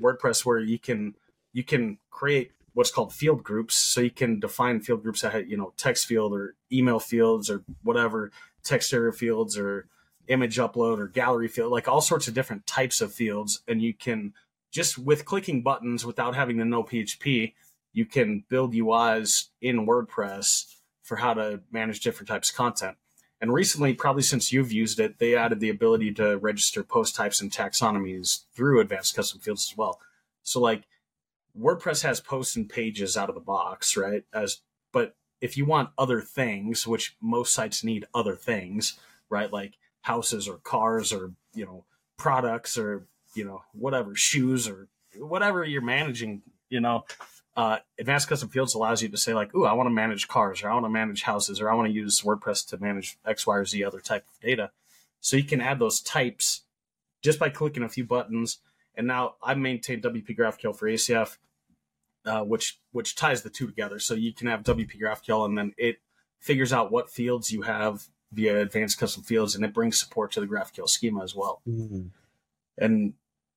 WordPress 0.00 0.46
where 0.46 0.58
you 0.58 0.78
can 0.78 1.14
you 1.52 1.64
can 1.64 1.98
create 2.10 2.52
what's 2.72 2.90
called 2.90 3.12
field 3.12 3.42
groups. 3.42 3.74
So 3.74 4.00
you 4.00 4.10
can 4.10 4.40
define 4.40 4.80
field 4.80 5.02
groups 5.02 5.20
that 5.20 5.32
have, 5.32 5.48
you 5.48 5.56
know 5.56 5.74
text 5.76 6.06
field 6.06 6.32
or 6.32 6.54
email 6.72 6.98
fields 6.98 7.50
or 7.50 7.62
whatever 7.82 8.30
text 8.62 8.92
area 8.92 9.12
fields 9.12 9.58
or 9.58 9.86
image 10.30 10.56
upload 10.56 10.98
or 10.98 11.08
gallery 11.08 11.48
field, 11.48 11.72
like 11.72 11.88
all 11.88 12.00
sorts 12.00 12.28
of 12.28 12.34
different 12.34 12.66
types 12.66 13.00
of 13.00 13.12
fields. 13.12 13.62
And 13.68 13.82
you 13.82 13.92
can 13.92 14.32
just 14.70 14.96
with 14.96 15.24
clicking 15.24 15.62
buttons 15.62 16.06
without 16.06 16.34
having 16.34 16.58
to 16.58 16.64
know 16.64 16.84
PHP, 16.84 17.52
you 17.92 18.06
can 18.06 18.44
build 18.48 18.72
UIs 18.72 19.48
in 19.60 19.86
WordPress 19.86 20.74
for 21.02 21.16
how 21.16 21.34
to 21.34 21.60
manage 21.72 22.00
different 22.00 22.28
types 22.28 22.50
of 22.50 22.56
content. 22.56 22.96
And 23.40 23.52
recently, 23.52 23.94
probably 23.94 24.22
since 24.22 24.52
you've 24.52 24.70
used 24.70 25.00
it, 25.00 25.18
they 25.18 25.34
added 25.34 25.60
the 25.60 25.70
ability 25.70 26.12
to 26.14 26.36
register 26.36 26.84
post 26.84 27.16
types 27.16 27.40
and 27.40 27.50
taxonomies 27.50 28.44
through 28.54 28.80
advanced 28.80 29.16
custom 29.16 29.40
fields 29.40 29.70
as 29.72 29.76
well. 29.76 29.98
So 30.42 30.60
like 30.60 30.84
WordPress 31.58 32.02
has 32.02 32.20
posts 32.20 32.54
and 32.54 32.68
pages 32.68 33.16
out 33.16 33.28
of 33.28 33.34
the 33.34 33.40
box, 33.40 33.96
right? 33.96 34.24
As 34.32 34.60
but 34.92 35.16
if 35.40 35.56
you 35.56 35.64
want 35.64 35.90
other 35.98 36.20
things, 36.20 36.86
which 36.86 37.16
most 37.20 37.52
sites 37.52 37.82
need 37.82 38.06
other 38.14 38.36
things, 38.36 39.00
right? 39.30 39.52
Like 39.52 39.74
houses 40.02 40.48
or 40.48 40.58
cars 40.58 41.12
or 41.12 41.32
you 41.54 41.64
know 41.64 41.84
products 42.16 42.78
or 42.78 43.06
you 43.34 43.44
know 43.44 43.62
whatever 43.72 44.14
shoes 44.14 44.68
or 44.68 44.88
whatever 45.18 45.64
you're 45.64 45.82
managing 45.82 46.42
you 46.68 46.80
know 46.80 47.04
uh, 47.56 47.78
advanced 47.98 48.28
custom 48.28 48.48
fields 48.48 48.74
allows 48.74 49.02
you 49.02 49.08
to 49.08 49.16
say 49.16 49.34
like 49.34 49.54
ooh 49.54 49.64
i 49.64 49.72
want 49.72 49.86
to 49.86 49.92
manage 49.92 50.28
cars 50.28 50.62
or 50.62 50.70
i 50.70 50.72
want 50.72 50.84
to 50.84 50.90
manage 50.90 51.22
houses 51.22 51.60
or 51.60 51.70
i 51.70 51.74
want 51.74 51.88
to 51.88 51.94
use 51.94 52.20
wordpress 52.22 52.66
to 52.66 52.78
manage 52.78 53.18
x 53.26 53.46
y 53.46 53.56
or 53.56 53.64
z 53.64 53.84
other 53.84 54.00
type 54.00 54.24
of 54.28 54.40
data. 54.40 54.70
So 55.20 55.36
you 55.36 55.44
can 55.44 55.60
add 55.60 55.78
those 55.78 56.00
types 56.00 56.62
just 57.22 57.38
by 57.38 57.50
clicking 57.50 57.82
a 57.82 57.88
few 57.88 58.04
buttons. 58.04 58.58
And 58.94 59.06
now 59.06 59.34
i 59.42 59.54
maintain 59.54 60.00
wp 60.00 60.36
graphql 60.36 60.76
for 60.76 60.88
acf 60.88 61.36
uh, 62.26 62.42
which 62.42 62.78
which 62.92 63.16
ties 63.16 63.42
the 63.42 63.50
two 63.50 63.66
together. 63.66 63.98
So 63.98 64.14
you 64.14 64.32
can 64.32 64.46
have 64.46 64.62
wp 64.62 65.00
graphql 65.00 65.44
and 65.44 65.58
then 65.58 65.74
it 65.76 66.00
figures 66.38 66.72
out 66.72 66.92
what 66.92 67.10
fields 67.10 67.52
you 67.52 67.62
have 67.62 68.08
via 68.32 68.60
advanced 68.60 68.98
custom 68.98 69.22
fields, 69.22 69.54
and 69.54 69.64
it 69.64 69.74
brings 69.74 69.98
support 69.98 70.32
to 70.32 70.40
the 70.40 70.46
GraphQL 70.46 70.88
schema 70.88 71.22
as 71.22 71.34
well. 71.34 71.62
Mm-hmm. 71.68 72.08
And 72.78 73.14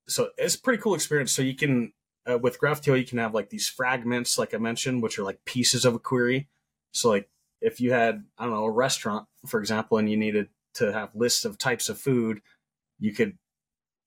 so 0.07 0.29
it's 0.37 0.55
a 0.55 0.61
pretty 0.61 0.81
cool 0.81 0.95
experience. 0.95 1.31
So 1.31 1.41
you 1.41 1.55
can 1.55 1.93
uh, 2.29 2.37
with 2.37 2.59
GraphQL, 2.59 2.97
you 2.97 3.05
can 3.05 3.17
have 3.17 3.33
like 3.33 3.49
these 3.49 3.67
fragments, 3.67 4.37
like 4.37 4.53
I 4.53 4.57
mentioned, 4.57 5.03
which 5.03 5.19
are 5.19 5.23
like 5.23 5.45
pieces 5.45 5.85
of 5.85 5.95
a 5.95 5.99
query. 5.99 6.47
So 6.91 7.09
like 7.09 7.29
if 7.61 7.79
you 7.79 7.91
had 7.91 8.23
I 8.37 8.45
don't 8.45 8.53
know 8.53 8.65
a 8.65 8.71
restaurant, 8.71 9.27
for 9.47 9.59
example, 9.59 9.97
and 9.97 10.09
you 10.09 10.17
needed 10.17 10.49
to 10.75 10.91
have 10.91 11.15
lists 11.15 11.45
of 11.45 11.57
types 11.57 11.89
of 11.89 11.99
food, 11.99 12.41
you 12.99 13.13
could 13.13 13.37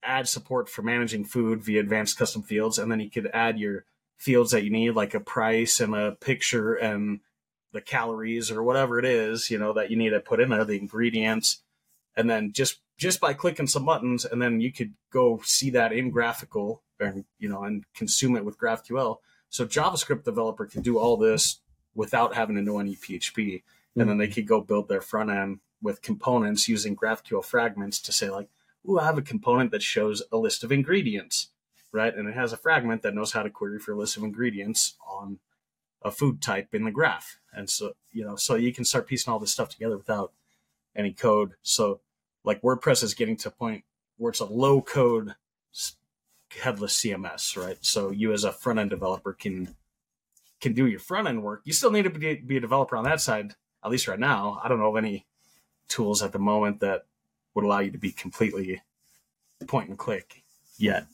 add 0.03 0.27
support 0.27 0.69
for 0.69 0.81
managing 0.81 1.25
food 1.25 1.63
via 1.63 1.79
advanced 1.79 2.17
custom 2.17 2.43
fields, 2.43 2.77
and 2.77 2.91
then 2.91 2.99
you 2.99 3.09
could 3.09 3.29
add 3.33 3.59
your 3.59 3.85
fields 4.17 4.51
that 4.51 4.63
you 4.63 4.71
need, 4.71 4.91
like 4.91 5.13
a 5.13 5.19
price 5.19 5.79
and 5.79 5.95
a 5.95 6.13
picture 6.13 6.73
and 6.73 7.19
the 7.77 7.81
calories 7.81 8.49
or 8.49 8.63
whatever 8.63 8.97
it 8.97 9.05
is, 9.05 9.51
you 9.51 9.59
know, 9.59 9.71
that 9.73 9.91
you 9.91 9.97
need 9.97 10.09
to 10.09 10.19
put 10.19 10.39
in 10.39 10.49
there, 10.49 10.65
the 10.65 10.79
ingredients, 10.79 11.61
and 12.15 12.27
then 12.27 12.51
just 12.51 12.79
just 12.97 13.21
by 13.21 13.33
clicking 13.33 13.67
some 13.67 13.85
buttons, 13.85 14.25
and 14.25 14.41
then 14.41 14.59
you 14.59 14.73
could 14.73 14.93
go 15.11 15.39
see 15.43 15.69
that 15.69 15.93
in 15.93 16.11
GraphiQL 16.11 16.79
and 16.99 17.25
you 17.37 17.47
know 17.47 17.63
and 17.63 17.85
consume 17.95 18.35
it 18.35 18.43
with 18.43 18.57
GraphQL. 18.57 19.17
So 19.49 19.65
JavaScript 19.65 20.23
developer 20.23 20.65
can 20.65 20.81
do 20.81 20.97
all 20.97 21.17
this 21.17 21.59
without 21.93 22.33
having 22.33 22.55
to 22.55 22.63
know 22.63 22.79
any 22.79 22.95
PHP, 22.95 23.35
mm-hmm. 23.35 24.01
and 24.01 24.09
then 24.09 24.17
they 24.17 24.27
could 24.27 24.47
go 24.47 24.59
build 24.59 24.89
their 24.89 25.01
front 25.01 25.29
end 25.29 25.59
with 25.79 26.01
components 26.01 26.67
using 26.67 26.95
GraphQL 26.95 27.45
fragments 27.45 27.99
to 28.01 28.11
say 28.11 28.31
like, 28.31 28.49
"Ooh, 28.89 28.97
I 28.97 29.05
have 29.05 29.19
a 29.19 29.21
component 29.21 29.69
that 29.69 29.83
shows 29.83 30.23
a 30.31 30.37
list 30.37 30.63
of 30.63 30.71
ingredients." 30.71 31.49
Right, 31.93 32.13
and 32.13 32.27
it 32.27 32.35
has 32.35 32.51
a 32.51 32.57
fragment 32.57 33.03
that 33.03 33.15
knows 33.15 33.31
how 33.31 33.43
to 33.43 33.49
query 33.49 33.79
for 33.79 33.93
a 33.93 33.97
list 33.97 34.17
of 34.17 34.23
ingredients 34.23 34.95
on 35.07 35.39
a 36.01 36.11
food 36.11 36.41
type 36.41 36.73
in 36.73 36.83
the 36.83 36.91
graph. 36.91 37.39
And 37.53 37.69
so, 37.69 37.93
you 38.11 38.23
know, 38.23 38.35
so 38.35 38.55
you 38.55 38.73
can 38.73 38.85
start 38.85 39.07
piecing 39.07 39.31
all 39.31 39.39
this 39.39 39.51
stuff 39.51 39.69
together 39.69 39.97
without 39.97 40.33
any 40.95 41.11
code. 41.11 41.53
So, 41.61 42.01
like 42.43 42.61
WordPress 42.61 43.03
is 43.03 43.13
getting 43.13 43.37
to 43.37 43.49
a 43.49 43.51
point 43.51 43.83
where 44.17 44.29
it's 44.29 44.39
a 44.39 44.45
low 44.45 44.81
code 44.81 45.35
headless 46.61 47.01
CMS, 47.01 47.57
right? 47.57 47.77
So 47.81 48.11
you 48.11 48.33
as 48.33 48.43
a 48.43 48.51
front 48.51 48.79
end 48.79 48.89
developer 48.89 49.33
can 49.33 49.75
can 50.59 50.73
do 50.73 50.87
your 50.87 50.99
front 50.99 51.27
end 51.27 51.43
work. 51.43 51.61
You 51.65 51.73
still 51.73 51.91
need 51.91 52.03
to 52.03 52.09
be, 52.09 52.35
be 52.35 52.57
a 52.57 52.61
developer 52.61 52.97
on 52.97 53.03
that 53.03 53.21
side, 53.21 53.53
at 53.83 53.91
least 53.91 54.07
right 54.07 54.19
now. 54.19 54.59
I 54.63 54.67
don't 54.67 54.79
know 54.79 54.89
of 54.89 54.97
any 54.97 55.25
tools 55.87 56.23
at 56.23 56.31
the 56.31 56.39
moment 56.39 56.79
that 56.79 57.05
would 57.53 57.63
allow 57.63 57.79
you 57.79 57.91
to 57.91 57.97
be 57.97 58.11
completely 58.11 58.81
point 59.67 59.89
and 59.89 59.97
click 59.97 60.43
yet 60.77 61.05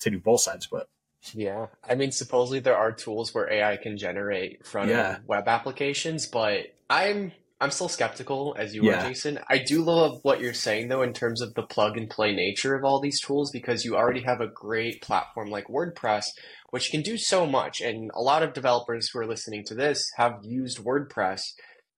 to 0.00 0.10
do 0.10 0.18
both 0.18 0.40
sides, 0.40 0.66
but 0.66 0.88
yeah. 1.34 1.66
I 1.88 1.94
mean, 1.94 2.12
supposedly 2.12 2.60
there 2.60 2.76
are 2.76 2.92
tools 2.92 3.34
where 3.34 3.50
AI 3.50 3.76
can 3.76 3.96
generate 3.96 4.66
front 4.66 4.90
yeah. 4.90 5.18
web 5.26 5.48
applications, 5.48 6.26
but 6.26 6.74
I'm 6.88 7.32
I'm 7.60 7.70
still 7.70 7.88
skeptical 7.88 8.54
as 8.58 8.74
you 8.74 8.84
yeah. 8.84 9.04
are, 9.04 9.08
Jason. 9.08 9.38
I 9.48 9.58
do 9.58 9.82
love 9.82 10.20
what 10.22 10.40
you're 10.40 10.52
saying 10.52 10.88
though 10.88 11.02
in 11.02 11.14
terms 11.14 11.40
of 11.40 11.54
the 11.54 11.62
plug 11.62 11.96
and 11.96 12.08
play 12.08 12.34
nature 12.34 12.74
of 12.74 12.84
all 12.84 13.00
these 13.00 13.20
tools 13.20 13.50
because 13.50 13.84
you 13.84 13.96
already 13.96 14.20
have 14.20 14.40
a 14.40 14.46
great 14.46 15.00
platform 15.00 15.48
like 15.48 15.68
WordPress 15.68 16.26
which 16.70 16.90
can 16.90 17.00
do 17.00 17.16
so 17.16 17.46
much 17.46 17.80
and 17.80 18.10
a 18.14 18.20
lot 18.20 18.42
of 18.42 18.52
developers 18.52 19.08
who 19.08 19.18
are 19.18 19.26
listening 19.26 19.64
to 19.64 19.74
this 19.74 20.10
have 20.16 20.40
used 20.42 20.84
WordPress. 20.84 21.40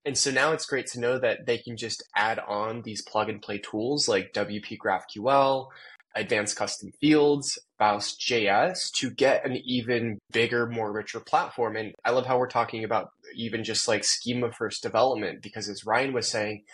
And 0.05 0.17
so 0.17 0.31
now 0.31 0.53
it's 0.53 0.67
great 0.67 0.87
to 0.89 1.01
know 1.01 1.19
that 1.19 1.47
they 1.47 1.59
can 1.59 1.77
just 1.77 2.03
add 2.15 2.39
on 2.39 2.83
these 2.83 3.03
plug 3.03 3.29
and 3.29 3.43
play 3.43 3.59
tools 3.59 4.09
like 4.09 4.33
WP 4.33 4.79
GraphQL, 4.79 5.67
advanced 6.15 6.57
custom 6.57 6.93
fields, 7.01 7.59
Faust.js 7.79 8.91
to 8.93 9.11
get 9.11 9.47
an 9.47 9.57
even 9.65 10.19
bigger, 10.33 10.67
more 10.67 10.93
richer 10.93 11.21
platform. 11.21 11.77
And 11.77 11.95
I 12.05 12.11
love 12.11 12.27
how 12.27 12.39
we're 12.39 12.49
talking 12.49 12.85
about 12.85 13.11
even 13.35 13.65
just 13.65 13.87
like 13.87 14.05
schema 14.05 14.51
first 14.53 14.83
development, 14.83 15.43
because 15.43 15.69
as 15.69 15.87
Ryan 15.87 16.13
was 16.13 16.29
saying, 16.29 16.65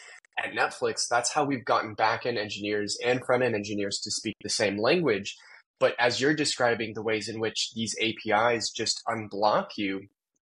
at 0.43 0.53
Netflix, 0.53 1.07
that's 1.09 1.33
how 1.33 1.45
we've 1.45 1.65
gotten 1.65 1.95
back 1.95 2.27
end 2.27 2.39
engineers 2.39 2.99
and 3.05 3.25
front 3.25 3.43
end 3.43 3.55
engineers 3.55 4.01
to 4.01 4.11
speak 4.11 4.35
the 4.43 4.51
same 4.51 4.79
language. 4.79 5.37
But 5.79 5.95
as 5.99 6.21
you're 6.21 6.35
describing 6.35 6.95
the 6.95 7.03
ways 7.03 7.29
in 7.29 7.41
which 7.41 7.73
these 7.75 7.95
APIs 8.01 8.71
just 8.71 9.03
unblock 9.07 9.71
you, 9.77 10.09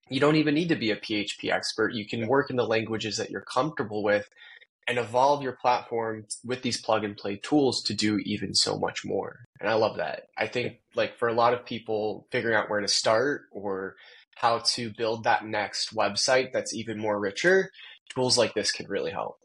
you 0.10 0.20
don't 0.20 0.36
even 0.36 0.54
need 0.54 0.70
to 0.70 0.76
be 0.76 0.92
a 0.92 0.98
PHP 0.98 1.52
expert. 1.52 1.94
You 1.94 2.08
can 2.08 2.28
work 2.28 2.50
in 2.50 2.56
the 2.56 2.68
languages 2.68 3.18
that 3.18 3.32
you're 3.32 3.42
comfortable 3.42 4.04
with 4.04 4.30
and 4.88 4.98
evolve 4.98 5.42
your 5.42 5.54
platform 5.54 6.26
with 6.44 6.62
these 6.62 6.80
plug 6.80 7.04
and 7.04 7.18
play 7.18 7.38
tools 7.38 7.82
to 7.84 7.94
do 7.94 8.18
even 8.20 8.54
so 8.54 8.78
much 8.78 9.04
more. 9.04 9.46
And 9.60 9.70
I 9.70 9.74
love 9.74 9.98
that. 9.98 10.28
I 10.38 10.48
think 10.48 10.78
like 10.96 11.18
for 11.18 11.28
a 11.28 11.34
lot 11.34 11.54
of 11.54 11.66
people 11.66 12.28
figuring 12.32 12.56
out 12.56 12.70
where 12.70 12.82
to 12.82 12.88
start 12.88 13.44
or 13.52 13.96
how 14.36 14.60
to 14.60 14.92
build 14.96 15.24
that 15.24 15.46
next 15.46 15.96
website 15.96 16.52
that's 16.52 16.74
even 16.74 17.00
more 17.00 17.20
richer, 17.20 17.72
tools 18.14 18.38
like 18.38 18.54
this 18.54 18.72
can 18.72 18.88
really 18.88 19.12
help. 19.12 19.38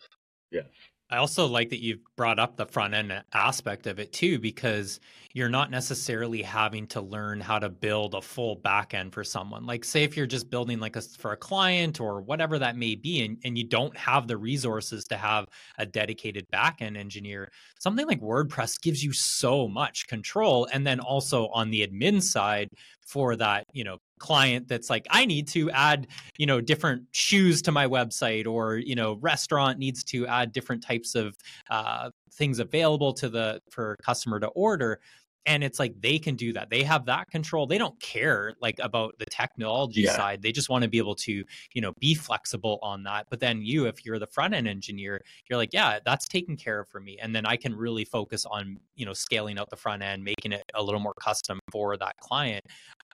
Yeah. 0.50 0.62
I 1.10 1.16
also 1.16 1.46
like 1.46 1.70
that 1.70 1.82
you've 1.82 2.00
brought 2.16 2.38
up 2.38 2.56
the 2.56 2.66
front 2.66 2.94
end 2.94 3.12
aspect 3.32 3.86
of 3.86 3.98
it 3.98 4.12
too, 4.12 4.38
because 4.38 5.00
you're 5.32 5.48
not 5.48 5.70
necessarily 5.70 6.42
having 6.42 6.86
to 6.88 7.00
learn 7.00 7.40
how 7.40 7.58
to 7.58 7.68
build 7.68 8.14
a 8.14 8.20
full 8.20 8.56
back 8.56 8.94
end 8.94 9.12
for 9.12 9.22
someone. 9.22 9.64
Like, 9.64 9.84
say, 9.84 10.02
if 10.02 10.16
you're 10.16 10.26
just 10.26 10.50
building 10.50 10.80
like 10.80 10.96
a 10.96 11.02
for 11.02 11.32
a 11.32 11.36
client 11.36 12.00
or 12.00 12.20
whatever 12.20 12.58
that 12.58 12.76
may 12.76 12.94
be, 12.96 13.24
and, 13.24 13.38
and 13.44 13.56
you 13.56 13.64
don't 13.64 13.96
have 13.96 14.26
the 14.26 14.36
resources 14.36 15.04
to 15.04 15.16
have 15.16 15.46
a 15.78 15.86
dedicated 15.86 16.48
back 16.50 16.80
end 16.80 16.96
engineer, 16.96 17.50
something 17.78 18.06
like 18.06 18.20
WordPress 18.20 18.80
gives 18.80 19.04
you 19.04 19.12
so 19.12 19.68
much 19.68 20.06
control. 20.08 20.68
And 20.72 20.86
then 20.86 21.00
also 21.00 21.48
on 21.48 21.70
the 21.70 21.86
admin 21.86 22.22
side, 22.22 22.68
for 23.10 23.34
that 23.34 23.64
you 23.72 23.82
know 23.82 23.98
client 24.18 24.68
that's 24.68 24.88
like 24.88 25.06
i 25.10 25.24
need 25.24 25.48
to 25.48 25.70
add 25.70 26.06
you 26.38 26.46
know 26.46 26.60
different 26.60 27.02
shoes 27.10 27.60
to 27.62 27.72
my 27.72 27.86
website 27.86 28.46
or 28.46 28.76
you 28.76 28.94
know 28.94 29.14
restaurant 29.20 29.78
needs 29.78 30.04
to 30.04 30.26
add 30.26 30.52
different 30.52 30.82
types 30.82 31.14
of 31.14 31.36
uh, 31.70 32.10
things 32.32 32.58
available 32.58 33.12
to 33.12 33.28
the 33.28 33.60
for 33.70 33.96
customer 34.02 34.38
to 34.38 34.48
order 34.48 35.00
and 35.46 35.64
it's 35.64 35.78
like 35.78 35.98
they 36.00 36.18
can 36.18 36.36
do 36.36 36.52
that. 36.52 36.68
They 36.68 36.82
have 36.82 37.06
that 37.06 37.30
control. 37.30 37.66
They 37.66 37.78
don't 37.78 37.98
care 37.98 38.52
like 38.60 38.78
about 38.78 39.14
the 39.18 39.24
technology 39.24 40.02
yeah. 40.02 40.14
side. 40.14 40.42
They 40.42 40.52
just 40.52 40.68
want 40.68 40.84
to 40.84 40.90
be 40.90 40.98
able 40.98 41.14
to 41.16 41.44
you 41.72 41.80
know 41.80 41.92
be 41.98 42.14
flexible 42.14 42.78
on 42.82 43.04
that. 43.04 43.26
But 43.30 43.40
then 43.40 43.62
you 43.62 43.86
if 43.86 44.04
you're 44.04 44.18
the 44.18 44.26
front 44.26 44.52
end 44.52 44.68
engineer 44.68 45.22
you're 45.48 45.56
like 45.56 45.72
yeah 45.72 45.98
that's 46.04 46.28
taken 46.28 46.56
care 46.56 46.80
of 46.80 46.88
for 46.88 47.00
me 47.00 47.18
and 47.20 47.34
then 47.34 47.44
i 47.46 47.56
can 47.56 47.74
really 47.74 48.04
focus 48.04 48.46
on 48.46 48.78
you 48.94 49.04
know 49.04 49.12
scaling 49.12 49.58
out 49.58 49.68
the 49.70 49.76
front 49.76 50.02
end 50.02 50.22
making 50.22 50.52
it 50.52 50.64
a 50.74 50.82
little 50.82 51.00
more 51.00 51.14
custom 51.20 51.58
for 51.70 51.96
that 51.96 52.16
client 52.18 52.64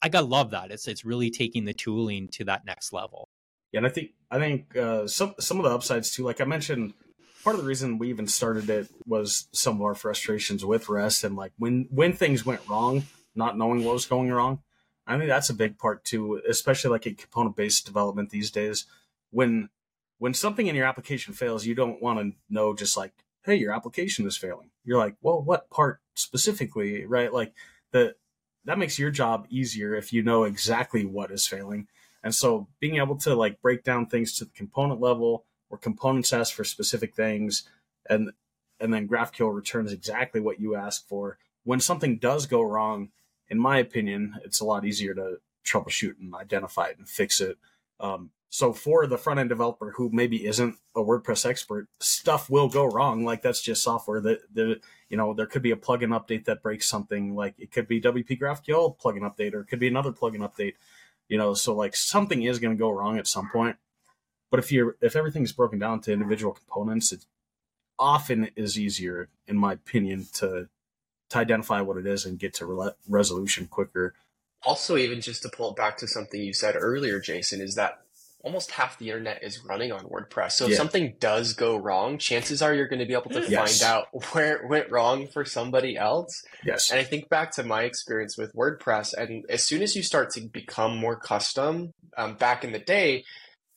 i 0.02 0.09
gotta 0.09 0.26
love 0.26 0.50
that. 0.50 0.70
It's 0.70 0.88
it's 0.88 1.04
really 1.04 1.30
taking 1.30 1.64
the 1.64 1.74
tooling 1.74 2.28
to 2.28 2.44
that 2.44 2.64
next 2.64 2.92
level. 2.92 3.28
Yeah 3.72 3.78
and 3.78 3.87
i 3.87 3.90
think 3.90 4.11
i 4.30 4.38
think 4.38 4.76
uh, 4.76 5.06
some 5.06 5.35
some 5.38 5.59
of 5.59 5.64
the 5.64 5.70
upsides 5.70 6.11
too 6.11 6.24
like 6.24 6.40
i 6.40 6.44
mentioned 6.44 6.94
part 7.44 7.54
of 7.54 7.62
the 7.62 7.68
reason 7.68 7.98
we 7.98 8.09
even 8.09 8.26
started 8.26 8.68
it 8.70 8.88
was 9.06 9.48
some 9.52 9.76
of 9.76 9.82
our 9.82 9.94
frustrations 9.94 10.64
with 10.64 10.88
rest 10.88 11.22
and 11.24 11.37
like 11.37 11.52
when 11.59 11.87
when 11.90 12.12
things 12.12 12.44
went 12.44 12.61
wrong 12.68 13.04
not 13.37 13.56
knowing 13.56 13.85
what 13.85 13.94
was 13.94 14.06
going 14.06 14.32
wrong. 14.32 14.61
I 15.06 15.16
think 15.16 15.28
that's 15.28 15.50
a 15.50 15.54
big 15.54 15.78
part 15.78 16.04
too 16.04 16.40
especially 16.48 16.90
like 16.90 17.06
in 17.06 17.14
component 17.14 17.54
based 17.54 17.87
development 17.87 18.30
these 18.30 18.50
days. 18.50 18.87
When 19.30 19.68
when 20.18 20.35
something 20.35 20.66
in 20.66 20.74
your 20.74 20.87
application 20.87 21.35
fails 21.35 21.66
you 21.66 21.74
don't 21.74 22.02
want 22.02 22.18
to 22.18 22.32
know 22.50 22.74
just 22.74 22.96
like 22.96 23.12
hey 23.44 23.54
your 23.54 23.72
application 23.72 24.26
is 24.26 24.37
failing. 24.37 24.70
You're 24.85 24.98
like 24.98 25.14
well 25.20 25.40
what 25.40 25.70
part 25.70 26.00
specifically? 26.14 27.04
Right? 27.04 27.32
Like 27.32 27.52
the 27.92 28.16
that 28.66 28.79
makes 28.79 28.98
your 28.98 29.11
job 29.11 29.46
easier 29.48 29.94
if 29.94 30.12
you 30.12 30.22
know 30.22 30.44
exactly 30.44 31.05
what 31.05 31.31
is 31.31 31.46
failing 31.46 31.88
and 32.22 32.35
so 32.35 32.68
being 32.81 32.96
able 32.96 33.16
to 33.16 33.35
like 33.35 33.61
break 33.62 33.83
down 33.85 34.07
things 34.07 34.37
to 34.37 34.44
the 34.44 34.50
component 34.50 35.00
level 35.00 35.44
or 35.70 35.79
components 35.79 36.33
ask 36.33 36.55
for 36.55 36.64
specific 36.64 37.14
things 37.14 37.68
and 38.09 38.31
and 38.81 38.92
then 38.92 39.09
GraphQL 39.09 39.55
returns 39.55 39.92
exactly 39.92 40.40
what 40.40 40.61
you 40.61 40.74
ask 40.74 41.07
for. 41.09 41.38
When 41.64 41.81
something 41.81 42.18
does 42.18 42.46
go 42.46 42.62
wrong, 42.62 43.11
in 43.48 43.59
my 43.59 43.79
opinion, 43.79 44.35
it's 44.44 44.61
a 44.61 44.64
lot 44.64 44.85
easier 44.85 45.14
to 45.14 45.38
troubleshoot 45.64 46.18
and 46.20 46.35
identify 46.35 46.87
it 46.88 46.98
and 46.98 47.09
fix 47.09 47.40
it. 47.40 47.59
Um, 48.00 48.31
so 48.48 48.72
for 48.72 49.06
the 49.06 49.18
front 49.18 49.40
end 49.40 49.48
developer 49.48 49.92
who 49.96 50.11
maybe 50.12 50.46
isn't 50.46 50.76
a 50.94 51.00
WordPress 51.00 51.44
expert, 51.44 51.88
stuff 52.00 52.48
will 52.48 52.68
go 52.68 52.85
wrong. 52.87 53.24
Like 53.24 53.42
that's 53.42 53.61
just 53.61 53.82
software 53.82 54.20
that, 54.20 54.54
that 54.54 54.80
you 55.09 55.16
know, 55.16 55.35
there 55.35 55.46
could 55.46 55.62
be 55.62 55.72
a 55.72 55.76
plugin 55.76 56.18
update 56.18 56.44
that 56.44 56.62
breaks 56.62 56.88
something 56.88 57.35
like 57.35 57.54
it 57.59 57.72
could 57.72 57.88
be 57.88 58.00
WP 58.00 58.40
GraphQL 58.40 58.98
plugin 58.98 59.22
update, 59.22 59.54
or 59.54 59.61
it 59.61 59.66
could 59.66 59.80
be 59.80 59.88
another 59.88 60.12
plugin 60.12 60.38
update, 60.38 60.74
you 61.28 61.37
know, 61.37 61.54
so 61.54 61.74
like 61.74 61.96
something 61.96 62.42
is 62.42 62.59
going 62.59 62.74
to 62.74 62.78
go 62.78 62.90
wrong 62.90 63.18
at 63.18 63.26
some 63.26 63.50
point. 63.50 63.76
But 64.50 64.61
if 64.61 64.70
you're 64.70 64.96
if 65.00 65.16
everything's 65.16 65.52
broken 65.52 65.78
down 65.78 66.00
to 66.02 66.12
individual 66.12 66.52
components, 66.52 67.12
it 67.12 67.26
often 67.98 68.50
is 68.56 68.78
easier, 68.78 69.28
in 69.48 69.56
my 69.56 69.72
opinion, 69.72 70.26
to 70.35 70.68
to 71.30 71.38
identify 71.38 71.80
what 71.80 71.96
it 71.96 72.06
is 72.06 72.24
and 72.24 72.38
get 72.38 72.54
to 72.54 72.66
re- 72.66 72.92
resolution 73.09 73.66
quicker. 73.66 74.14
Also, 74.62 74.96
even 74.96 75.20
just 75.20 75.42
to 75.42 75.48
pull 75.48 75.70
it 75.70 75.76
back 75.76 75.96
to 75.98 76.06
something 76.06 76.40
you 76.40 76.52
said 76.52 76.76
earlier, 76.78 77.20
Jason, 77.20 77.61
is 77.61 77.74
that 77.74 78.06
almost 78.46 78.70
half 78.70 78.96
the 78.98 79.09
internet 79.09 79.42
is 79.42 79.64
running 79.64 79.90
on 79.90 80.04
WordPress. 80.04 80.52
So 80.52 80.66
if 80.66 80.70
yeah. 80.70 80.76
something 80.76 81.16
does 81.18 81.52
go 81.52 81.76
wrong, 81.76 82.16
chances 82.16 82.62
are 82.62 82.72
you're 82.72 82.87
going 82.87 83.00
to 83.00 83.04
be 83.04 83.12
able 83.12 83.30
to 83.30 83.44
yes. 83.48 83.80
find 83.80 83.90
out 83.90 84.06
where 84.32 84.56
it 84.56 84.68
went 84.68 84.88
wrong 84.88 85.26
for 85.26 85.44
somebody 85.44 85.96
else. 85.96 86.44
Yes. 86.64 86.92
And 86.92 87.00
I 87.00 87.02
think 87.02 87.28
back 87.28 87.50
to 87.56 87.64
my 87.64 87.82
experience 87.82 88.38
with 88.38 88.54
WordPress, 88.54 89.14
and 89.14 89.44
as 89.50 89.66
soon 89.66 89.82
as 89.82 89.96
you 89.96 90.02
start 90.04 90.30
to 90.35 90.42
become 90.42 90.96
more 90.96 91.18
custom, 91.18 91.90
um, 92.16 92.37
back 92.37 92.62
in 92.62 92.70
the 92.70 92.78
day, 92.78 93.24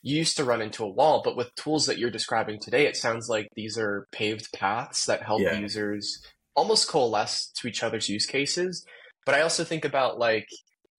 you 0.02 0.16
used 0.16 0.36
to 0.36 0.44
run 0.44 0.62
into 0.62 0.84
a 0.84 0.88
wall, 0.88 1.20
but 1.24 1.36
with 1.36 1.52
tools 1.56 1.86
that 1.86 1.98
you're 1.98 2.08
describing 2.08 2.60
today, 2.60 2.86
it 2.86 2.96
sounds 2.96 3.28
like 3.28 3.48
these 3.56 3.76
are 3.76 4.06
paved 4.12 4.52
paths 4.52 5.04
that 5.06 5.24
help 5.24 5.40
yeah. 5.42 5.58
users 5.58 6.24
almost 6.54 6.88
coalesce 6.88 7.50
to 7.56 7.66
each 7.66 7.82
other's 7.82 8.08
use 8.08 8.24
cases. 8.24 8.84
But 9.26 9.34
I 9.34 9.42
also 9.42 9.64
think 9.64 9.84
about 9.84 10.18
like 10.18 10.46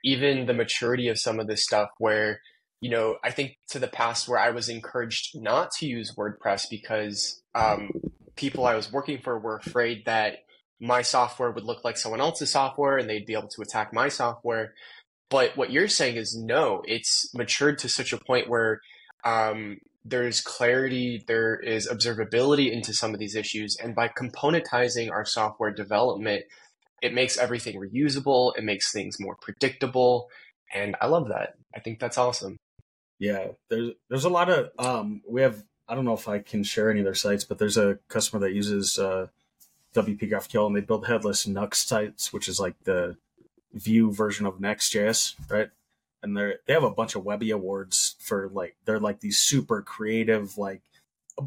even 0.03 0.45
the 0.45 0.53
maturity 0.53 1.07
of 1.07 1.17
some 1.17 1.39
of 1.39 1.47
this 1.47 1.63
stuff 1.63 1.87
where, 1.99 2.41
you 2.81 2.89
know, 2.89 3.17
I 3.23 3.31
think 3.31 3.57
to 3.69 3.79
the 3.79 3.87
past 3.87 4.27
where 4.27 4.39
I 4.39 4.49
was 4.49 4.67
encouraged 4.67 5.39
not 5.39 5.71
to 5.79 5.85
use 5.85 6.15
WordPress 6.15 6.65
because 6.69 7.41
um, 7.53 7.91
people 8.35 8.65
I 8.65 8.75
was 8.75 8.91
working 8.91 9.19
for 9.19 9.39
were 9.39 9.57
afraid 9.57 10.05
that 10.05 10.39
my 10.79 11.03
software 11.03 11.51
would 11.51 11.63
look 11.63 11.85
like 11.85 11.95
someone 11.95 12.19
else's 12.19 12.51
software 12.51 12.97
and 12.97 13.07
they'd 13.07 13.27
be 13.27 13.33
able 13.33 13.49
to 13.49 13.61
attack 13.61 13.93
my 13.93 14.09
software. 14.09 14.73
But 15.29 15.55
what 15.55 15.71
you're 15.71 15.87
saying 15.87 16.15
is 16.15 16.35
no, 16.35 16.81
it's 16.85 17.33
matured 17.35 17.77
to 17.79 17.89
such 17.89 18.13
a 18.13 18.17
point 18.17 18.49
where 18.49 18.81
um, 19.23 19.77
there's 20.03 20.41
clarity, 20.41 21.23
there 21.27 21.55
is 21.55 21.87
observability 21.87 22.71
into 22.71 22.93
some 22.93 23.13
of 23.13 23.19
these 23.19 23.35
issues. 23.35 23.77
And 23.77 23.93
by 23.93 24.07
componentizing 24.07 25.11
our 25.11 25.23
software 25.23 25.71
development, 25.71 26.45
it 27.03 27.13
makes 27.13 27.37
everything 27.37 27.79
reusable, 27.79 28.53
it 28.57 28.63
makes 28.63 28.91
things 28.91 29.19
more 29.19 29.37
predictable, 29.39 30.29
and 30.73 30.95
I 31.01 31.07
love 31.07 31.27
that. 31.29 31.53
I 31.75 31.79
think 31.79 31.99
that's 31.99 32.17
awesome. 32.17 32.57
Yeah, 33.21 33.49
there's 33.69 33.91
there's 34.09 34.25
a 34.25 34.29
lot 34.29 34.49
of 34.49 34.71
um 34.79 35.21
we 35.29 35.43
have 35.43 35.63
I 35.87 35.93
don't 35.93 36.05
know 36.05 36.15
if 36.15 36.27
I 36.27 36.39
can 36.39 36.63
share 36.63 36.89
any 36.89 37.01
of 37.01 37.05
their 37.05 37.13
sites, 37.13 37.43
but 37.43 37.59
there's 37.59 37.77
a 37.77 37.99
customer 38.07 38.39
that 38.39 38.55
uses 38.55 38.97
uh, 38.97 39.27
WP 39.93 40.31
GraphQL 40.31 40.65
and 40.65 40.75
they 40.75 40.81
build 40.81 41.05
headless 41.05 41.45
Nuxt 41.45 41.85
sites, 41.85 42.33
which 42.33 42.47
is 42.47 42.59
like 42.59 42.73
the 42.83 43.17
Vue 43.73 44.11
version 44.11 44.47
of 44.47 44.59
Next.js, 44.59 45.35
right? 45.51 45.69
And 46.23 46.35
they 46.35 46.55
they 46.65 46.73
have 46.73 46.83
a 46.83 46.89
bunch 46.89 47.13
of 47.13 47.23
Webby 47.23 47.51
awards 47.51 48.15
for 48.17 48.49
like 48.49 48.75
they're 48.85 48.99
like 48.99 49.19
these 49.19 49.37
super 49.37 49.83
creative 49.83 50.57
like 50.57 50.81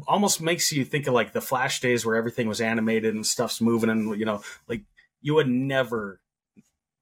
almost 0.07 0.41
makes 0.41 0.71
you 0.71 0.85
think 0.85 1.07
of 1.07 1.13
like 1.13 1.33
the 1.33 1.41
flash 1.41 1.81
days 1.81 2.05
where 2.05 2.15
everything 2.15 2.47
was 2.47 2.61
animated 2.61 3.13
and 3.13 3.27
stuff's 3.27 3.59
moving 3.59 3.89
and 3.89 4.17
you 4.17 4.25
know 4.25 4.41
like 4.69 4.81
you 5.21 5.33
would 5.33 5.49
never 5.49 6.21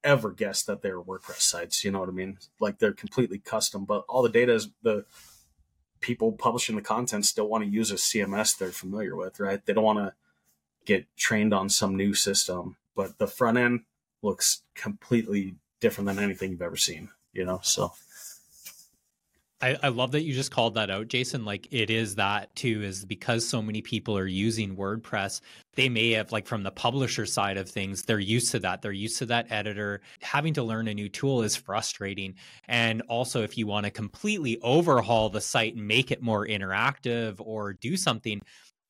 ever 0.04 0.30
guess 0.30 0.62
that 0.62 0.82
they're 0.82 1.00
WordPress 1.00 1.40
sites. 1.40 1.84
You 1.84 1.90
know 1.90 2.00
what 2.00 2.08
I 2.08 2.12
mean? 2.12 2.38
Like 2.60 2.78
they're 2.78 2.92
completely 2.92 3.38
custom, 3.38 3.84
but 3.84 4.04
all 4.08 4.22
the 4.22 4.28
data 4.28 4.54
is 4.54 4.68
the 4.82 5.06
people 6.00 6.32
publishing 6.32 6.76
the 6.76 6.82
content 6.82 7.24
still 7.24 7.48
want 7.48 7.64
to 7.64 7.70
use 7.70 7.90
a 7.90 7.94
CMS 7.94 8.56
they're 8.56 8.70
familiar 8.70 9.16
with, 9.16 9.40
right? 9.40 9.64
They 9.64 9.72
don't 9.72 9.84
want 9.84 9.98
to 9.98 10.12
get 10.84 11.06
trained 11.16 11.54
on 11.54 11.70
some 11.70 11.96
new 11.96 12.12
system, 12.12 12.76
but 12.94 13.18
the 13.18 13.26
front 13.26 13.56
end 13.56 13.80
looks 14.22 14.62
completely 14.74 15.56
different 15.80 16.06
than 16.06 16.18
anything 16.18 16.50
you've 16.50 16.62
ever 16.62 16.76
seen, 16.76 17.08
you 17.32 17.44
know? 17.44 17.60
So 17.62 17.92
I, 19.64 19.78
I 19.84 19.88
love 19.88 20.12
that 20.12 20.24
you 20.24 20.34
just 20.34 20.50
called 20.50 20.74
that 20.74 20.90
out, 20.90 21.08
Jason. 21.08 21.46
Like 21.46 21.68
it 21.70 21.88
is 21.88 22.16
that 22.16 22.54
too, 22.54 22.82
is 22.82 23.06
because 23.06 23.48
so 23.48 23.62
many 23.62 23.80
people 23.80 24.16
are 24.18 24.26
using 24.26 24.76
WordPress, 24.76 25.40
they 25.74 25.88
may 25.88 26.10
have 26.10 26.32
like 26.32 26.46
from 26.46 26.64
the 26.64 26.70
publisher 26.70 27.24
side 27.24 27.56
of 27.56 27.70
things, 27.70 28.02
they're 28.02 28.18
used 28.18 28.50
to 28.50 28.58
that. 28.58 28.82
They're 28.82 28.92
used 28.92 29.16
to 29.20 29.26
that 29.26 29.50
editor. 29.50 30.02
Having 30.20 30.54
to 30.54 30.62
learn 30.62 30.86
a 30.88 30.92
new 30.92 31.08
tool 31.08 31.42
is 31.42 31.56
frustrating. 31.56 32.34
And 32.68 33.00
also 33.08 33.42
if 33.42 33.56
you 33.56 33.66
want 33.66 33.84
to 33.86 33.90
completely 33.90 34.58
overhaul 34.60 35.30
the 35.30 35.40
site 35.40 35.76
and 35.76 35.88
make 35.88 36.10
it 36.10 36.22
more 36.22 36.46
interactive 36.46 37.36
or 37.38 37.72
do 37.72 37.96
something, 37.96 38.42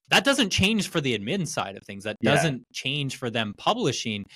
that 0.08 0.24
doesn't 0.24 0.50
change 0.50 0.88
for 0.88 1.00
the 1.00 1.16
admin 1.16 1.46
side 1.46 1.76
of 1.76 1.84
things. 1.84 2.02
That 2.02 2.18
doesn't 2.20 2.56
yeah. 2.56 2.64
change 2.72 3.16
for 3.16 3.30
them 3.30 3.54
publishing 3.56 4.26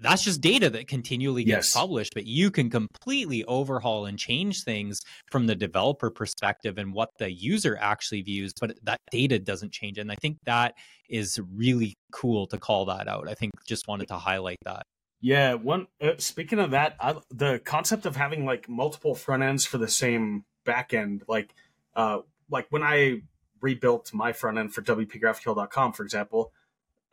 that's 0.00 0.22
just 0.22 0.40
data 0.40 0.70
that 0.70 0.86
continually 0.88 1.44
gets 1.44 1.68
yes. 1.68 1.74
published 1.74 2.12
but 2.14 2.26
you 2.26 2.50
can 2.50 2.70
completely 2.70 3.44
overhaul 3.44 4.06
and 4.06 4.18
change 4.18 4.64
things 4.64 5.00
from 5.30 5.46
the 5.46 5.54
developer 5.54 6.10
perspective 6.10 6.78
and 6.78 6.92
what 6.92 7.10
the 7.18 7.30
user 7.30 7.78
actually 7.80 8.22
views 8.22 8.52
but 8.60 8.76
that 8.82 8.98
data 9.10 9.38
doesn't 9.38 9.72
change 9.72 9.98
and 9.98 10.10
i 10.10 10.14
think 10.20 10.36
that 10.44 10.74
is 11.08 11.38
really 11.54 11.94
cool 12.12 12.46
to 12.46 12.58
call 12.58 12.84
that 12.86 13.08
out 13.08 13.28
i 13.28 13.34
think 13.34 13.52
just 13.66 13.86
wanted 13.88 14.08
to 14.08 14.16
highlight 14.16 14.58
that 14.64 14.82
yeah 15.20 15.54
one 15.54 15.86
uh, 16.00 16.12
speaking 16.18 16.58
of 16.58 16.70
that 16.70 16.96
I, 17.00 17.16
the 17.30 17.60
concept 17.64 18.06
of 18.06 18.16
having 18.16 18.44
like 18.44 18.68
multiple 18.68 19.14
front 19.14 19.42
ends 19.42 19.66
for 19.66 19.78
the 19.78 19.88
same 19.88 20.44
back 20.64 20.94
end 20.94 21.22
like 21.28 21.54
uh 21.94 22.20
like 22.50 22.66
when 22.70 22.82
i 22.82 23.22
rebuilt 23.60 24.12
my 24.12 24.32
front 24.32 24.58
end 24.58 24.74
for 24.74 24.82
wpgraphql.com 24.82 25.92
for 25.92 26.02
example 26.02 26.52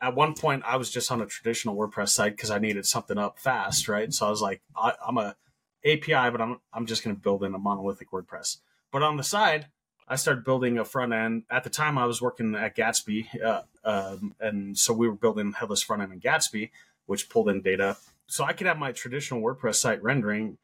at 0.00 0.14
one 0.14 0.34
point 0.34 0.62
I 0.66 0.76
was 0.76 0.90
just 0.90 1.10
on 1.12 1.20
a 1.20 1.26
traditional 1.26 1.76
WordPress 1.76 2.10
site 2.10 2.36
because 2.36 2.50
I 2.50 2.58
needed 2.58 2.86
something 2.86 3.18
up 3.18 3.38
fast, 3.38 3.88
right? 3.88 4.12
So 4.12 4.26
I 4.26 4.30
was 4.30 4.40
like, 4.40 4.62
I, 4.76 4.94
am 5.06 5.18
a 5.18 5.36
API, 5.84 6.30
but 6.30 6.40
I'm 6.40 6.60
I'm 6.72 6.86
just 6.86 7.04
going 7.04 7.14
to 7.14 7.20
build 7.20 7.44
in 7.44 7.54
a 7.54 7.58
monolithic 7.58 8.10
WordPress. 8.10 8.58
But 8.90 9.02
on 9.02 9.16
the 9.16 9.24
side, 9.24 9.66
I 10.08 10.16
started 10.16 10.44
building 10.44 10.78
a 10.78 10.84
front 10.84 11.12
end. 11.12 11.44
At 11.50 11.64
the 11.64 11.70
time, 11.70 11.98
I 11.98 12.06
was 12.06 12.20
working 12.20 12.54
at 12.54 12.76
Gatsby, 12.76 13.42
uh, 13.42 13.62
um, 13.84 14.34
and 14.40 14.76
so 14.76 14.92
we 14.92 15.08
were 15.08 15.14
building 15.14 15.52
headless 15.52 15.82
front 15.82 16.02
end 16.02 16.12
in 16.12 16.20
Gatsby, 16.20 16.70
which 17.06 17.28
pulled 17.28 17.48
in 17.48 17.62
data. 17.62 17.96
So 18.26 18.44
I 18.44 18.52
could 18.52 18.66
have 18.66 18.78
my 18.78 18.92
traditional 18.92 19.40
WordPress 19.40 19.76
site 19.76 20.02
rendering 20.02 20.58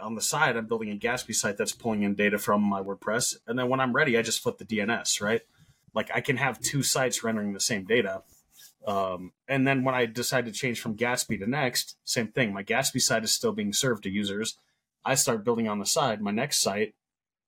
on 0.00 0.14
the 0.14 0.20
side. 0.20 0.56
I'm 0.56 0.66
building 0.66 0.90
a 0.90 0.96
Gatsby 0.96 1.34
site 1.34 1.56
that's 1.56 1.72
pulling 1.72 2.02
in 2.02 2.14
data 2.14 2.38
from 2.38 2.62
my 2.62 2.82
WordPress, 2.82 3.36
and 3.46 3.58
then 3.58 3.68
when 3.68 3.80
I'm 3.80 3.94
ready, 3.94 4.16
I 4.18 4.22
just 4.22 4.42
flip 4.42 4.58
the 4.58 4.64
DNS, 4.64 5.20
right? 5.20 5.42
Like 5.94 6.10
I 6.14 6.20
can 6.20 6.36
have 6.36 6.60
two 6.60 6.82
sites 6.82 7.22
rendering 7.24 7.52
the 7.52 7.60
same 7.60 7.84
data 7.84 8.22
um, 8.86 9.32
and 9.48 9.66
then 9.66 9.84
when 9.84 9.94
I 9.94 10.06
decided 10.06 10.52
to 10.52 10.58
change 10.58 10.80
from 10.80 10.96
Gatsby 10.96 11.38
to 11.38 11.48
Next, 11.48 11.96
same 12.04 12.28
thing. 12.28 12.52
My 12.52 12.62
Gatsby 12.62 13.00
site 13.00 13.24
is 13.24 13.32
still 13.32 13.52
being 13.52 13.72
served 13.72 14.02
to 14.02 14.10
users. 14.10 14.58
I 15.04 15.14
start 15.14 15.44
building 15.44 15.68
on 15.68 15.78
the 15.78 15.86
side 15.86 16.20
my 16.20 16.30
next 16.30 16.60
site, 16.60 16.94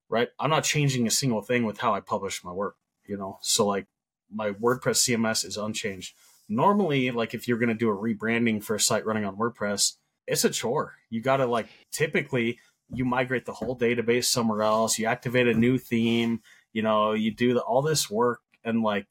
right? 0.09 0.29
I'm 0.39 0.51
not 0.51 0.65
changing 0.65 1.07
a 1.07 1.11
single 1.11 1.43
thing 1.43 1.65
with 1.65 1.79
how 1.79 1.95
I 1.95 2.01
publish 2.01 2.45
my 2.45 2.53
work, 2.53 2.77
you 3.07 3.17
know? 3.17 3.39
So 3.43 3.67
like 3.67 3.87
my 4.33 4.51
WordPress 4.53 5.09
CMS 5.09 5.45
is 5.45 5.57
unchanged. 5.57 6.15
Normally, 6.49 7.11
like 7.11 7.35
if 7.35 7.49
you're 7.49 7.59
going 7.59 7.71
to 7.71 7.75
do 7.75 7.91
a 7.91 7.97
rebranding 7.97 8.63
for 8.63 8.77
a 8.77 8.81
site 8.81 9.05
running 9.05 9.25
on 9.25 9.37
WordPress, 9.37 9.95
it's 10.27 10.45
a 10.45 10.51
chore. 10.51 10.95
You 11.11 11.21
got 11.21 11.39
to 11.39 11.47
like 11.47 11.69
typically 11.93 12.59
you 12.93 13.05
migrate 13.05 13.47
the 13.47 13.53
whole 13.53 13.77
database 13.77 14.25
somewhere 14.25 14.63
else, 14.63 14.99
you 14.99 15.07
activate 15.07 15.49
a 15.49 15.55
new 15.55 15.77
theme, 15.77 16.41
you 16.73 16.83
know, 16.83 17.13
you 17.13 17.35
do 17.35 17.55
the, 17.55 17.61
all 17.61 17.83
this 17.83 18.09
work 18.09 18.41
and 18.65 18.83
like 18.83 19.07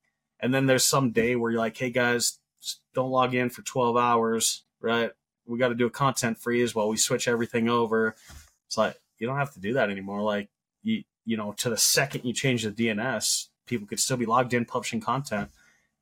and 0.46 0.54
then 0.54 0.68
there's 0.68 0.86
some 0.86 1.10
day 1.10 1.36
where 1.36 1.50
you're 1.50 1.60
like, 1.60 1.76
hey 1.76 1.90
guys, 1.90 2.38
don't 2.94 3.10
log 3.10 3.34
in 3.34 3.50
for 3.50 3.64
12 3.64 3.98
hours, 3.98 4.62
right? 4.80 5.10
We 5.48 5.58
got 5.58 5.70
to 5.70 5.76
do 5.76 5.88
a 5.88 5.90
content 5.90 6.38
freeze 6.38 6.76
while 6.76 6.88
we 6.88 6.98
switch 6.98 7.28
everything 7.28 7.68
over. 7.68 8.16
It's 8.68 8.78
like 8.78 8.96
you 9.18 9.26
don't 9.26 9.40
have 9.40 9.54
to 9.56 9.60
do 9.60 9.74
that 9.74 9.90
anymore. 9.90 10.22
Like 10.22 10.50
you, 10.84 11.04
you 11.26 11.36
know, 11.36 11.54
to 11.54 11.72
the 11.72 11.78
second 11.78 12.26
you 12.26 12.32
change 12.32 12.62
the 12.62 12.70
DNS, 12.70 13.48
people 13.66 13.88
could 13.88 14.00
still 14.00 14.18
be 14.18 14.28
logged 14.28 14.54
in 14.54 14.66
publishing 14.66 15.02
content, 15.02 15.50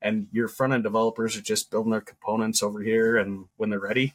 and 0.02 0.26
your 0.30 0.48
front 0.48 0.74
end 0.74 0.82
developers 0.82 1.38
are 1.38 1.40
just 1.40 1.70
building 1.70 1.92
their 1.92 2.02
components 2.02 2.62
over 2.62 2.82
here. 2.82 3.16
And 3.16 3.46
when 3.56 3.70
they're 3.70 3.80
ready, 3.80 4.12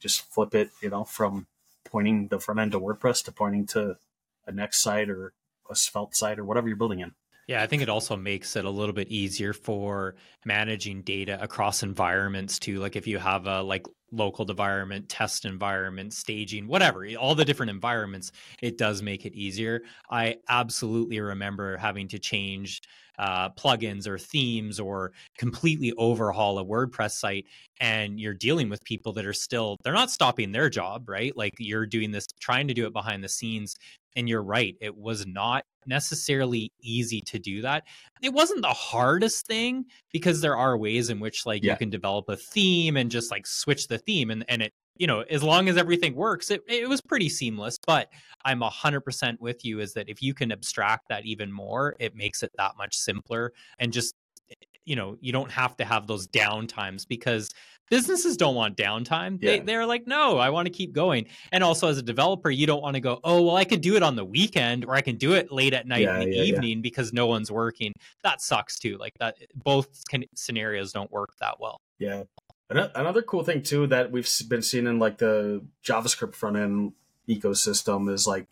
just 0.00 0.22
flip 0.22 0.56
it, 0.56 0.70
you 0.82 0.90
know, 0.90 1.04
from 1.04 1.46
pointing 1.84 2.26
the 2.26 2.40
front 2.40 2.58
end 2.58 2.72
to 2.72 2.80
WordPress 2.80 3.24
to 3.26 3.30
pointing 3.30 3.64
to 3.66 3.96
a 4.44 4.50
next 4.50 4.82
site 4.82 5.08
or 5.08 5.34
a 5.70 5.76
Svelte 5.76 6.16
site 6.16 6.40
or 6.40 6.44
whatever 6.44 6.66
you're 6.66 6.76
building 6.76 6.98
in. 6.98 7.14
Yeah, 7.48 7.62
I 7.62 7.66
think 7.66 7.82
it 7.82 7.88
also 7.88 8.14
makes 8.16 8.56
it 8.56 8.66
a 8.66 8.70
little 8.70 8.92
bit 8.92 9.08
easier 9.08 9.54
for 9.54 10.16
managing 10.44 11.02
data 11.02 11.42
across 11.42 11.82
environments 11.82 12.58
too. 12.58 12.78
Like 12.78 12.94
if 12.94 13.06
you 13.06 13.18
have 13.18 13.46
a 13.46 13.62
like 13.62 13.86
local 14.12 14.48
environment, 14.50 15.08
test 15.08 15.46
environment, 15.46 16.12
staging, 16.12 16.68
whatever, 16.68 17.06
all 17.18 17.34
the 17.34 17.46
different 17.46 17.70
environments, 17.70 18.32
it 18.62 18.76
does 18.76 19.00
make 19.02 19.24
it 19.24 19.34
easier. 19.34 19.80
I 20.10 20.36
absolutely 20.50 21.20
remember 21.20 21.78
having 21.78 22.06
to 22.08 22.18
change 22.18 22.82
uh, 23.18 23.48
plugins 23.50 24.06
or 24.06 24.18
themes 24.18 24.78
or 24.78 25.12
completely 25.38 25.92
overhaul 25.96 26.58
a 26.58 26.64
WordPress 26.64 27.12
site. 27.12 27.46
And 27.80 28.20
you're 28.20 28.34
dealing 28.34 28.68
with 28.68 28.84
people 28.84 29.12
that 29.14 29.26
are 29.26 29.32
still, 29.32 29.76
they're 29.82 29.92
not 29.94 30.10
stopping 30.10 30.52
their 30.52 30.68
job, 30.70 31.08
right? 31.08 31.36
Like 31.36 31.54
you're 31.58 31.86
doing 31.86 32.10
this, 32.12 32.26
trying 32.40 32.68
to 32.68 32.74
do 32.74 32.86
it 32.86 32.92
behind 32.92 33.24
the 33.24 33.28
scenes. 33.28 33.74
And 34.18 34.28
you're 34.28 34.42
right, 34.42 34.76
it 34.80 34.96
was 34.96 35.26
not 35.28 35.64
necessarily 35.86 36.72
easy 36.82 37.20
to 37.22 37.38
do 37.38 37.62
that. 37.62 37.84
It 38.20 38.32
wasn't 38.32 38.62
the 38.62 38.68
hardest 38.68 39.46
thing 39.46 39.84
because 40.12 40.40
there 40.40 40.56
are 40.56 40.76
ways 40.76 41.08
in 41.08 41.20
which 41.20 41.46
like 41.46 41.62
yeah. 41.62 41.72
you 41.72 41.78
can 41.78 41.88
develop 41.88 42.28
a 42.28 42.36
theme 42.36 42.96
and 42.96 43.12
just 43.12 43.30
like 43.30 43.46
switch 43.46 43.86
the 43.86 43.98
theme 43.98 44.30
and, 44.30 44.44
and 44.48 44.62
it 44.62 44.72
you 44.96 45.06
know, 45.06 45.20
as 45.30 45.44
long 45.44 45.68
as 45.68 45.76
everything 45.76 46.16
works, 46.16 46.50
it, 46.50 46.62
it 46.66 46.88
was 46.88 47.00
pretty 47.00 47.28
seamless. 47.28 47.78
But 47.86 48.08
I'm 48.44 48.60
100% 48.60 49.36
with 49.38 49.64
you 49.64 49.78
is 49.78 49.92
that 49.94 50.08
if 50.08 50.20
you 50.20 50.34
can 50.34 50.50
abstract 50.50 51.08
that 51.08 51.24
even 51.24 51.52
more, 51.52 51.94
it 52.00 52.16
makes 52.16 52.42
it 52.42 52.50
that 52.56 52.72
much 52.76 52.96
simpler 52.96 53.52
and 53.78 53.92
just, 53.92 54.16
eh, 54.50 54.54
you 54.84 54.96
know, 54.96 55.16
you 55.20 55.30
don't 55.30 55.52
have 55.52 55.76
to 55.76 55.84
have 55.84 56.08
those 56.08 56.26
downtimes 56.26 57.06
because 57.06 57.50
businesses 57.90 58.36
don't 58.36 58.54
want 58.54 58.76
downtime. 58.76 59.38
Yeah. 59.40 59.50
They, 59.50 59.60
they're 59.60 59.86
like, 59.86 60.06
no, 60.06 60.38
I 60.38 60.50
want 60.50 60.66
to 60.66 60.72
keep 60.72 60.92
going. 60.92 61.26
And 61.52 61.64
also, 61.64 61.88
as 61.88 61.98
a 61.98 62.02
developer, 62.02 62.50
you 62.50 62.66
don't 62.66 62.82
want 62.82 62.94
to 62.94 63.00
go, 63.00 63.20
oh, 63.24 63.42
well, 63.42 63.56
I 63.56 63.64
could 63.64 63.80
do 63.80 63.96
it 63.96 64.02
on 64.02 64.16
the 64.16 64.24
weekend 64.24 64.84
or 64.84 64.94
I 64.94 65.00
can 65.00 65.16
do 65.16 65.32
it 65.32 65.52
late 65.52 65.74
at 65.74 65.86
night 65.86 66.02
yeah, 66.02 66.20
in 66.20 66.30
the 66.30 66.36
yeah, 66.36 66.42
evening 66.42 66.82
because 66.82 67.12
no 67.12 67.26
one's 67.26 67.50
working. 67.50 67.92
That 68.22 68.40
sucks 68.40 68.78
too. 68.78 68.96
Like 68.98 69.14
that, 69.20 69.36
both 69.54 69.88
scenarios 70.34 70.92
don't 70.92 71.10
work 71.10 71.30
that 71.40 71.60
well. 71.60 71.80
Yeah. 71.98 72.24
Another 72.70 73.22
cool 73.22 73.44
thing 73.44 73.62
too 73.62 73.86
that 73.86 74.12
we've 74.12 74.28
been 74.48 74.60
seeing 74.60 74.86
in 74.86 74.98
like 74.98 75.18
the 75.18 75.64
JavaScript 75.84 76.34
front 76.34 76.56
end 76.56 76.92
ecosystem 77.26 78.12
is 78.12 78.26
like, 78.26 78.46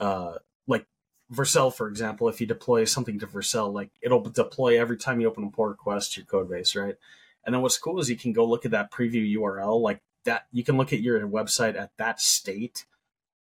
uh, 0.00 0.34
like 0.66 0.84
Vercel, 1.32 1.72
for 1.72 1.86
example. 1.86 2.28
If 2.28 2.40
you 2.40 2.46
deploy 2.48 2.84
something 2.84 3.20
to 3.20 3.26
Vercel, 3.26 3.72
like 3.72 3.90
it'll 4.00 4.20
deploy 4.20 4.80
every 4.80 4.96
time 4.96 5.20
you 5.20 5.28
open 5.28 5.44
a 5.44 5.50
pull 5.50 5.66
request 5.66 6.14
to 6.14 6.20
your 6.20 6.26
code 6.26 6.50
base, 6.50 6.74
right? 6.74 6.96
And 7.44 7.54
then 7.54 7.62
what's 7.62 7.78
cool 7.78 7.98
is 7.98 8.08
you 8.08 8.16
can 8.16 8.32
go 8.32 8.44
look 8.44 8.64
at 8.64 8.70
that 8.70 8.92
preview 8.92 9.36
URL, 9.36 9.80
like 9.80 10.00
that. 10.24 10.46
You 10.52 10.64
can 10.64 10.76
look 10.76 10.92
at 10.92 11.00
your 11.00 11.20
website 11.26 11.78
at 11.78 11.90
that 11.98 12.20
state. 12.20 12.86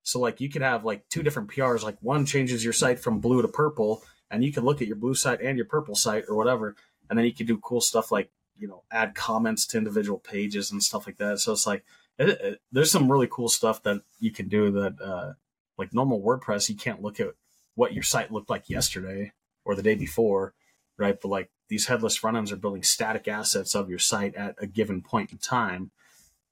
So 0.04 0.20
like 0.20 0.41
you 0.41 0.50
could 0.50 0.62
have 0.62 0.84
like 0.84 1.08
two 1.10 1.24
different 1.24 1.50
PRs. 1.50 1.84
Like 1.84 1.98
one 2.02 2.26
changes 2.26 2.64
your 2.64 2.74
site 2.74 3.00
from 3.00 3.20
blue 3.20 3.41
to 3.41 3.48
purple, 3.48 4.04
and 4.30 4.44
you 4.44 4.52
can 4.52 4.64
look 4.64 4.82
at 4.82 4.88
your 4.88 4.96
blue 4.96 5.16
site 5.16 5.41
and 5.41 5.58
your 5.58 5.68
purple 5.68 5.96
site 5.96 6.26
or 6.28 6.36
whatever. 6.36 6.76
And 7.10 7.18
then 7.18 7.26
you 7.26 7.34
can 7.34 7.46
do 7.46 7.58
cool 7.58 7.82
stuff 7.82 8.12
like 8.12 8.32
you 8.58 8.68
know 8.68 8.84
add 8.91 9.16
comments 9.16 9.66
to 9.68 9.78
individual 9.78 10.20
pages 10.20 10.72
and 10.72 10.84
stuff 10.84 11.06
like 11.06 11.18
that. 11.18 11.39
So 11.39 11.52
it's 11.52 11.68
like 11.68 11.84
it, 12.18 12.30
it, 12.30 12.62
there's 12.72 12.91
some 12.91 13.12
really 13.12 13.28
cool 13.30 13.50
stuff 13.50 13.84
that 13.84 14.02
you 14.20 14.32
can 14.32 14.48
do 14.48 14.72
that 14.72 15.02
uh, 15.02 15.34
like 15.78 15.94
normal 15.94 16.22
WordPress 16.22 16.70
you 16.70 16.76
can't 16.76 17.02
look 17.02 17.20
at 17.20 17.30
what 17.76 17.94
your 17.94 18.04
site 18.04 18.32
looked 18.32 18.50
like 18.50 18.70
yesterday 18.70 19.32
or 19.66 19.76
the 19.76 19.82
day 19.82 19.96
before, 19.96 20.54
right? 20.98 21.20
But 21.20 21.30
like 21.30 21.50
these 21.70 21.88
headless 21.88 22.16
front 22.16 22.38
ends 22.38 22.51
are 22.51 22.57
building 22.57 22.84
static 22.84 23.28
assets 23.28 23.76
of 23.76 23.89
your 23.89 23.99
site 23.99 24.36
at 24.36 24.55
a 24.59 24.68
given 24.68 25.01
point 25.01 25.32
in 25.32 25.38
time. 25.38 25.91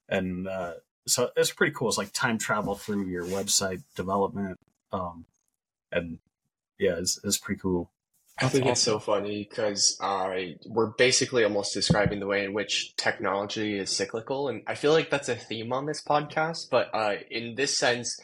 and 0.08 0.48
uh, 0.48 0.74
so 1.06 1.30
it's 1.36 1.52
pretty 1.52 1.72
cool. 1.72 1.88
It's 1.88 1.98
like 1.98 2.12
time 2.12 2.38
travel 2.38 2.74
through 2.74 3.06
your 3.06 3.24
website 3.24 3.82
development, 3.96 4.58
um, 4.92 5.24
and 5.90 6.18
yeah, 6.78 6.96
it's, 6.98 7.18
it's 7.24 7.38
pretty 7.38 7.60
cool. 7.60 7.90
I 8.40 8.48
think 8.48 8.66
it's 8.66 8.80
so 8.80 8.98
funny 8.98 9.46
because 9.48 9.96
uh, 10.00 10.34
we're 10.66 10.92
basically 10.98 11.44
almost 11.44 11.74
describing 11.74 12.18
the 12.18 12.26
way 12.26 12.44
in 12.44 12.54
which 12.54 12.96
technology 12.96 13.78
is 13.78 13.90
cyclical, 13.90 14.48
and 14.48 14.62
I 14.66 14.74
feel 14.74 14.92
like 14.92 15.10
that's 15.10 15.28
a 15.28 15.36
theme 15.36 15.72
on 15.72 15.86
this 15.86 16.02
podcast. 16.02 16.70
But 16.70 16.90
uh, 16.94 17.14
in 17.30 17.54
this 17.56 17.76
sense, 17.76 18.18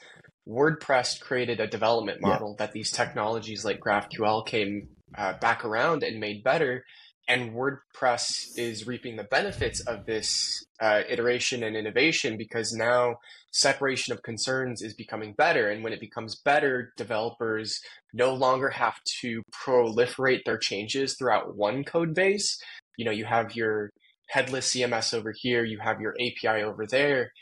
WordPress 0.49 1.21
created 1.21 1.61
a 1.61 1.67
development 1.67 2.21
model 2.21 2.57
yeah. 2.59 2.67
that 2.67 2.73
these 2.73 2.91
technologies 2.91 3.65
like 3.65 3.81
GraphQL 3.81 4.47
came 4.47 4.89
uh, 5.17 5.35
back 5.35 5.65
around 5.65 6.03
and 6.03 6.21
made 6.21 6.43
better, 6.45 6.85
and 7.29 7.53
WordPress 7.53 8.57
is 8.57 8.87
reaping 8.87 9.17
the 9.17 9.25
benefits 9.25 9.81
of 9.81 10.07
this 10.07 10.65
uh, 10.81 11.03
iteration 11.09 11.63
and 11.63 11.77
innovation 11.77 12.39
because 12.39 12.73
now 12.73 13.19
separation 13.53 14.15
of 14.15 14.23
concerns 14.23 14.81
is 14.81 14.95
becoming 14.95 15.35
better. 15.35 15.69
And 15.69 15.85
when 15.85 15.93
it 15.93 16.01
becomes 16.01 16.37
better, 16.37 16.95
developers 16.97 17.81
no 18.15 18.33
longer 18.33 18.71
have 18.71 18.95
to 19.21 19.43
proliferate 19.53 20.45
their 20.47 20.57
changes 20.57 21.17
throughout 21.17 21.55
one 21.55 21.85
code 21.85 22.15
base. 22.15 22.59
You 22.97 23.05
know, 23.05 23.11
you 23.11 23.27
have 23.27 23.55
your 23.55 23.91
headless 24.31 24.73
CMS 24.73 25.13
over 25.13 25.33
here, 25.37 25.65
you 25.65 25.79
have 25.81 26.01
your 26.01 26.15
API 26.19 26.63
over 26.63 26.87
there. 26.87 27.33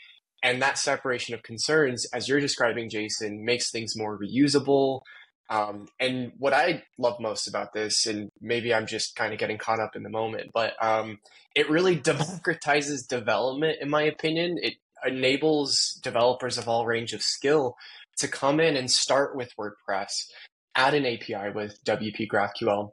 And 0.43 0.61
that 0.61 0.77
separation 0.77 1.33
of 1.33 1.43
concerns, 1.43 2.05
as 2.13 2.27
you're 2.27 2.39
describing, 2.39 2.89
Jason, 2.89 3.43
makes 3.43 3.71
things 3.71 3.97
more 3.97 4.19
reusable, 4.19 5.01
um, 5.49 5.87
and 5.99 6.33
what 6.37 6.53
I 6.53 6.83
love 6.97 7.19
most 7.19 7.47
about 7.47 7.73
this, 7.73 8.05
and 8.05 8.29
maybe 8.41 8.73
I'm 8.73 8.85
just 8.85 9.15
kind 9.15 9.33
of 9.33 9.39
getting 9.39 9.57
caught 9.57 9.79
up 9.79 9.95
in 9.95 10.03
the 10.03 10.09
moment, 10.09 10.51
but 10.53 10.73
um, 10.83 11.19
it 11.55 11.69
really 11.69 11.97
democratizes 11.97 13.07
development, 13.07 13.77
in 13.81 13.89
my 13.89 14.03
opinion. 14.03 14.57
It 14.61 14.75
enables 15.05 15.99
developers 16.03 16.57
of 16.57 16.67
all 16.67 16.85
range 16.85 17.13
of 17.13 17.21
skill 17.21 17.75
to 18.17 18.27
come 18.27 18.59
in 18.59 18.75
and 18.75 18.89
start 18.91 19.35
with 19.35 19.53
WordPress, 19.57 20.27
add 20.75 20.93
an 20.93 21.05
API 21.05 21.51
with 21.53 21.83
WP 21.85 22.27
GraphQL, 22.27 22.91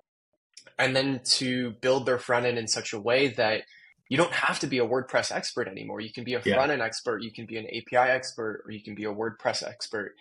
and 0.78 0.94
then 0.94 1.20
to 1.24 1.72
build 1.80 2.06
their 2.06 2.18
front 2.18 2.46
end 2.46 2.58
in 2.58 2.68
such 2.68 2.92
a 2.92 3.00
way 3.00 3.28
that 3.28 3.62
you 4.08 4.16
don't 4.16 4.32
have 4.32 4.60
to 4.60 4.66
be 4.66 4.78
a 4.78 4.86
WordPress 4.86 5.32
expert 5.32 5.66
anymore. 5.66 6.00
You 6.00 6.12
can 6.12 6.24
be 6.24 6.34
a 6.34 6.42
yeah. 6.44 6.54
front 6.54 6.70
end 6.70 6.82
expert, 6.82 7.22
you 7.22 7.32
can 7.32 7.46
be 7.46 7.56
an 7.56 7.66
API 7.66 8.10
expert, 8.10 8.62
or 8.64 8.70
you 8.70 8.82
can 8.82 8.94
be 8.94 9.04
a 9.04 9.12
WordPress 9.12 9.66
expert. 9.66 10.14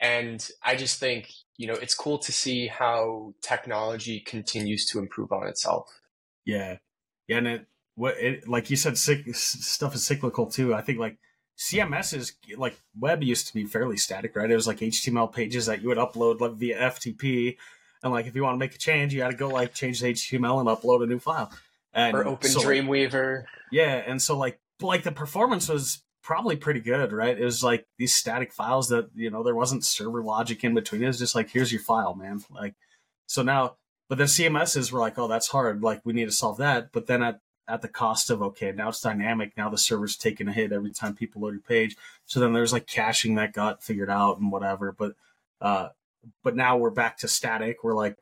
And 0.00 0.46
I 0.62 0.76
just 0.76 1.00
think, 1.00 1.30
you 1.56 1.66
know, 1.66 1.74
it's 1.74 1.94
cool 1.94 2.18
to 2.18 2.32
see 2.32 2.66
how 2.66 3.34
technology 3.40 4.20
continues 4.20 4.86
to 4.86 4.98
improve 4.98 5.32
on 5.32 5.46
itself. 5.46 6.00
Yeah. 6.44 6.76
Yeah. 7.28 7.38
And 7.38 7.46
it, 7.46 7.66
what 7.94 8.16
it, 8.18 8.48
like 8.48 8.70
you 8.70 8.76
said, 8.76 8.98
sick, 8.98 9.34
stuff 9.34 9.94
is 9.94 10.04
cyclical 10.04 10.46
too. 10.46 10.74
I 10.74 10.82
think 10.82 10.98
like 10.98 11.18
CMS 11.58 12.14
is 12.14 12.34
like 12.56 12.78
web 12.98 13.22
used 13.22 13.48
to 13.48 13.54
be 13.54 13.64
fairly 13.64 13.96
static, 13.96 14.36
right? 14.36 14.50
It 14.50 14.54
was 14.54 14.66
like 14.66 14.78
HTML 14.78 15.32
pages 15.32 15.66
that 15.66 15.80
you 15.80 15.88
would 15.88 15.98
upload 15.98 16.40
like, 16.40 16.52
via 16.52 16.78
FTP. 16.78 17.56
And 18.02 18.12
like, 18.12 18.26
if 18.26 18.36
you 18.36 18.42
want 18.42 18.54
to 18.54 18.58
make 18.58 18.74
a 18.74 18.78
change, 18.78 19.14
you 19.14 19.20
got 19.20 19.30
to 19.30 19.36
go 19.36 19.48
like 19.48 19.72
change 19.72 20.00
the 20.00 20.12
HTML 20.12 20.60
and 20.60 20.68
upload 20.68 21.02
a 21.02 21.06
new 21.06 21.18
file. 21.18 21.50
And 21.94 22.14
or 22.14 22.26
open 22.26 22.50
so, 22.50 22.60
Dreamweaver. 22.60 23.44
Yeah. 23.72 24.02
And 24.06 24.20
so 24.20 24.36
like, 24.36 24.60
like 24.82 25.02
the 25.02 25.12
performance 25.12 25.70
was 25.70 26.02
probably 26.26 26.56
pretty 26.56 26.80
good, 26.80 27.12
right? 27.12 27.38
It 27.38 27.44
was 27.44 27.62
like 27.62 27.86
these 27.98 28.12
static 28.12 28.52
files 28.52 28.88
that, 28.88 29.10
you 29.14 29.30
know, 29.30 29.44
there 29.44 29.54
wasn't 29.54 29.84
server 29.84 30.24
logic 30.24 30.64
in 30.64 30.74
between. 30.74 31.04
It 31.04 31.06
was 31.06 31.20
just 31.20 31.36
like, 31.36 31.50
here's 31.50 31.70
your 31.70 31.80
file, 31.80 32.16
man. 32.16 32.42
Like, 32.50 32.74
so 33.26 33.42
now, 33.42 33.76
but 34.08 34.18
then 34.18 34.26
CMSs 34.26 34.90
were 34.90 34.98
like, 34.98 35.16
oh, 35.20 35.28
that's 35.28 35.46
hard. 35.46 35.84
Like, 35.84 36.00
we 36.04 36.12
need 36.12 36.24
to 36.24 36.32
solve 36.32 36.56
that. 36.56 36.90
But 36.90 37.06
then 37.06 37.22
at, 37.22 37.38
at 37.68 37.80
the 37.80 37.86
cost 37.86 38.28
of, 38.28 38.42
okay, 38.42 38.72
now 38.72 38.88
it's 38.88 39.00
dynamic. 39.00 39.56
Now 39.56 39.68
the 39.68 39.78
server's 39.78 40.16
taking 40.16 40.48
a 40.48 40.52
hit 40.52 40.72
every 40.72 40.90
time 40.90 41.14
people 41.14 41.42
load 41.42 41.52
your 41.52 41.60
page. 41.60 41.94
So 42.24 42.40
then 42.40 42.52
there's 42.52 42.72
like 42.72 42.88
caching 42.88 43.36
that 43.36 43.52
got 43.52 43.84
figured 43.84 44.10
out 44.10 44.40
and 44.40 44.50
whatever. 44.50 44.90
But, 44.90 45.14
uh, 45.60 45.90
but 46.42 46.56
now 46.56 46.76
we're 46.76 46.90
back 46.90 47.18
to 47.18 47.28
static. 47.28 47.84
We're 47.84 47.94
like, 47.94 48.16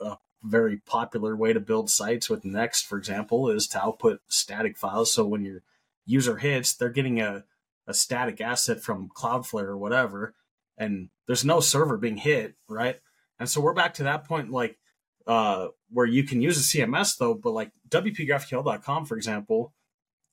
a 0.00 0.16
very 0.42 0.78
popular 0.78 1.36
way 1.36 1.52
to 1.52 1.60
build 1.60 1.90
sites 1.90 2.30
with 2.30 2.46
Next, 2.46 2.86
for 2.86 2.96
example, 2.96 3.50
is 3.50 3.66
to 3.68 3.82
output 3.82 4.22
static 4.26 4.78
files. 4.78 5.12
So 5.12 5.26
when 5.26 5.44
you're 5.44 5.62
user 6.04 6.36
hits, 6.36 6.74
they're 6.74 6.90
getting 6.90 7.20
a, 7.20 7.44
a 7.86 7.94
static 7.94 8.40
asset 8.40 8.82
from 8.82 9.08
Cloudflare 9.08 9.64
or 9.64 9.78
whatever, 9.78 10.34
and 10.78 11.08
there's 11.26 11.44
no 11.44 11.60
server 11.60 11.96
being 11.96 12.16
hit, 12.16 12.54
right? 12.68 13.00
And 13.38 13.48
so 13.48 13.60
we're 13.60 13.74
back 13.74 13.94
to 13.94 14.04
that 14.04 14.24
point, 14.24 14.50
like 14.50 14.78
uh, 15.26 15.68
where 15.90 16.06
you 16.06 16.24
can 16.24 16.40
use 16.40 16.58
a 16.58 16.78
CMS 16.78 17.16
though, 17.16 17.34
but 17.34 17.52
like 17.52 17.70
WPGraphQL.com, 17.88 19.06
for 19.06 19.16
example, 19.16 19.72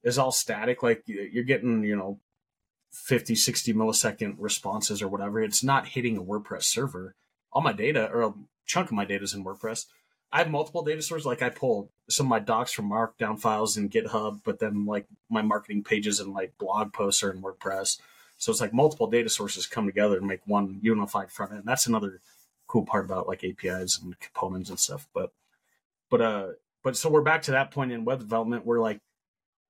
is 0.04 0.18
all 0.18 0.32
static. 0.32 0.84
Like 0.84 1.04
you're 1.06 1.44
getting, 1.44 1.84
you 1.84 1.96
know, 1.96 2.20
50, 2.92 3.36
60 3.36 3.74
millisecond 3.74 4.36
responses 4.40 5.02
or 5.02 5.08
whatever. 5.08 5.42
It's 5.42 5.64
not 5.64 5.90
hitting 5.90 6.18
a 6.18 6.24
WordPress 6.24 6.64
server. 6.64 7.16
All 7.52 7.62
my 7.62 7.74
data 7.74 8.10
or 8.12 8.22
a 8.24 8.34
chunk 8.66 8.88
of 8.88 8.94
my 8.94 9.06
data 9.06 9.24
is 9.24 9.34
in 9.34 9.44
WordPress. 9.44 9.86
I 10.32 10.40
have 10.40 10.50
multiple 10.50 10.84
data 10.84 11.02
sources. 11.02 11.26
Like 11.26 11.42
I 11.42 11.50
pull 11.50 11.92
some 12.10 12.28
of 12.28 12.30
my 12.30 12.40
docs 12.40 12.72
from 12.72 12.90
Markdown 12.90 13.40
files 13.40 13.78
in 13.78 13.90
GitHub, 13.90 14.42
but 14.44 14.60
then 14.60 14.86
like 14.86 15.08
my 15.30 15.42
marketing 15.42 15.84
pages 15.84 16.20
and 16.20 16.34
like 16.34 16.58
blog 16.58 16.94
posts 16.94 17.24
are 17.24 17.32
in 17.32 17.42
WordPress. 17.42 18.00
So 18.38 18.52
it's 18.52 18.62
like 18.62 18.74
multiple 18.74 19.08
data 19.08 19.30
sources 19.30 19.68
come 19.68 19.86
together 19.86 20.18
and 20.18 20.28
make 20.28 20.42
one 20.46 20.80
unified 20.82 21.32
front 21.32 21.54
end. 21.54 21.64
That's 21.66 21.88
another 21.88 22.22
cool 22.68 22.86
part 22.86 23.06
about 23.06 23.28
like 23.28 23.44
APIs 23.44 24.00
and 24.00 24.20
components 24.20 24.70
and 24.70 24.80
stuff. 24.80 25.08
But 25.14 25.34
but 26.10 26.22
uh 26.22 26.48
but 26.84 26.96
so 26.96 27.10
we're 27.10 27.22
back 27.22 27.42
to 27.44 27.52
that 27.52 27.72
point 27.72 27.92
in 27.92 28.06
web 28.06 28.20
development 28.20 28.66
where 28.66 28.80
like 28.80 29.02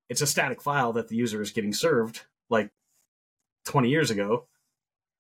it's 0.09 0.21
a 0.21 0.27
static 0.27 0.61
file 0.61 0.93
that 0.93 1.07
the 1.07 1.15
user 1.15 1.41
is 1.41 1.51
getting 1.51 1.73
served 1.73 2.21
like 2.49 2.69
20 3.65 3.89
years 3.89 4.11
ago. 4.11 4.45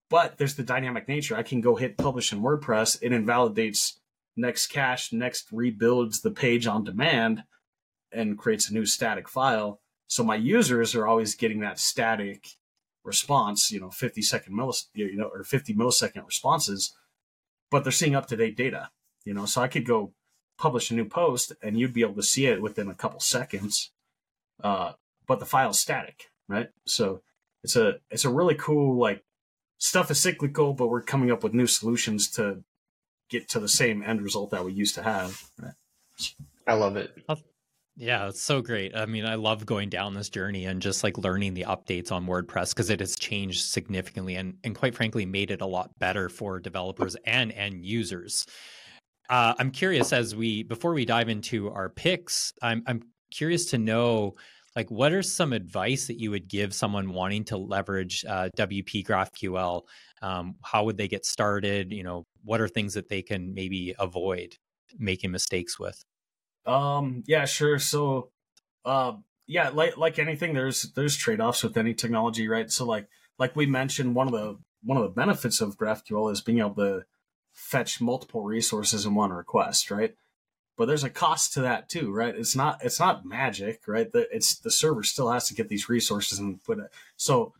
But 0.09 0.37
there's 0.37 0.55
the 0.55 0.63
dynamic 0.63 1.07
nature. 1.07 1.37
I 1.37 1.43
can 1.43 1.61
go 1.61 1.75
hit 1.75 1.97
publish 1.97 2.33
in 2.33 2.41
WordPress. 2.41 2.97
It 3.01 3.13
invalidates 3.13 3.98
next 4.39 4.67
cache 4.67 5.11
next 5.13 5.47
rebuilds 5.51 6.21
the 6.21 6.31
page 6.31 6.67
on 6.67 6.83
demand 6.83 7.43
and 8.11 8.37
creates 8.37 8.69
a 8.69 8.73
new 8.73 8.85
static 8.85 9.27
file. 9.29 9.81
So 10.07 10.23
my 10.23 10.35
users 10.35 10.95
are 10.95 11.07
always 11.07 11.35
getting 11.35 11.59
that 11.59 11.79
static 11.79 12.47
response, 13.03 13.71
you 13.71 13.79
know, 13.79 13.91
50 13.91 14.21
second 14.21 14.53
millis, 14.53 14.85
you 14.93 15.15
know, 15.15 15.29
or 15.33 15.43
50 15.43 15.73
millisecond 15.75 16.25
responses, 16.25 16.95
but 17.69 17.83
they're 17.83 17.91
seeing 17.91 18.15
up 18.15 18.27
to 18.27 18.35
date 18.35 18.57
data, 18.57 18.89
you 19.25 19.33
know, 19.33 19.45
so 19.45 19.61
I 19.61 19.67
could 19.67 19.85
go 19.85 20.13
publish 20.57 20.91
a 20.91 20.95
new 20.95 21.05
post 21.05 21.53
and 21.61 21.79
you'd 21.79 21.93
be 21.93 22.01
able 22.01 22.15
to 22.15 22.23
see 22.23 22.45
it 22.47 22.61
within 22.61 22.89
a 22.89 22.95
couple 22.95 23.19
seconds. 23.19 23.91
Uh, 24.61 24.93
but 25.27 25.39
the 25.39 25.45
file's 25.45 25.79
static, 25.79 26.31
right? 26.47 26.69
So 26.85 27.21
it's 27.63 27.75
a, 27.75 27.99
it's 28.09 28.25
a 28.25 28.29
really 28.29 28.55
cool, 28.55 28.99
like 28.99 29.23
stuff 29.77 30.11
is 30.11 30.19
cyclical, 30.19 30.73
but 30.73 30.87
we're 30.87 31.01
coming 31.01 31.31
up 31.31 31.43
with 31.43 31.53
new 31.53 31.67
solutions 31.67 32.29
to 32.31 32.63
get 33.29 33.49
to 33.49 33.59
the 33.59 33.67
same 33.67 34.03
end 34.03 34.21
result 34.21 34.51
that 34.51 34.65
we 34.65 34.73
used 34.73 34.95
to 34.95 35.03
have. 35.03 35.43
I 36.67 36.73
love 36.73 36.97
it. 36.97 37.15
Yeah, 37.95 38.29
it's 38.29 38.41
so 38.41 38.61
great. 38.61 38.95
I 38.95 39.05
mean, 39.05 39.25
I 39.25 39.35
love 39.35 39.65
going 39.65 39.89
down 39.89 40.13
this 40.13 40.29
journey 40.29 40.65
and 40.65 40.81
just 40.81 41.03
like 41.03 41.17
learning 41.17 41.53
the 41.53 41.63
updates 41.63 42.13
on 42.13 42.25
WordPress 42.25 42.69
because 42.69 42.89
it 42.89 43.01
has 43.01 43.17
changed 43.17 43.65
significantly 43.65 44.35
and, 44.35 44.55
and 44.63 44.73
quite 44.73 44.95
frankly 44.95 45.25
made 45.25 45.51
it 45.51 45.59
a 45.59 45.65
lot 45.65 45.91
better 45.99 46.29
for 46.29 46.61
developers 46.61 47.17
and 47.25 47.51
end 47.51 47.83
users. 47.83 48.45
Uh, 49.29 49.53
I'm 49.59 49.71
curious 49.71 50.13
as 50.13 50.33
we 50.33 50.63
before 50.63 50.93
we 50.93 51.03
dive 51.03 51.27
into 51.27 51.69
our 51.71 51.89
picks, 51.89 52.53
I'm 52.61 52.83
I'm 52.87 53.01
curious 53.31 53.65
to 53.71 53.77
know 53.77 54.35
like 54.75 54.89
what 54.89 55.11
are 55.11 55.21
some 55.21 55.51
advice 55.51 56.07
that 56.07 56.19
you 56.19 56.31
would 56.31 56.47
give 56.47 56.73
someone 56.73 57.11
wanting 57.11 57.43
to 57.45 57.57
leverage 57.57 58.23
uh, 58.25 58.49
WP 58.55 59.05
GraphQL? 59.05 59.81
Um, 60.21 60.55
how 60.63 60.85
would 60.85 60.97
they 60.97 61.09
get 61.09 61.25
started? 61.25 61.91
You 61.91 62.03
know, 62.03 62.25
what 62.43 62.61
are 62.61 62.67
things 62.67 62.93
that 62.93 63.09
they 63.09 63.21
can 63.21 63.53
maybe 63.53 63.93
avoid 63.99 64.57
making 64.97 65.31
mistakes 65.31 65.79
with? 65.79 66.03
Um, 66.65 67.23
yeah, 67.27 67.45
sure. 67.45 67.79
So, 67.79 68.29
uh, 68.85 69.13
yeah, 69.47 69.69
like 69.69 69.97
like 69.97 70.19
anything, 70.19 70.53
there's 70.53 70.91
there's 70.93 71.15
trade 71.15 71.41
offs 71.41 71.63
with 71.63 71.77
any 71.77 71.93
technology, 71.93 72.47
right? 72.47 72.69
So, 72.71 72.85
like 72.85 73.07
like 73.37 73.55
we 73.55 73.65
mentioned, 73.65 74.15
one 74.15 74.27
of 74.27 74.33
the 74.33 74.59
one 74.83 74.97
of 74.97 75.03
the 75.03 75.09
benefits 75.09 75.61
of 75.61 75.77
GraphQL 75.77 76.31
is 76.31 76.41
being 76.41 76.59
able 76.59 76.75
to 76.75 77.05
fetch 77.51 77.99
multiple 77.99 78.43
resources 78.43 79.05
in 79.05 79.15
one 79.15 79.31
request, 79.31 79.91
right? 79.91 80.15
But 80.77 80.85
there's 80.85 81.03
a 81.03 81.09
cost 81.09 81.53
to 81.53 81.61
that 81.61 81.89
too, 81.89 82.11
right? 82.11 82.33
It's 82.33 82.55
not 82.55 82.83
it's 82.83 82.99
not 82.99 83.25
magic, 83.25 83.81
right? 83.87 84.11
The, 84.11 84.27
it's 84.33 84.57
the 84.57 84.71
server 84.71 85.03
still 85.03 85.31
has 85.31 85.47
to 85.47 85.53
get 85.53 85.67
these 85.67 85.89
resources 85.89 86.39
and 86.39 86.63
put 86.63 86.79
it. 86.79 86.91
So 87.17 87.53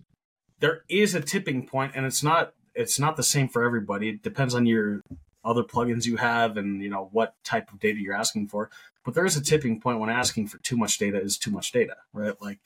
there 0.59 0.83
is 0.89 1.15
a 1.15 1.21
tipping 1.21 1.65
point, 1.65 1.93
and 1.95 2.05
it's 2.05 2.23
not 2.23 2.53
it's 2.79 2.97
not 2.97 3.17
the 3.17 3.23
same 3.23 3.49
for 3.49 3.63
everybody. 3.63 4.09
It 4.09 4.23
depends 4.23 4.55
on 4.55 4.65
your 4.65 5.03
other 5.43 5.63
plugins 5.63 6.05
you 6.05 6.15
have 6.15 6.55
and 6.57 6.81
you 6.81 6.89
know 6.89 7.09
what 7.11 7.35
type 7.43 7.71
of 7.71 7.79
data 7.79 7.99
you're 7.99 8.15
asking 8.15 8.47
for. 8.47 8.69
But 9.03 9.13
there 9.13 9.25
is 9.25 9.35
a 9.35 9.43
tipping 9.43 9.81
point 9.81 9.99
when 9.99 10.09
asking 10.09 10.47
for 10.47 10.59
too 10.59 10.77
much 10.77 10.97
data 10.97 11.21
is 11.21 11.37
too 11.37 11.51
much 11.51 11.71
data, 11.73 11.97
right? 12.13 12.41
Like, 12.41 12.59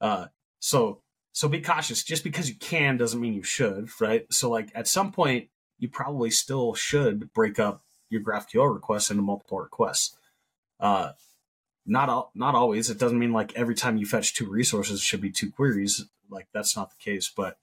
uh, 0.00 0.26
so 0.58 1.02
so 1.32 1.48
be 1.48 1.60
cautious. 1.60 2.02
Just 2.02 2.24
because 2.24 2.48
you 2.48 2.54
can 2.56 2.96
doesn't 2.96 3.20
mean 3.20 3.34
you 3.34 3.42
should, 3.42 3.88
right? 4.00 4.26
So 4.32 4.50
like 4.50 4.70
at 4.74 4.88
some 4.88 5.12
point 5.12 5.48
you 5.78 5.88
probably 5.88 6.30
still 6.30 6.74
should 6.74 7.32
break 7.34 7.58
up 7.58 7.82
your 8.08 8.22
GraphQL 8.22 8.72
requests 8.72 9.10
into 9.10 9.22
multiple 9.22 9.60
requests. 9.60 10.16
Uh, 10.80 11.12
not 11.84 12.08
all, 12.08 12.32
not 12.34 12.54
always. 12.54 12.88
It 12.88 12.98
doesn't 12.98 13.18
mean 13.18 13.32
like 13.32 13.54
every 13.54 13.74
time 13.74 13.98
you 13.98 14.06
fetch 14.06 14.34
two 14.34 14.48
resources 14.48 15.02
should 15.02 15.20
be 15.20 15.30
two 15.30 15.50
queries. 15.50 16.06
Like 16.30 16.48
that's 16.54 16.74
not 16.74 16.90
the 16.90 16.96
case, 17.02 17.30
but 17.34 17.58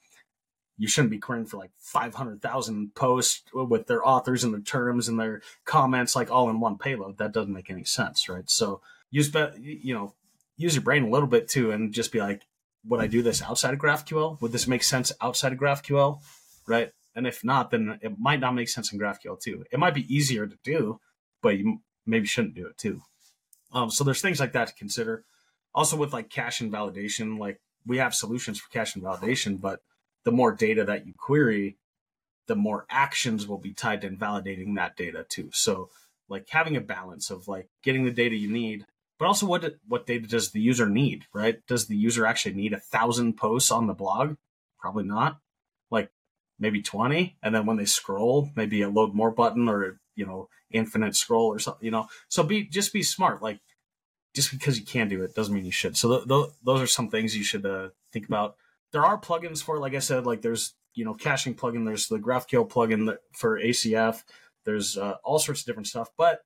you 0.78 0.88
shouldn't 0.88 1.12
be 1.12 1.20
querying 1.20 1.46
for 1.46 1.58
like 1.58 1.72
500,000 1.80 2.96
posts 2.96 3.44
with 3.54 3.88
their 3.88 4.06
authors 4.06 4.44
and 4.44 4.54
their 4.54 4.62
terms 4.62 5.08
and 5.08 5.20
their 5.20 5.42
comments 5.64 6.16
like 6.16 6.30
all 6.30 6.50
in 6.50 6.60
one 6.60 6.78
payload. 6.78 7.18
That 7.18 7.32
doesn't 7.32 7.54
make 7.54 7.70
any 7.70 7.86
sense, 7.86 8.28
right? 8.28 8.50
So 8.50 8.82
use, 9.10 9.34
you 9.60 9.94
know, 9.94 10.14
use 10.58 10.76
your 10.76 10.84
brain 10.84 11.04
a 11.04 11.10
little 11.10 11.28
bit 11.28 11.48
too 11.48 11.72
and 11.72 11.94
just 11.94 12.12
be 12.12 12.20
like, 12.20 12.42
would 12.88 13.00
I 13.00 13.08
do 13.08 13.22
this 13.22 13.42
outside 13.42 13.74
of 13.74 13.80
GraphQL? 13.80 14.40
Would 14.42 14.52
this 14.52 14.68
make 14.68 14.84
sense 14.84 15.12
outside 15.22 15.54
of 15.54 15.60
GraphQL? 15.60 16.22
Right. 16.68 16.92
And 17.16 17.26
if 17.26 17.44
not, 17.44 17.72
then 17.72 17.98
it 18.02 18.20
might 18.20 18.42
not 18.42 18.54
make 18.54 18.70
sense 18.70 18.92
in 18.92 19.00
GraphQL 19.00 19.40
too. 19.40 19.64
It 19.72 19.80
might 19.80 19.94
be 19.94 20.14
easier 20.14 20.46
to 20.46 20.58
do, 20.64 21.00
but 21.42 21.58
you 21.58 21.82
maybe 22.06 22.28
shouldn't 22.28 22.56
do 22.56 22.68
it 22.68 22.78
too. 22.78 23.02
Um, 23.72 23.90
so 23.90 24.04
there's 24.04 24.22
things 24.22 24.40
like 24.40 24.54
that 24.54 24.68
to 24.68 24.76
consider. 24.76 25.24
Also 25.74 25.98
with 25.98 26.14
like 26.14 26.30
cache 26.30 26.62
and 26.62 26.72
validation, 26.72 27.40
like 27.40 27.62
we 27.86 27.98
have 27.98 28.14
solutions 28.14 28.60
for 28.60 28.70
cache 28.70 28.96
and 28.96 29.04
validation, 29.04 29.60
but 29.60 29.82
the 30.26 30.32
more 30.32 30.52
data 30.52 30.84
that 30.84 31.08
you 31.08 31.14
query, 31.18 31.78
the 32.48 32.56
more 32.56 32.86
actions 32.90 33.48
will 33.48 33.58
be 33.58 33.74
tied 33.74 34.02
to 34.02 34.08
invalidating 34.08 34.74
that 34.74 34.98
data 34.98 35.26
too. 35.28 35.50
So 35.54 35.90
like 36.28 36.48
having 36.50 36.76
a 36.76 36.82
balance 36.82 37.30
of 37.30 37.48
like 37.48 37.70
getting 37.84 38.06
the 38.06 38.12
data 38.12 38.36
you 38.36 38.52
need, 38.52 38.86
but 39.18 39.28
also 39.28 39.46
what 39.46 39.76
what 39.88 40.06
data 40.06 40.28
does 40.28 40.52
the 40.52 40.60
user 40.60 40.90
need, 40.90 41.26
right? 41.34 41.66
Does 41.68 41.88
the 41.88 41.96
user 41.96 42.26
actually 42.26 42.56
need 42.56 42.74
a 42.74 42.80
thousand 42.80 43.38
posts 43.38 43.72
on 43.72 43.88
the 43.88 43.94
blog? 43.94 44.36
Probably 44.80 45.06
not. 45.06 45.38
Like 45.90 46.12
maybe 46.60 46.82
20. 46.82 47.38
And 47.42 47.54
then 47.54 47.66
when 47.66 47.78
they 47.78 47.86
scroll, 47.86 48.50
maybe 48.56 48.82
a 48.82 48.90
load 48.90 49.14
more 49.14 49.32
button 49.32 49.70
or, 49.70 50.00
you 50.16 50.26
know, 50.26 50.50
infinite 50.72 51.16
scroll 51.16 51.46
or 51.46 51.60
something, 51.60 51.86
you 51.86 51.92
know? 51.92 52.08
So 52.28 52.44
be, 52.44 52.66
just 52.66 52.94
be 52.94 53.04
smart. 53.04 53.42
Like 53.42 53.60
just 54.34 54.52
because 54.52 54.78
you 54.78 54.86
can 54.86 55.08
do 55.08 55.24
it 55.24 55.34
doesn't 55.36 55.54
mean 55.54 55.66
you 55.66 55.72
should. 55.72 55.98
So 55.98 56.10
th- 56.10 56.28
th- 56.28 56.50
those 56.64 56.82
are 56.82 56.88
some 56.88 57.10
things 57.10 57.36
you 57.36 57.44
should 57.44 57.66
uh, 57.66 57.90
think 58.12 58.28
about 58.28 58.56
there 58.96 59.06
are 59.06 59.20
plugins 59.20 59.62
for, 59.62 59.78
like 59.78 59.94
I 59.94 60.00
said, 60.00 60.26
like 60.26 60.42
there's 60.42 60.74
you 60.94 61.04
know 61.04 61.14
caching 61.14 61.54
plugin, 61.54 61.86
there's 61.86 62.08
the 62.08 62.18
GraphQL 62.18 62.70
plugin 62.70 63.18
for 63.34 63.60
ACF, 63.60 64.24
there's 64.64 64.98
uh, 64.98 65.16
all 65.22 65.38
sorts 65.38 65.60
of 65.60 65.66
different 65.66 65.88
stuff, 65.88 66.12
but 66.18 66.46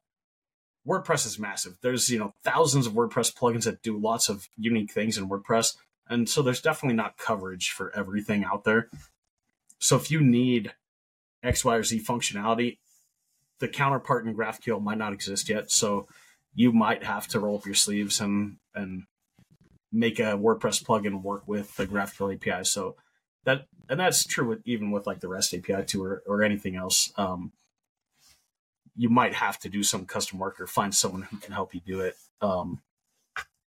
WordPress 0.87 1.27
is 1.27 1.37
massive. 1.37 1.77
There's 1.83 2.09
you 2.09 2.17
know 2.17 2.33
thousands 2.43 2.87
of 2.87 2.93
WordPress 2.93 3.35
plugins 3.35 3.65
that 3.65 3.83
do 3.83 3.99
lots 3.99 4.29
of 4.29 4.49
unique 4.57 4.91
things 4.91 5.15
in 5.15 5.29
WordPress, 5.29 5.77
and 6.09 6.27
so 6.27 6.41
there's 6.41 6.59
definitely 6.59 6.95
not 6.95 7.17
coverage 7.17 7.69
for 7.69 7.95
everything 7.95 8.43
out 8.43 8.63
there. 8.63 8.89
So 9.77 9.95
if 9.95 10.09
you 10.09 10.19
need 10.19 10.73
X, 11.43 11.63
Y, 11.63 11.75
or 11.75 11.83
Z 11.83 12.03
functionality, 12.03 12.79
the 13.59 13.67
counterpart 13.67 14.25
in 14.25 14.35
GraphQL 14.35 14.81
might 14.81 14.97
not 14.97 15.13
exist 15.13 15.49
yet. 15.49 15.69
So 15.69 16.07
you 16.55 16.71
might 16.71 17.03
have 17.03 17.27
to 17.27 17.39
roll 17.39 17.59
up 17.59 17.67
your 17.67 17.75
sleeves 17.75 18.19
and 18.19 18.55
and 18.73 19.03
make 19.91 20.19
a 20.19 20.37
WordPress 20.37 20.83
plugin 20.83 21.21
work 21.21 21.47
with 21.47 21.75
the 21.75 21.87
GraphQL 21.87 22.35
API. 22.35 22.63
So 22.63 22.95
that 23.45 23.65
and 23.89 23.99
that's 23.99 24.25
true 24.25 24.47
with 24.47 24.61
even 24.65 24.91
with 24.91 25.07
like 25.07 25.19
the 25.19 25.27
REST 25.27 25.55
API 25.55 25.83
too, 25.85 26.03
or, 26.03 26.23
or 26.27 26.43
anything 26.43 26.75
else. 26.75 27.11
Um, 27.17 27.51
you 28.95 29.09
might 29.09 29.33
have 29.33 29.57
to 29.59 29.69
do 29.69 29.81
some 29.81 30.05
custom 30.05 30.39
work 30.39 30.59
or 30.59 30.67
find 30.67 30.93
someone 30.93 31.23
who 31.23 31.37
can 31.37 31.53
help 31.53 31.73
you 31.73 31.79
do 31.79 32.01
it. 32.01 32.15
Um, 32.41 32.81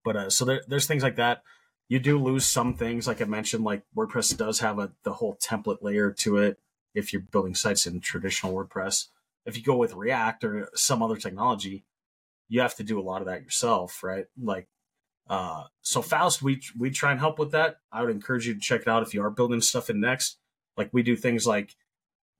but 0.05 0.17
uh, 0.17 0.31
so 0.31 0.45
there, 0.45 0.63
there's 0.69 0.87
things 0.87 1.03
like 1.03 1.17
that. 1.17 1.43
You 1.89 1.99
do 1.99 2.19
lose 2.19 2.45
some 2.47 2.75
things, 2.75 3.07
like 3.07 3.21
I 3.21 3.25
mentioned, 3.25 3.65
like 3.65 3.83
WordPress 3.97 4.37
does 4.37 4.61
have 4.61 4.79
a 4.79 4.93
the 5.03 5.15
whole 5.15 5.37
template 5.37 5.83
layer 5.83 6.11
to 6.13 6.39
it. 6.39 6.59
If 6.95 7.13
you're 7.13 7.23
building 7.23 7.55
sites 7.55 7.87
in 7.87 8.01
traditional 8.01 8.55
WordPress, 8.55 9.09
if 9.45 9.57
you 9.57 9.63
go 9.63 9.77
with 9.77 9.95
React 9.95 10.45
or 10.45 10.69
some 10.75 11.03
other 11.03 11.17
technology, 11.17 11.85
you 12.49 12.61
have 12.61 12.75
to 12.77 12.85
do 12.85 12.99
a 12.99 13.03
lot 13.03 13.21
of 13.21 13.27
that 13.27 13.43
yourself, 13.43 14.03
right? 14.03 14.27
Like 14.41 14.69
uh, 15.29 15.65
so 15.83 16.03
Faust, 16.03 16.43
we 16.43 16.61
we 16.79 16.91
try 16.91 17.11
and 17.11 17.21
help 17.21 17.39
with 17.39 17.51
that. 17.53 17.81
I 17.91 18.03
would 18.03 18.11
encourage 18.11 18.47
you 18.47 18.55
to 18.55 18.61
check 18.61 18.83
it 18.83 18.89
out 18.89 19.03
if 19.03 19.13
you 19.13 19.23
are 19.23 19.31
building 19.31 19.61
stuff 19.61 19.91
in 19.91 20.01
Next. 20.01 20.39
Like 20.77 20.91
we 20.93 21.03
do 21.03 21.17
things 21.17 21.47
like, 21.47 21.75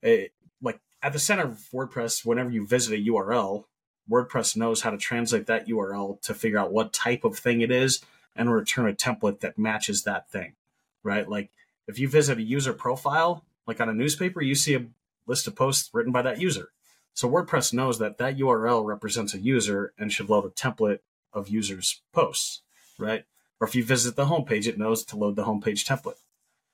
eh, 0.03 0.27
like 0.63 0.81
at 1.03 1.13
the 1.13 1.19
center 1.19 1.45
of 1.45 1.69
WordPress, 1.73 2.25
whenever 2.25 2.51
you 2.51 2.67
visit 2.67 2.95
a 2.95 3.11
URL, 3.11 3.65
WordPress 4.11 4.57
knows 4.57 4.83
how 4.83 4.91
to 4.91 4.99
translate 4.99 5.47
that 5.47 5.67
URL 5.67 6.21
to 6.23 6.35
figure 6.35 6.59
out 6.59 6.73
what 6.73 6.93
type 6.93 7.25
of 7.25 7.39
thing 7.39 7.61
it 7.61 7.73
is 7.73 8.05
and 8.37 8.53
return 8.53 8.89
a 8.89 8.93
template 8.93 9.41
that 9.41 9.59
matches 9.59 10.05
that 10.05 10.31
thing, 10.31 10.55
right? 11.03 11.29
Like 11.29 11.51
if 11.89 11.99
you 11.99 12.09
visit 12.09 12.39
a 12.39 12.43
user 12.43 12.73
profile, 12.73 13.45
like 13.67 13.81
on 13.81 13.89
a 13.89 13.95
newspaper, 13.95 14.43
you 14.43 14.55
see 14.55 14.75
a 14.75 14.87
list 15.27 15.47
of 15.49 15.57
posts 15.57 15.91
written 15.93 16.13
by 16.13 16.23
that 16.23 16.41
user. 16.41 16.69
So 17.15 17.29
WordPress 17.29 17.73
knows 17.73 17.99
that 17.99 18.19
that 18.19 18.37
URL 18.37 18.85
represents 18.85 19.35
a 19.35 19.39
user 19.39 19.93
and 19.99 20.13
should 20.13 20.29
load 20.29 20.45
a 20.45 20.51
template 20.51 21.01
of 21.33 21.49
users' 21.49 22.03
posts 22.13 22.63
right? 22.99 23.25
Or 23.61 23.67
if 23.67 23.75
you 23.75 23.85
visit 23.85 24.17
the 24.17 24.27
homepage, 24.27 24.67
it 24.67 24.79
knows 24.79 25.05
to 25.07 25.17
load 25.17 25.37
the 25.37 25.45
homepage 25.45 25.87
template. 25.87 26.21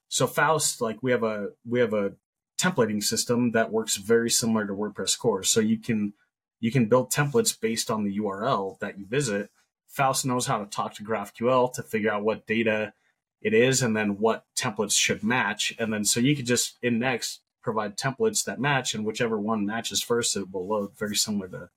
So 0.09 0.27
Faust, 0.27 0.81
like 0.81 1.03
we 1.03 1.11
have 1.11 1.23
a 1.23 1.51
we 1.67 1.81
have 1.81 1.95
a 1.95 2.13
templating 2.59 3.03
system 3.03 3.53
that 3.53 3.73
works 3.73 3.97
very 3.97 4.31
similar 4.31 4.67
to 4.67 4.73
WordPress 4.73 5.19
core. 5.19 5.43
So 5.43 5.61
you 5.61 5.79
can 5.79 6.13
you 6.61 6.71
can 6.71 6.87
build 6.87 7.11
templates 7.11 7.59
based 7.59 7.91
on 7.91 8.05
the 8.05 8.19
URL 8.19 8.79
that 8.81 8.99
you 8.99 9.07
visit. 9.07 9.51
Faust 9.89 10.25
knows 10.25 10.47
how 10.47 10.59
to 10.59 10.67
talk 10.67 10.95
to 10.95 11.03
GraphQL 11.03 11.73
to 11.75 11.83
figure 11.83 12.11
out 12.11 12.25
what 12.25 12.47
data 12.47 12.93
it 13.41 13.53
is 13.53 13.83
and 13.83 13.97
then 13.97 14.19
what 14.19 14.45
templates 14.57 14.97
should 14.97 15.25
match. 15.25 15.75
And 15.79 15.93
then 15.93 16.05
so 16.05 16.21
you 16.21 16.37
could 16.37 16.47
just 16.47 16.79
in 16.83 16.99
Next 16.99 17.41
provide 17.63 17.97
templates 17.97 18.45
that 18.45 18.61
match 18.61 18.95
and 18.95 19.05
whichever 19.05 19.39
one 19.39 19.67
matches 19.67 20.03
first, 20.03 20.37
it 20.37 20.53
will 20.53 20.67
load 20.67 20.91
very 20.97 21.17
similar 21.17 21.49
to 21.49 21.71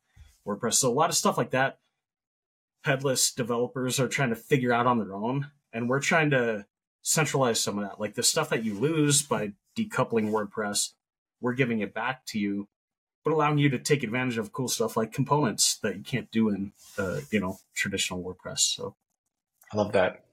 WordPress. 0.48 0.76
So 0.76 0.92
a 0.92 0.94
lot 0.94 1.10
of 1.10 1.16
stuff 1.16 1.38
like 1.38 1.52
that 1.52 1.80
headless 2.86 3.32
developers 3.32 4.00
are 4.00 4.08
trying 4.08 4.30
to 4.30 4.36
figure 4.36 4.72
out 4.72 4.86
on 4.86 5.00
their 5.00 5.14
own. 5.14 5.50
And 5.74 5.90
we're 5.90 6.00
trying 6.00 6.30
to 6.30 6.66
centralize 7.02 7.60
some 7.60 7.80
of 7.80 7.84
that. 7.84 8.00
Like 8.00 8.14
the 8.14 8.24
stuff 8.24 8.50
that 8.50 8.64
you 8.64 8.76
lose 8.76 9.24
by 9.24 9.54
decoupling 9.76 10.32
WordPress, 10.32 10.92
we're 11.42 11.54
giving 11.54 11.80
it 11.80 11.94
back 11.94 12.26
to 12.28 12.40
you, 12.40 12.68
but 13.24 13.34
allowing 13.34 13.58
you 13.58 13.70
to 13.70 13.80
take 13.80 14.04
advantage 14.04 14.38
of 14.38 14.54
cool 14.54 14.68
stuff 14.68 14.96
like 14.96 15.12
components 15.12 15.78
that 15.80 15.98
you 15.98 16.04
can't 16.04 16.32
do 16.32 16.50
in, 16.50 16.74
uh, 16.98 17.22
you 17.32 17.40
know, 17.40 17.58
traditional 17.74 18.24
WordPress. 18.24 18.60
So 18.60 18.96
I 19.74 19.78
love 19.78 19.92
that. 19.94 20.25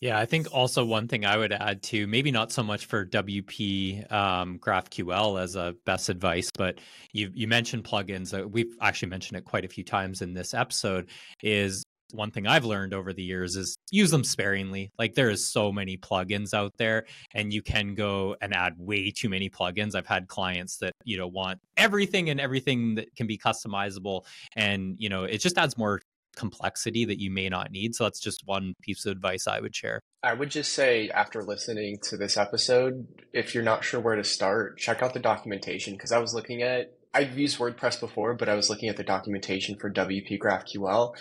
Yeah, 0.00 0.18
I 0.18 0.26
think 0.26 0.46
also 0.52 0.84
one 0.84 1.08
thing 1.08 1.24
I 1.24 1.36
would 1.36 1.52
add 1.52 1.82
to 1.84 2.06
maybe 2.06 2.30
not 2.30 2.52
so 2.52 2.62
much 2.62 2.86
for 2.86 3.04
WP 3.04 4.10
um, 4.12 4.58
GraphQL 4.60 5.42
as 5.42 5.56
a 5.56 5.74
best 5.86 6.08
advice, 6.08 6.50
but 6.56 6.78
you 7.12 7.30
you 7.34 7.48
mentioned 7.48 7.82
plugins. 7.84 8.38
Uh, 8.38 8.46
we've 8.46 8.76
actually 8.80 9.08
mentioned 9.08 9.38
it 9.38 9.44
quite 9.44 9.64
a 9.64 9.68
few 9.68 9.82
times 9.82 10.22
in 10.22 10.34
this 10.34 10.54
episode. 10.54 11.08
Is 11.42 11.82
one 12.12 12.30
thing 12.30 12.46
I've 12.46 12.64
learned 12.64 12.94
over 12.94 13.12
the 13.12 13.22
years 13.22 13.56
is 13.56 13.76
use 13.90 14.10
them 14.10 14.24
sparingly. 14.24 14.90
Like 14.98 15.14
there 15.14 15.30
is 15.30 15.44
so 15.44 15.70
many 15.72 15.96
plugins 15.98 16.54
out 16.54 16.72
there 16.78 17.04
and 17.34 17.52
you 17.52 17.60
can 17.60 17.94
go 17.94 18.34
and 18.40 18.54
add 18.54 18.74
way 18.78 19.10
too 19.10 19.28
many 19.28 19.50
plugins. 19.50 19.94
I've 19.94 20.06
had 20.06 20.26
clients 20.26 20.78
that, 20.78 20.92
you 21.04 21.18
know, 21.18 21.26
want 21.26 21.60
everything 21.76 22.30
and 22.30 22.40
everything 22.40 22.94
that 22.94 23.14
can 23.14 23.26
be 23.26 23.36
customizable 23.36 24.24
and, 24.56 24.96
you 24.98 25.10
know, 25.10 25.24
it 25.24 25.38
just 25.38 25.58
adds 25.58 25.76
more 25.76 26.00
complexity 26.38 27.04
that 27.04 27.20
you 27.20 27.30
may 27.30 27.48
not 27.48 27.70
need. 27.70 27.94
So 27.94 28.04
that's 28.04 28.20
just 28.20 28.42
one 28.46 28.74
piece 28.82 29.04
of 29.04 29.12
advice 29.12 29.46
I 29.46 29.60
would 29.60 29.74
share. 29.74 30.00
I 30.22 30.34
would 30.34 30.50
just 30.50 30.72
say, 30.72 31.10
after 31.10 31.42
listening 31.42 31.98
to 32.04 32.16
this 32.16 32.36
episode, 32.36 33.06
if 33.32 33.54
you're 33.54 33.64
not 33.64 33.84
sure 33.84 34.00
where 34.00 34.16
to 34.16 34.24
start, 34.24 34.78
check 34.78 35.02
out 35.02 35.14
the 35.14 35.20
documentation 35.20 35.94
because 35.94 36.12
I 36.12 36.18
was 36.18 36.34
looking 36.34 36.62
at, 36.62 36.92
I've 37.12 37.38
used 37.38 37.58
WordPress 37.58 38.00
before, 38.00 38.34
but 38.34 38.48
I 38.48 38.54
was 38.54 38.70
looking 38.70 38.88
at 38.88 38.96
the 38.96 39.04
documentation 39.04 39.76
for 39.76 39.90
WP 39.90 40.38
GraphQL 40.38 41.14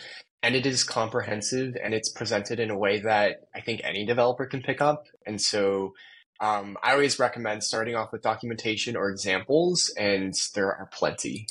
and 0.43 0.55
it 0.55 0.65
is 0.65 0.83
comprehensive 0.83 1.75
and 1.83 1.93
it's 1.93 2.09
presented 2.09 2.59
in 2.59 2.69
a 2.69 2.77
way 2.77 2.99
that 3.01 3.47
I 3.55 3.61
think 3.61 3.81
any 3.83 4.05
developer 4.05 4.45
can 4.45 4.61
pick 4.61 4.81
up. 4.81 5.05
And 5.25 5.41
so 5.41 5.93
um, 6.39 6.77
I 6.83 6.93
always 6.93 7.19
recommend 7.19 7.63
starting 7.63 7.95
off 7.95 8.11
with 8.11 8.21
documentation 8.21 8.95
or 8.95 9.09
examples, 9.09 9.91
and 9.97 10.33
there 10.53 10.67
are 10.67 10.87
plenty. 10.91 11.47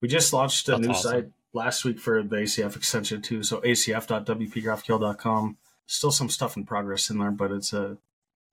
We 0.00 0.08
just 0.08 0.32
launched 0.32 0.68
a 0.68 0.72
That's 0.72 0.82
new 0.82 0.90
awesome. 0.90 1.10
site 1.10 1.30
last 1.56 1.84
week 1.84 1.98
for 1.98 2.22
the 2.22 2.36
ACF 2.36 2.76
extension 2.76 3.20
too. 3.22 3.42
So 3.42 3.60
acf.wpgraphql.com. 3.60 5.56
Still 5.86 6.12
some 6.12 6.28
stuff 6.28 6.56
in 6.56 6.64
progress 6.64 7.10
in 7.10 7.18
there, 7.18 7.30
but 7.30 7.50
it's 7.50 7.72
a 7.72 7.96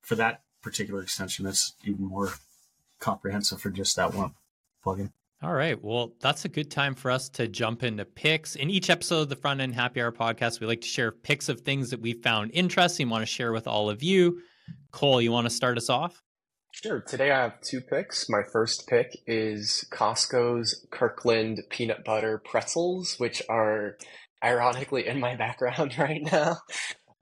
for 0.02 0.16
that 0.16 0.42
particular 0.62 1.02
extension, 1.02 1.46
it's 1.46 1.74
even 1.84 2.06
more 2.06 2.34
comprehensive 3.00 3.62
for 3.62 3.70
just 3.70 3.96
that 3.98 4.14
one 4.14 4.34
plugin. 4.84 5.12
All 5.44 5.54
right. 5.54 5.82
Well, 5.84 6.14
that's 6.22 6.46
a 6.46 6.50
good 6.50 6.72
time 6.72 6.96
for 6.96 7.12
us 7.12 7.28
to 7.30 7.50
jump 7.50 7.84
into 7.84 8.06
picks. 8.06 8.56
In 8.56 8.70
each 8.70 8.90
episode 8.90 9.24
of 9.24 9.30
the 9.30 9.36
Front 9.36 9.60
End 9.60 9.76
Happy 9.76 10.02
Hour 10.02 10.14
podcast, 10.14 10.62
we 10.62 10.68
like 10.68 10.80
to 10.82 10.88
share 10.88 11.12
picks 11.12 11.50
of 11.50 11.62
things 11.62 11.90
that 11.90 12.00
we 12.00 12.14
found 12.14 12.52
interesting, 12.54 13.10
want 13.10 13.24
to 13.24 13.26
share 13.26 13.52
with 13.52 13.68
all 13.68 13.90
of 13.90 14.02
you. 14.02 14.42
Cole, 14.92 15.22
you 15.22 15.34
want 15.34 15.46
to 15.46 15.50
start 15.50 15.78
us 15.78 15.90
off? 15.90 16.24
Sure. 16.74 17.02
Today 17.02 17.30
I 17.30 17.44
have 17.44 17.62
two 17.62 17.82
picks. 17.82 18.28
My 18.28 18.42
first 18.52 18.88
pick 18.88 19.16
is 19.28 19.86
Costco's 19.92 20.88
Kirkland 20.90 21.62
peanut 21.70 22.04
butter 22.04 22.42
pretzels, 22.44 23.14
which 23.20 23.44
are 23.48 23.96
ironically 24.44 25.08
in 25.08 25.20
my 25.20 25.36
background 25.38 25.96
right 26.00 26.24
now. 26.24 26.58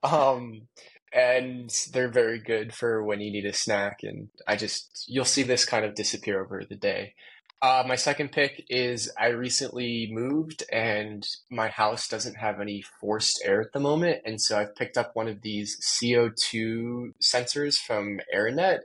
Um, 0.04 0.68
and 1.14 1.70
they're 1.92 2.10
very 2.10 2.40
good 2.40 2.74
for 2.74 3.04
when 3.04 3.20
you 3.20 3.30
need 3.30 3.46
a 3.46 3.52
snack. 3.52 3.98
And 4.04 4.30
I 4.48 4.56
just, 4.56 5.04
you'll 5.10 5.26
see 5.26 5.44
this 5.44 5.66
kind 5.66 5.84
of 5.84 5.96
disappear 5.96 6.42
over 6.42 6.64
the 6.68 6.78
day. 6.78 7.14
Uh, 7.62 7.84
my 7.86 7.96
second 7.96 8.32
pick 8.32 8.66
is 8.70 9.12
I 9.20 9.28
recently 9.28 10.10
moved 10.12 10.64
and 10.72 11.28
my 11.52 11.68
house 11.68 12.08
doesn't 12.08 12.38
have 12.38 12.60
any 12.60 12.84
forced 13.00 13.44
air 13.46 13.62
at 13.62 13.74
the 13.74 13.80
moment. 13.80 14.22
And 14.26 14.42
so 14.42 14.58
I've 14.58 14.76
picked 14.76 14.98
up 14.98 15.12
one 15.14 15.28
of 15.28 15.42
these 15.44 15.78
CO2 15.80 17.14
sensors 17.22 17.76
from 17.76 18.20
Aranet. 18.34 18.80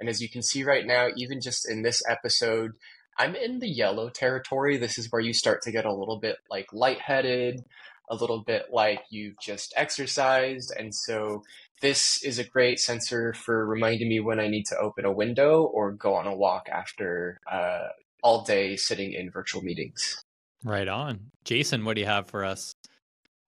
And 0.00 0.08
as 0.08 0.20
you 0.20 0.28
can 0.28 0.42
see 0.42 0.64
right 0.64 0.86
now, 0.86 1.08
even 1.16 1.40
just 1.40 1.70
in 1.70 1.82
this 1.82 2.02
episode, 2.08 2.72
I'm 3.18 3.34
in 3.34 3.58
the 3.58 3.68
yellow 3.68 4.08
territory. 4.08 4.78
This 4.78 4.98
is 4.98 5.12
where 5.12 5.20
you 5.20 5.34
start 5.34 5.62
to 5.62 5.72
get 5.72 5.84
a 5.84 5.92
little 5.92 6.18
bit 6.18 6.38
like 6.50 6.72
lightheaded, 6.72 7.62
a 8.10 8.14
little 8.14 8.42
bit 8.42 8.66
like 8.72 9.02
you've 9.10 9.38
just 9.40 9.74
exercised. 9.76 10.72
And 10.76 10.94
so 10.94 11.42
this 11.82 12.22
is 12.24 12.38
a 12.38 12.44
great 12.44 12.80
sensor 12.80 13.34
for 13.34 13.66
reminding 13.66 14.08
me 14.08 14.20
when 14.20 14.40
I 14.40 14.48
need 14.48 14.64
to 14.66 14.78
open 14.78 15.04
a 15.04 15.12
window 15.12 15.62
or 15.62 15.92
go 15.92 16.14
on 16.14 16.26
a 16.26 16.34
walk 16.34 16.68
after 16.72 17.38
uh, 17.50 17.88
all 18.22 18.42
day 18.42 18.76
sitting 18.76 19.12
in 19.12 19.30
virtual 19.30 19.62
meetings. 19.62 20.24
Right 20.64 20.88
on. 20.88 21.30
Jason, 21.44 21.84
what 21.84 21.94
do 21.94 22.00
you 22.00 22.06
have 22.06 22.26
for 22.26 22.44
us? 22.44 22.74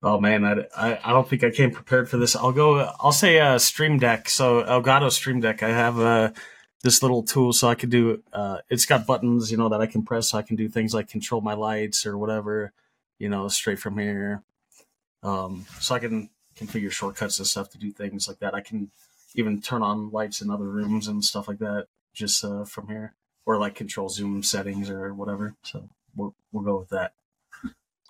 Oh 0.02 0.18
man, 0.18 0.44
I, 0.44 0.66
I, 0.76 0.98
I 1.04 1.12
don't 1.12 1.28
think 1.28 1.44
I 1.44 1.50
came 1.50 1.70
prepared 1.70 2.08
for 2.08 2.16
this. 2.16 2.34
I'll 2.34 2.52
go. 2.52 2.92
I'll 2.98 3.12
say 3.12 3.38
uh, 3.38 3.58
Stream 3.58 3.98
Deck. 3.98 4.28
So 4.28 4.64
Elgato 4.64 5.10
Stream 5.12 5.40
Deck. 5.40 5.62
I 5.62 5.68
have 5.68 6.00
uh, 6.00 6.32
this 6.82 7.02
little 7.02 7.22
tool, 7.22 7.52
so 7.52 7.68
I 7.68 7.76
can 7.76 7.88
do. 7.88 8.22
Uh, 8.32 8.58
it's 8.68 8.84
got 8.84 9.06
buttons, 9.06 9.52
you 9.52 9.56
know, 9.56 9.68
that 9.68 9.80
I 9.80 9.86
can 9.86 10.02
press. 10.02 10.30
So 10.30 10.38
I 10.38 10.42
can 10.42 10.56
do 10.56 10.68
things 10.68 10.92
like 10.92 11.08
control 11.08 11.40
my 11.40 11.54
lights 11.54 12.04
or 12.04 12.18
whatever, 12.18 12.72
you 13.18 13.28
know, 13.28 13.46
straight 13.46 13.78
from 13.78 13.96
here. 13.98 14.42
Um, 15.22 15.66
so 15.78 15.94
I 15.94 16.00
can 16.00 16.30
configure 16.56 16.90
shortcuts 16.90 17.38
and 17.38 17.46
stuff 17.46 17.70
to 17.70 17.78
do 17.78 17.92
things 17.92 18.26
like 18.26 18.40
that. 18.40 18.54
I 18.54 18.60
can 18.60 18.90
even 19.36 19.60
turn 19.60 19.82
on 19.82 20.10
lights 20.10 20.42
in 20.42 20.50
other 20.50 20.66
rooms 20.66 21.06
and 21.06 21.24
stuff 21.24 21.46
like 21.46 21.58
that 21.58 21.86
just 22.12 22.44
uh, 22.44 22.64
from 22.64 22.88
here, 22.88 23.14
or 23.46 23.58
like 23.58 23.76
control 23.76 24.08
zoom 24.08 24.42
settings 24.42 24.90
or 24.90 25.14
whatever. 25.14 25.54
So 25.62 25.88
we'll 26.16 26.34
we'll 26.50 26.64
go 26.64 26.78
with 26.78 26.88
that. 26.88 27.12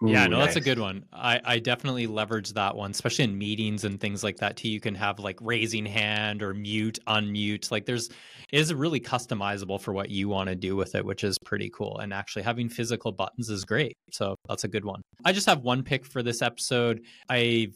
Ooh, 0.03 0.09
yeah, 0.09 0.27
no, 0.27 0.39
nice. 0.39 0.47
that's 0.47 0.57
a 0.57 0.61
good 0.61 0.79
one. 0.79 1.05
I, 1.13 1.41
I 1.45 1.59
definitely 1.59 2.07
leverage 2.07 2.53
that 2.55 2.75
one, 2.75 2.91
especially 2.91 3.25
in 3.25 3.39
meetings 3.39 3.85
and 3.85 4.01
things 4.01 4.25
like 4.25 4.39
that 4.39 4.57
too. 4.57 4.69
You 4.69 4.81
can 4.81 4.95
have 4.95 5.21
like 5.21 5.39
raising 5.41 5.87
hand 5.87 6.43
or 6.43 6.55
mute, 6.55 6.99
unmute. 7.07 7.71
Like 7.71 7.87
there's 7.87 8.11
is 8.53 8.75
really 8.75 9.01
customizable 9.01 9.81
for 9.81 9.93
what 9.93 10.11
you 10.11 10.29
want 10.29 10.49
to 10.49 10.55
do 10.55 10.77
with 10.77 10.95
it, 10.95 11.05
which 11.05 11.25
is 11.25 11.39
pretty 11.45 11.71
cool. 11.71 11.99
And 11.99 12.13
actually 12.13 12.43
having 12.43 12.69
physical 12.69 13.13
buttons 13.13 13.49
is 13.49 13.65
great. 13.65 13.95
So 14.11 14.35
that's 14.49 14.65
a 14.65 14.69
good 14.69 14.85
one. 14.85 15.03
I 15.25 15.33
just 15.33 15.47
have 15.47 15.63
one 15.63 15.83
pick 15.83 16.05
for 16.05 16.23
this 16.23 16.43
episode. 16.43 17.03
I've 17.29 17.75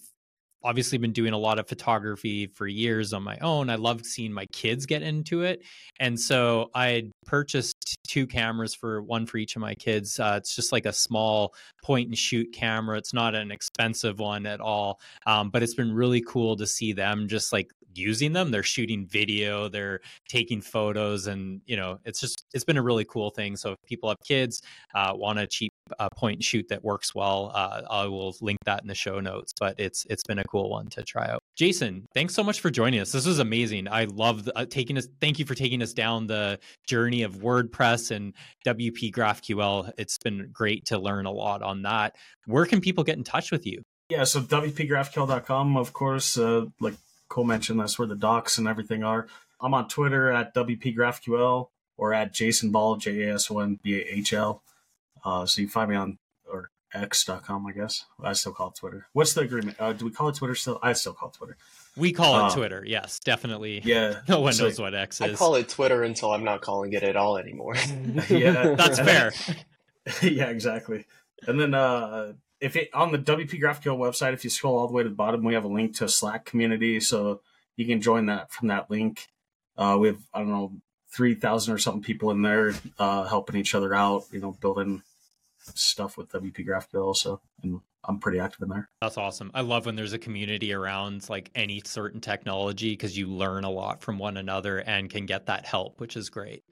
obviously 0.64 0.98
been 0.98 1.12
doing 1.12 1.32
a 1.32 1.38
lot 1.38 1.60
of 1.60 1.68
photography 1.68 2.48
for 2.48 2.66
years 2.66 3.12
on 3.12 3.22
my 3.22 3.38
own. 3.38 3.70
I 3.70 3.76
love 3.76 4.04
seeing 4.04 4.32
my 4.32 4.46
kids 4.52 4.84
get 4.84 5.02
into 5.02 5.42
it. 5.42 5.62
And 6.00 6.18
so 6.18 6.70
I 6.74 7.10
purchased 7.24 7.75
two 8.06 8.26
cameras 8.26 8.74
for 8.74 9.02
one 9.02 9.26
for 9.26 9.38
each 9.38 9.56
of 9.56 9.62
my 9.62 9.74
kids. 9.74 10.18
Uh, 10.18 10.34
it's 10.36 10.54
just 10.54 10.72
like 10.72 10.86
a 10.86 10.92
small 10.92 11.54
point 11.82 12.08
and 12.08 12.18
shoot 12.18 12.52
camera. 12.52 12.98
It's 12.98 13.14
not 13.14 13.34
an 13.34 13.50
expensive 13.50 14.18
one 14.18 14.46
at 14.46 14.60
all. 14.60 15.00
Um, 15.26 15.50
but 15.50 15.62
it's 15.62 15.74
been 15.74 15.92
really 15.92 16.22
cool 16.22 16.56
to 16.56 16.66
see 16.66 16.92
them 16.92 17.28
just 17.28 17.52
like 17.52 17.70
using 17.96 18.32
them. 18.32 18.50
They're 18.50 18.62
shooting 18.62 19.06
video, 19.06 19.68
they're 19.68 20.00
taking 20.28 20.60
photos, 20.60 21.26
and 21.26 21.60
you 21.66 21.76
know, 21.76 21.98
it's 22.04 22.20
just 22.20 22.44
it's 22.52 22.64
been 22.64 22.76
a 22.76 22.82
really 22.82 23.04
cool 23.04 23.30
thing. 23.30 23.56
So 23.56 23.72
if 23.72 23.78
people 23.86 24.08
have 24.08 24.20
kids, 24.24 24.62
uh, 24.94 25.12
want 25.14 25.38
a 25.38 25.46
cheap 25.46 25.72
uh, 25.98 26.08
point 26.16 26.36
and 26.36 26.44
shoot 26.44 26.68
that 26.68 26.84
works 26.84 27.14
well, 27.14 27.52
uh, 27.54 27.82
I 27.88 28.06
will 28.06 28.34
link 28.40 28.58
that 28.64 28.82
in 28.82 28.88
the 28.88 28.94
show 28.94 29.20
notes. 29.20 29.52
But 29.58 29.78
it's 29.78 30.06
it's 30.10 30.22
been 30.24 30.38
a 30.38 30.44
cool 30.44 30.70
one 30.70 30.88
to 30.88 31.02
try 31.02 31.28
out. 31.28 31.40
Jason, 31.56 32.06
thanks 32.14 32.34
so 32.34 32.42
much 32.42 32.60
for 32.60 32.70
joining 32.70 33.00
us. 33.00 33.12
This 33.12 33.26
was 33.26 33.38
amazing. 33.38 33.88
I 33.88 34.04
love 34.04 34.48
uh, 34.54 34.66
taking 34.66 34.98
us. 34.98 35.08
Thank 35.20 35.38
you 35.38 35.44
for 35.44 35.54
taking 35.54 35.82
us 35.82 35.92
down 35.92 36.26
the 36.26 36.58
journey 36.86 37.22
of 37.22 37.36
WordPress 37.36 37.75
and 38.10 38.34
WP 38.64 39.12
GraphQL. 39.12 39.92
It's 39.98 40.18
been 40.18 40.50
great 40.52 40.86
to 40.86 40.98
learn 40.98 41.26
a 41.26 41.32
lot 41.32 41.62
on 41.62 41.82
that. 41.82 42.16
Where 42.46 42.66
can 42.66 42.80
people 42.80 43.04
get 43.04 43.16
in 43.16 43.24
touch 43.24 43.50
with 43.50 43.66
you? 43.66 43.82
Yeah, 44.08 44.24
so 44.24 44.40
WPGraphQL.com, 44.40 45.76
of 45.76 45.92
course, 45.92 46.38
uh, 46.38 46.66
like 46.80 46.94
Cole 47.28 47.44
mentioned, 47.44 47.80
that's 47.80 47.98
where 47.98 48.06
the 48.06 48.14
docs 48.14 48.58
and 48.58 48.68
everything 48.68 49.02
are. 49.02 49.26
I'm 49.60 49.74
on 49.74 49.88
Twitter 49.88 50.30
at 50.30 50.54
WPGraphQL 50.54 51.68
or 51.96 52.14
at 52.14 52.32
Jason 52.32 52.70
Bahl, 52.70 52.96
J 52.96 53.22
A 53.22 53.34
S 53.34 53.50
O 53.50 53.58
N 53.58 53.80
B 53.82 53.96
A 53.96 54.04
H 54.18 54.32
L. 54.32 54.62
Uh, 55.24 55.44
so 55.46 55.60
you 55.60 55.68
find 55.68 55.90
me 55.90 55.96
on 55.96 56.18
or 56.50 56.70
X.com, 56.94 57.66
I 57.66 57.72
guess. 57.72 58.04
I 58.22 58.32
still 58.34 58.52
call 58.52 58.68
it 58.68 58.76
Twitter. 58.76 59.08
What's 59.12 59.34
the 59.34 59.40
agreement? 59.40 59.76
Uh, 59.80 59.92
do 59.92 60.04
we 60.04 60.10
call 60.10 60.28
it 60.28 60.36
Twitter 60.36 60.54
still? 60.54 60.78
I 60.82 60.92
still 60.92 61.14
call 61.14 61.30
it 61.30 61.34
Twitter. 61.34 61.56
We 61.96 62.12
call 62.12 62.36
it 62.36 62.42
uh, 62.52 62.54
Twitter. 62.54 62.84
Yes, 62.86 63.20
definitely. 63.20 63.80
Yeah. 63.84 64.20
No 64.28 64.40
one 64.40 64.52
so, 64.52 64.64
knows 64.64 64.78
what 64.78 64.94
X 64.94 65.20
is. 65.20 65.32
I 65.32 65.34
call 65.34 65.54
it 65.54 65.68
Twitter 65.68 66.02
until 66.02 66.32
I'm 66.32 66.44
not 66.44 66.60
calling 66.60 66.92
it 66.92 67.02
at 67.02 67.16
all 67.16 67.38
anymore. 67.38 67.74
yeah, 68.28 68.74
that's 68.74 68.98
fair. 69.00 69.32
yeah, 70.22 70.46
exactly. 70.46 71.06
And 71.46 71.60
then 71.60 71.74
uh, 71.74 72.34
if 72.60 72.76
it 72.76 72.90
on 72.92 73.12
the 73.12 73.18
WP 73.18 73.60
GraphQL 73.60 73.98
website, 73.98 74.32
if 74.32 74.44
you 74.44 74.50
scroll 74.50 74.78
all 74.78 74.86
the 74.86 74.92
way 74.92 75.02
to 75.02 75.08
the 75.08 75.14
bottom, 75.14 75.44
we 75.44 75.54
have 75.54 75.64
a 75.64 75.68
link 75.68 75.96
to 75.96 76.04
a 76.04 76.08
Slack 76.08 76.44
community, 76.44 77.00
so 77.00 77.40
you 77.76 77.86
can 77.86 78.00
join 78.00 78.26
that 78.26 78.50
from 78.50 78.68
that 78.68 78.90
link. 78.90 79.28
Uh, 79.76 79.96
we 79.98 80.08
have 80.08 80.18
I 80.34 80.40
don't 80.40 80.50
know 80.50 80.72
three 81.10 81.34
thousand 81.34 81.74
or 81.74 81.78
something 81.78 82.02
people 82.02 82.30
in 82.30 82.42
there 82.42 82.74
uh, 82.98 83.24
helping 83.24 83.56
each 83.56 83.74
other 83.74 83.94
out, 83.94 84.24
you 84.32 84.40
know, 84.40 84.52
building 84.52 85.02
stuff 85.74 86.16
with 86.16 86.28
WP 86.30 86.66
GraphQL. 86.66 87.16
So 87.16 87.40
and 87.62 87.80
I'm 88.04 88.18
pretty 88.18 88.38
active 88.38 88.62
in 88.62 88.68
there. 88.68 88.88
That's 89.00 89.18
awesome. 89.18 89.50
I 89.54 89.62
love 89.62 89.86
when 89.86 89.96
there's 89.96 90.12
a 90.12 90.18
community 90.18 90.72
around 90.72 91.28
like 91.28 91.50
any 91.54 91.82
certain 91.84 92.20
technology 92.20 92.92
because 92.92 93.16
you 93.18 93.26
learn 93.26 93.64
a 93.64 93.70
lot 93.70 94.02
from 94.02 94.18
one 94.18 94.36
another 94.36 94.78
and 94.78 95.10
can 95.10 95.26
get 95.26 95.46
that 95.46 95.66
help, 95.66 96.00
which 96.00 96.16
is 96.16 96.30
great. 96.30 96.64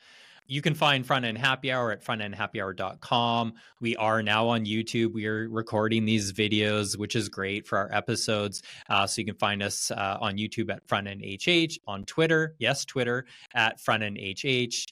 You 0.47 0.61
can 0.61 0.75
find 0.75 1.07
Front 1.07 1.25
End 1.25 1.39
Happy 1.39 1.73
Hour 1.73 1.91
at 1.91 2.05
frontendhappyhour.com. 2.05 3.55
We 3.81 3.97
are 3.97 4.23
now 4.23 4.49
on 4.49 4.67
YouTube. 4.67 5.15
We 5.15 5.27
are 5.27 5.49
recording 5.49 6.05
these 6.05 6.35
videos, 6.35 6.99
which 6.99 7.17
is 7.17 7.31
great 7.31 7.67
for 7.67 7.79
our 7.79 7.91
episodes. 7.91 8.63
Uh, 8.91 9.07
so 9.07 9.23
you 9.23 9.25
can 9.25 9.37
find 9.37 9.63
us 9.63 9.91
uh, 9.91 10.19
on 10.21 10.37
YouTube 10.37 10.71
at 10.71 10.87
Front 10.87 11.09
End 11.09 11.25
HH, 11.25 11.79
on 11.87 12.05
Twitter, 12.05 12.57
yes, 12.59 12.85
Twitter 12.85 13.25
at 13.55 13.81
Front 13.81 14.03
End 14.03 14.19
HH. 14.19 14.87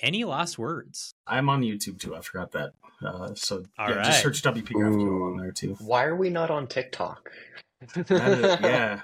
Any 0.00 0.22
last 0.22 0.56
words? 0.56 1.14
I'm 1.26 1.48
on 1.48 1.62
YouTube 1.62 1.98
too. 1.98 2.14
I 2.14 2.20
forgot 2.20 2.52
that. 2.52 2.72
Uh, 3.04 3.34
so 3.34 3.64
All 3.78 3.88
yeah, 3.88 3.96
right. 3.96 4.04
just 4.06 4.22
search 4.22 4.42
WP 4.42 4.68
GraphQL 4.68 5.32
on 5.32 5.36
there 5.38 5.52
too. 5.52 5.76
Why 5.80 6.04
are 6.04 6.16
we 6.16 6.30
not 6.30 6.50
on 6.50 6.66
TikTok? 6.66 7.30
yeah. 8.10 9.00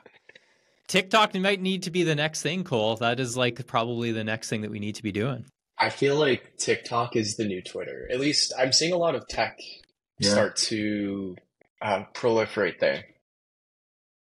TikTok 0.87 1.35
might 1.35 1.61
need 1.61 1.83
to 1.83 1.91
be 1.91 2.03
the 2.03 2.15
next 2.15 2.43
thing, 2.43 2.65
Cole. 2.65 2.97
That 2.97 3.21
is 3.21 3.37
like 3.37 3.67
probably 3.67 4.13
the 4.13 4.25
next 4.25 4.49
thing 4.49 4.63
that 4.63 4.71
we 4.71 4.79
need 4.79 4.95
to 4.95 5.03
be 5.03 5.13
doing. 5.13 5.45
I 5.79 5.91
feel 5.91 6.17
like 6.17 6.57
TikTok 6.57 7.15
is 7.15 7.37
the 7.37 7.45
new 7.45 7.63
Twitter. 7.63 8.09
At 8.11 8.21
least 8.21 8.53
I'm 8.59 8.73
seeing 8.73 8.93
a 8.93 8.97
lot 8.97 9.15
of 9.15 9.29
tech 9.29 9.59
yeah. 10.19 10.31
start 10.31 10.57
to 10.57 11.37
um, 11.83 12.07
proliferate 12.15 12.81
there. 12.81 13.05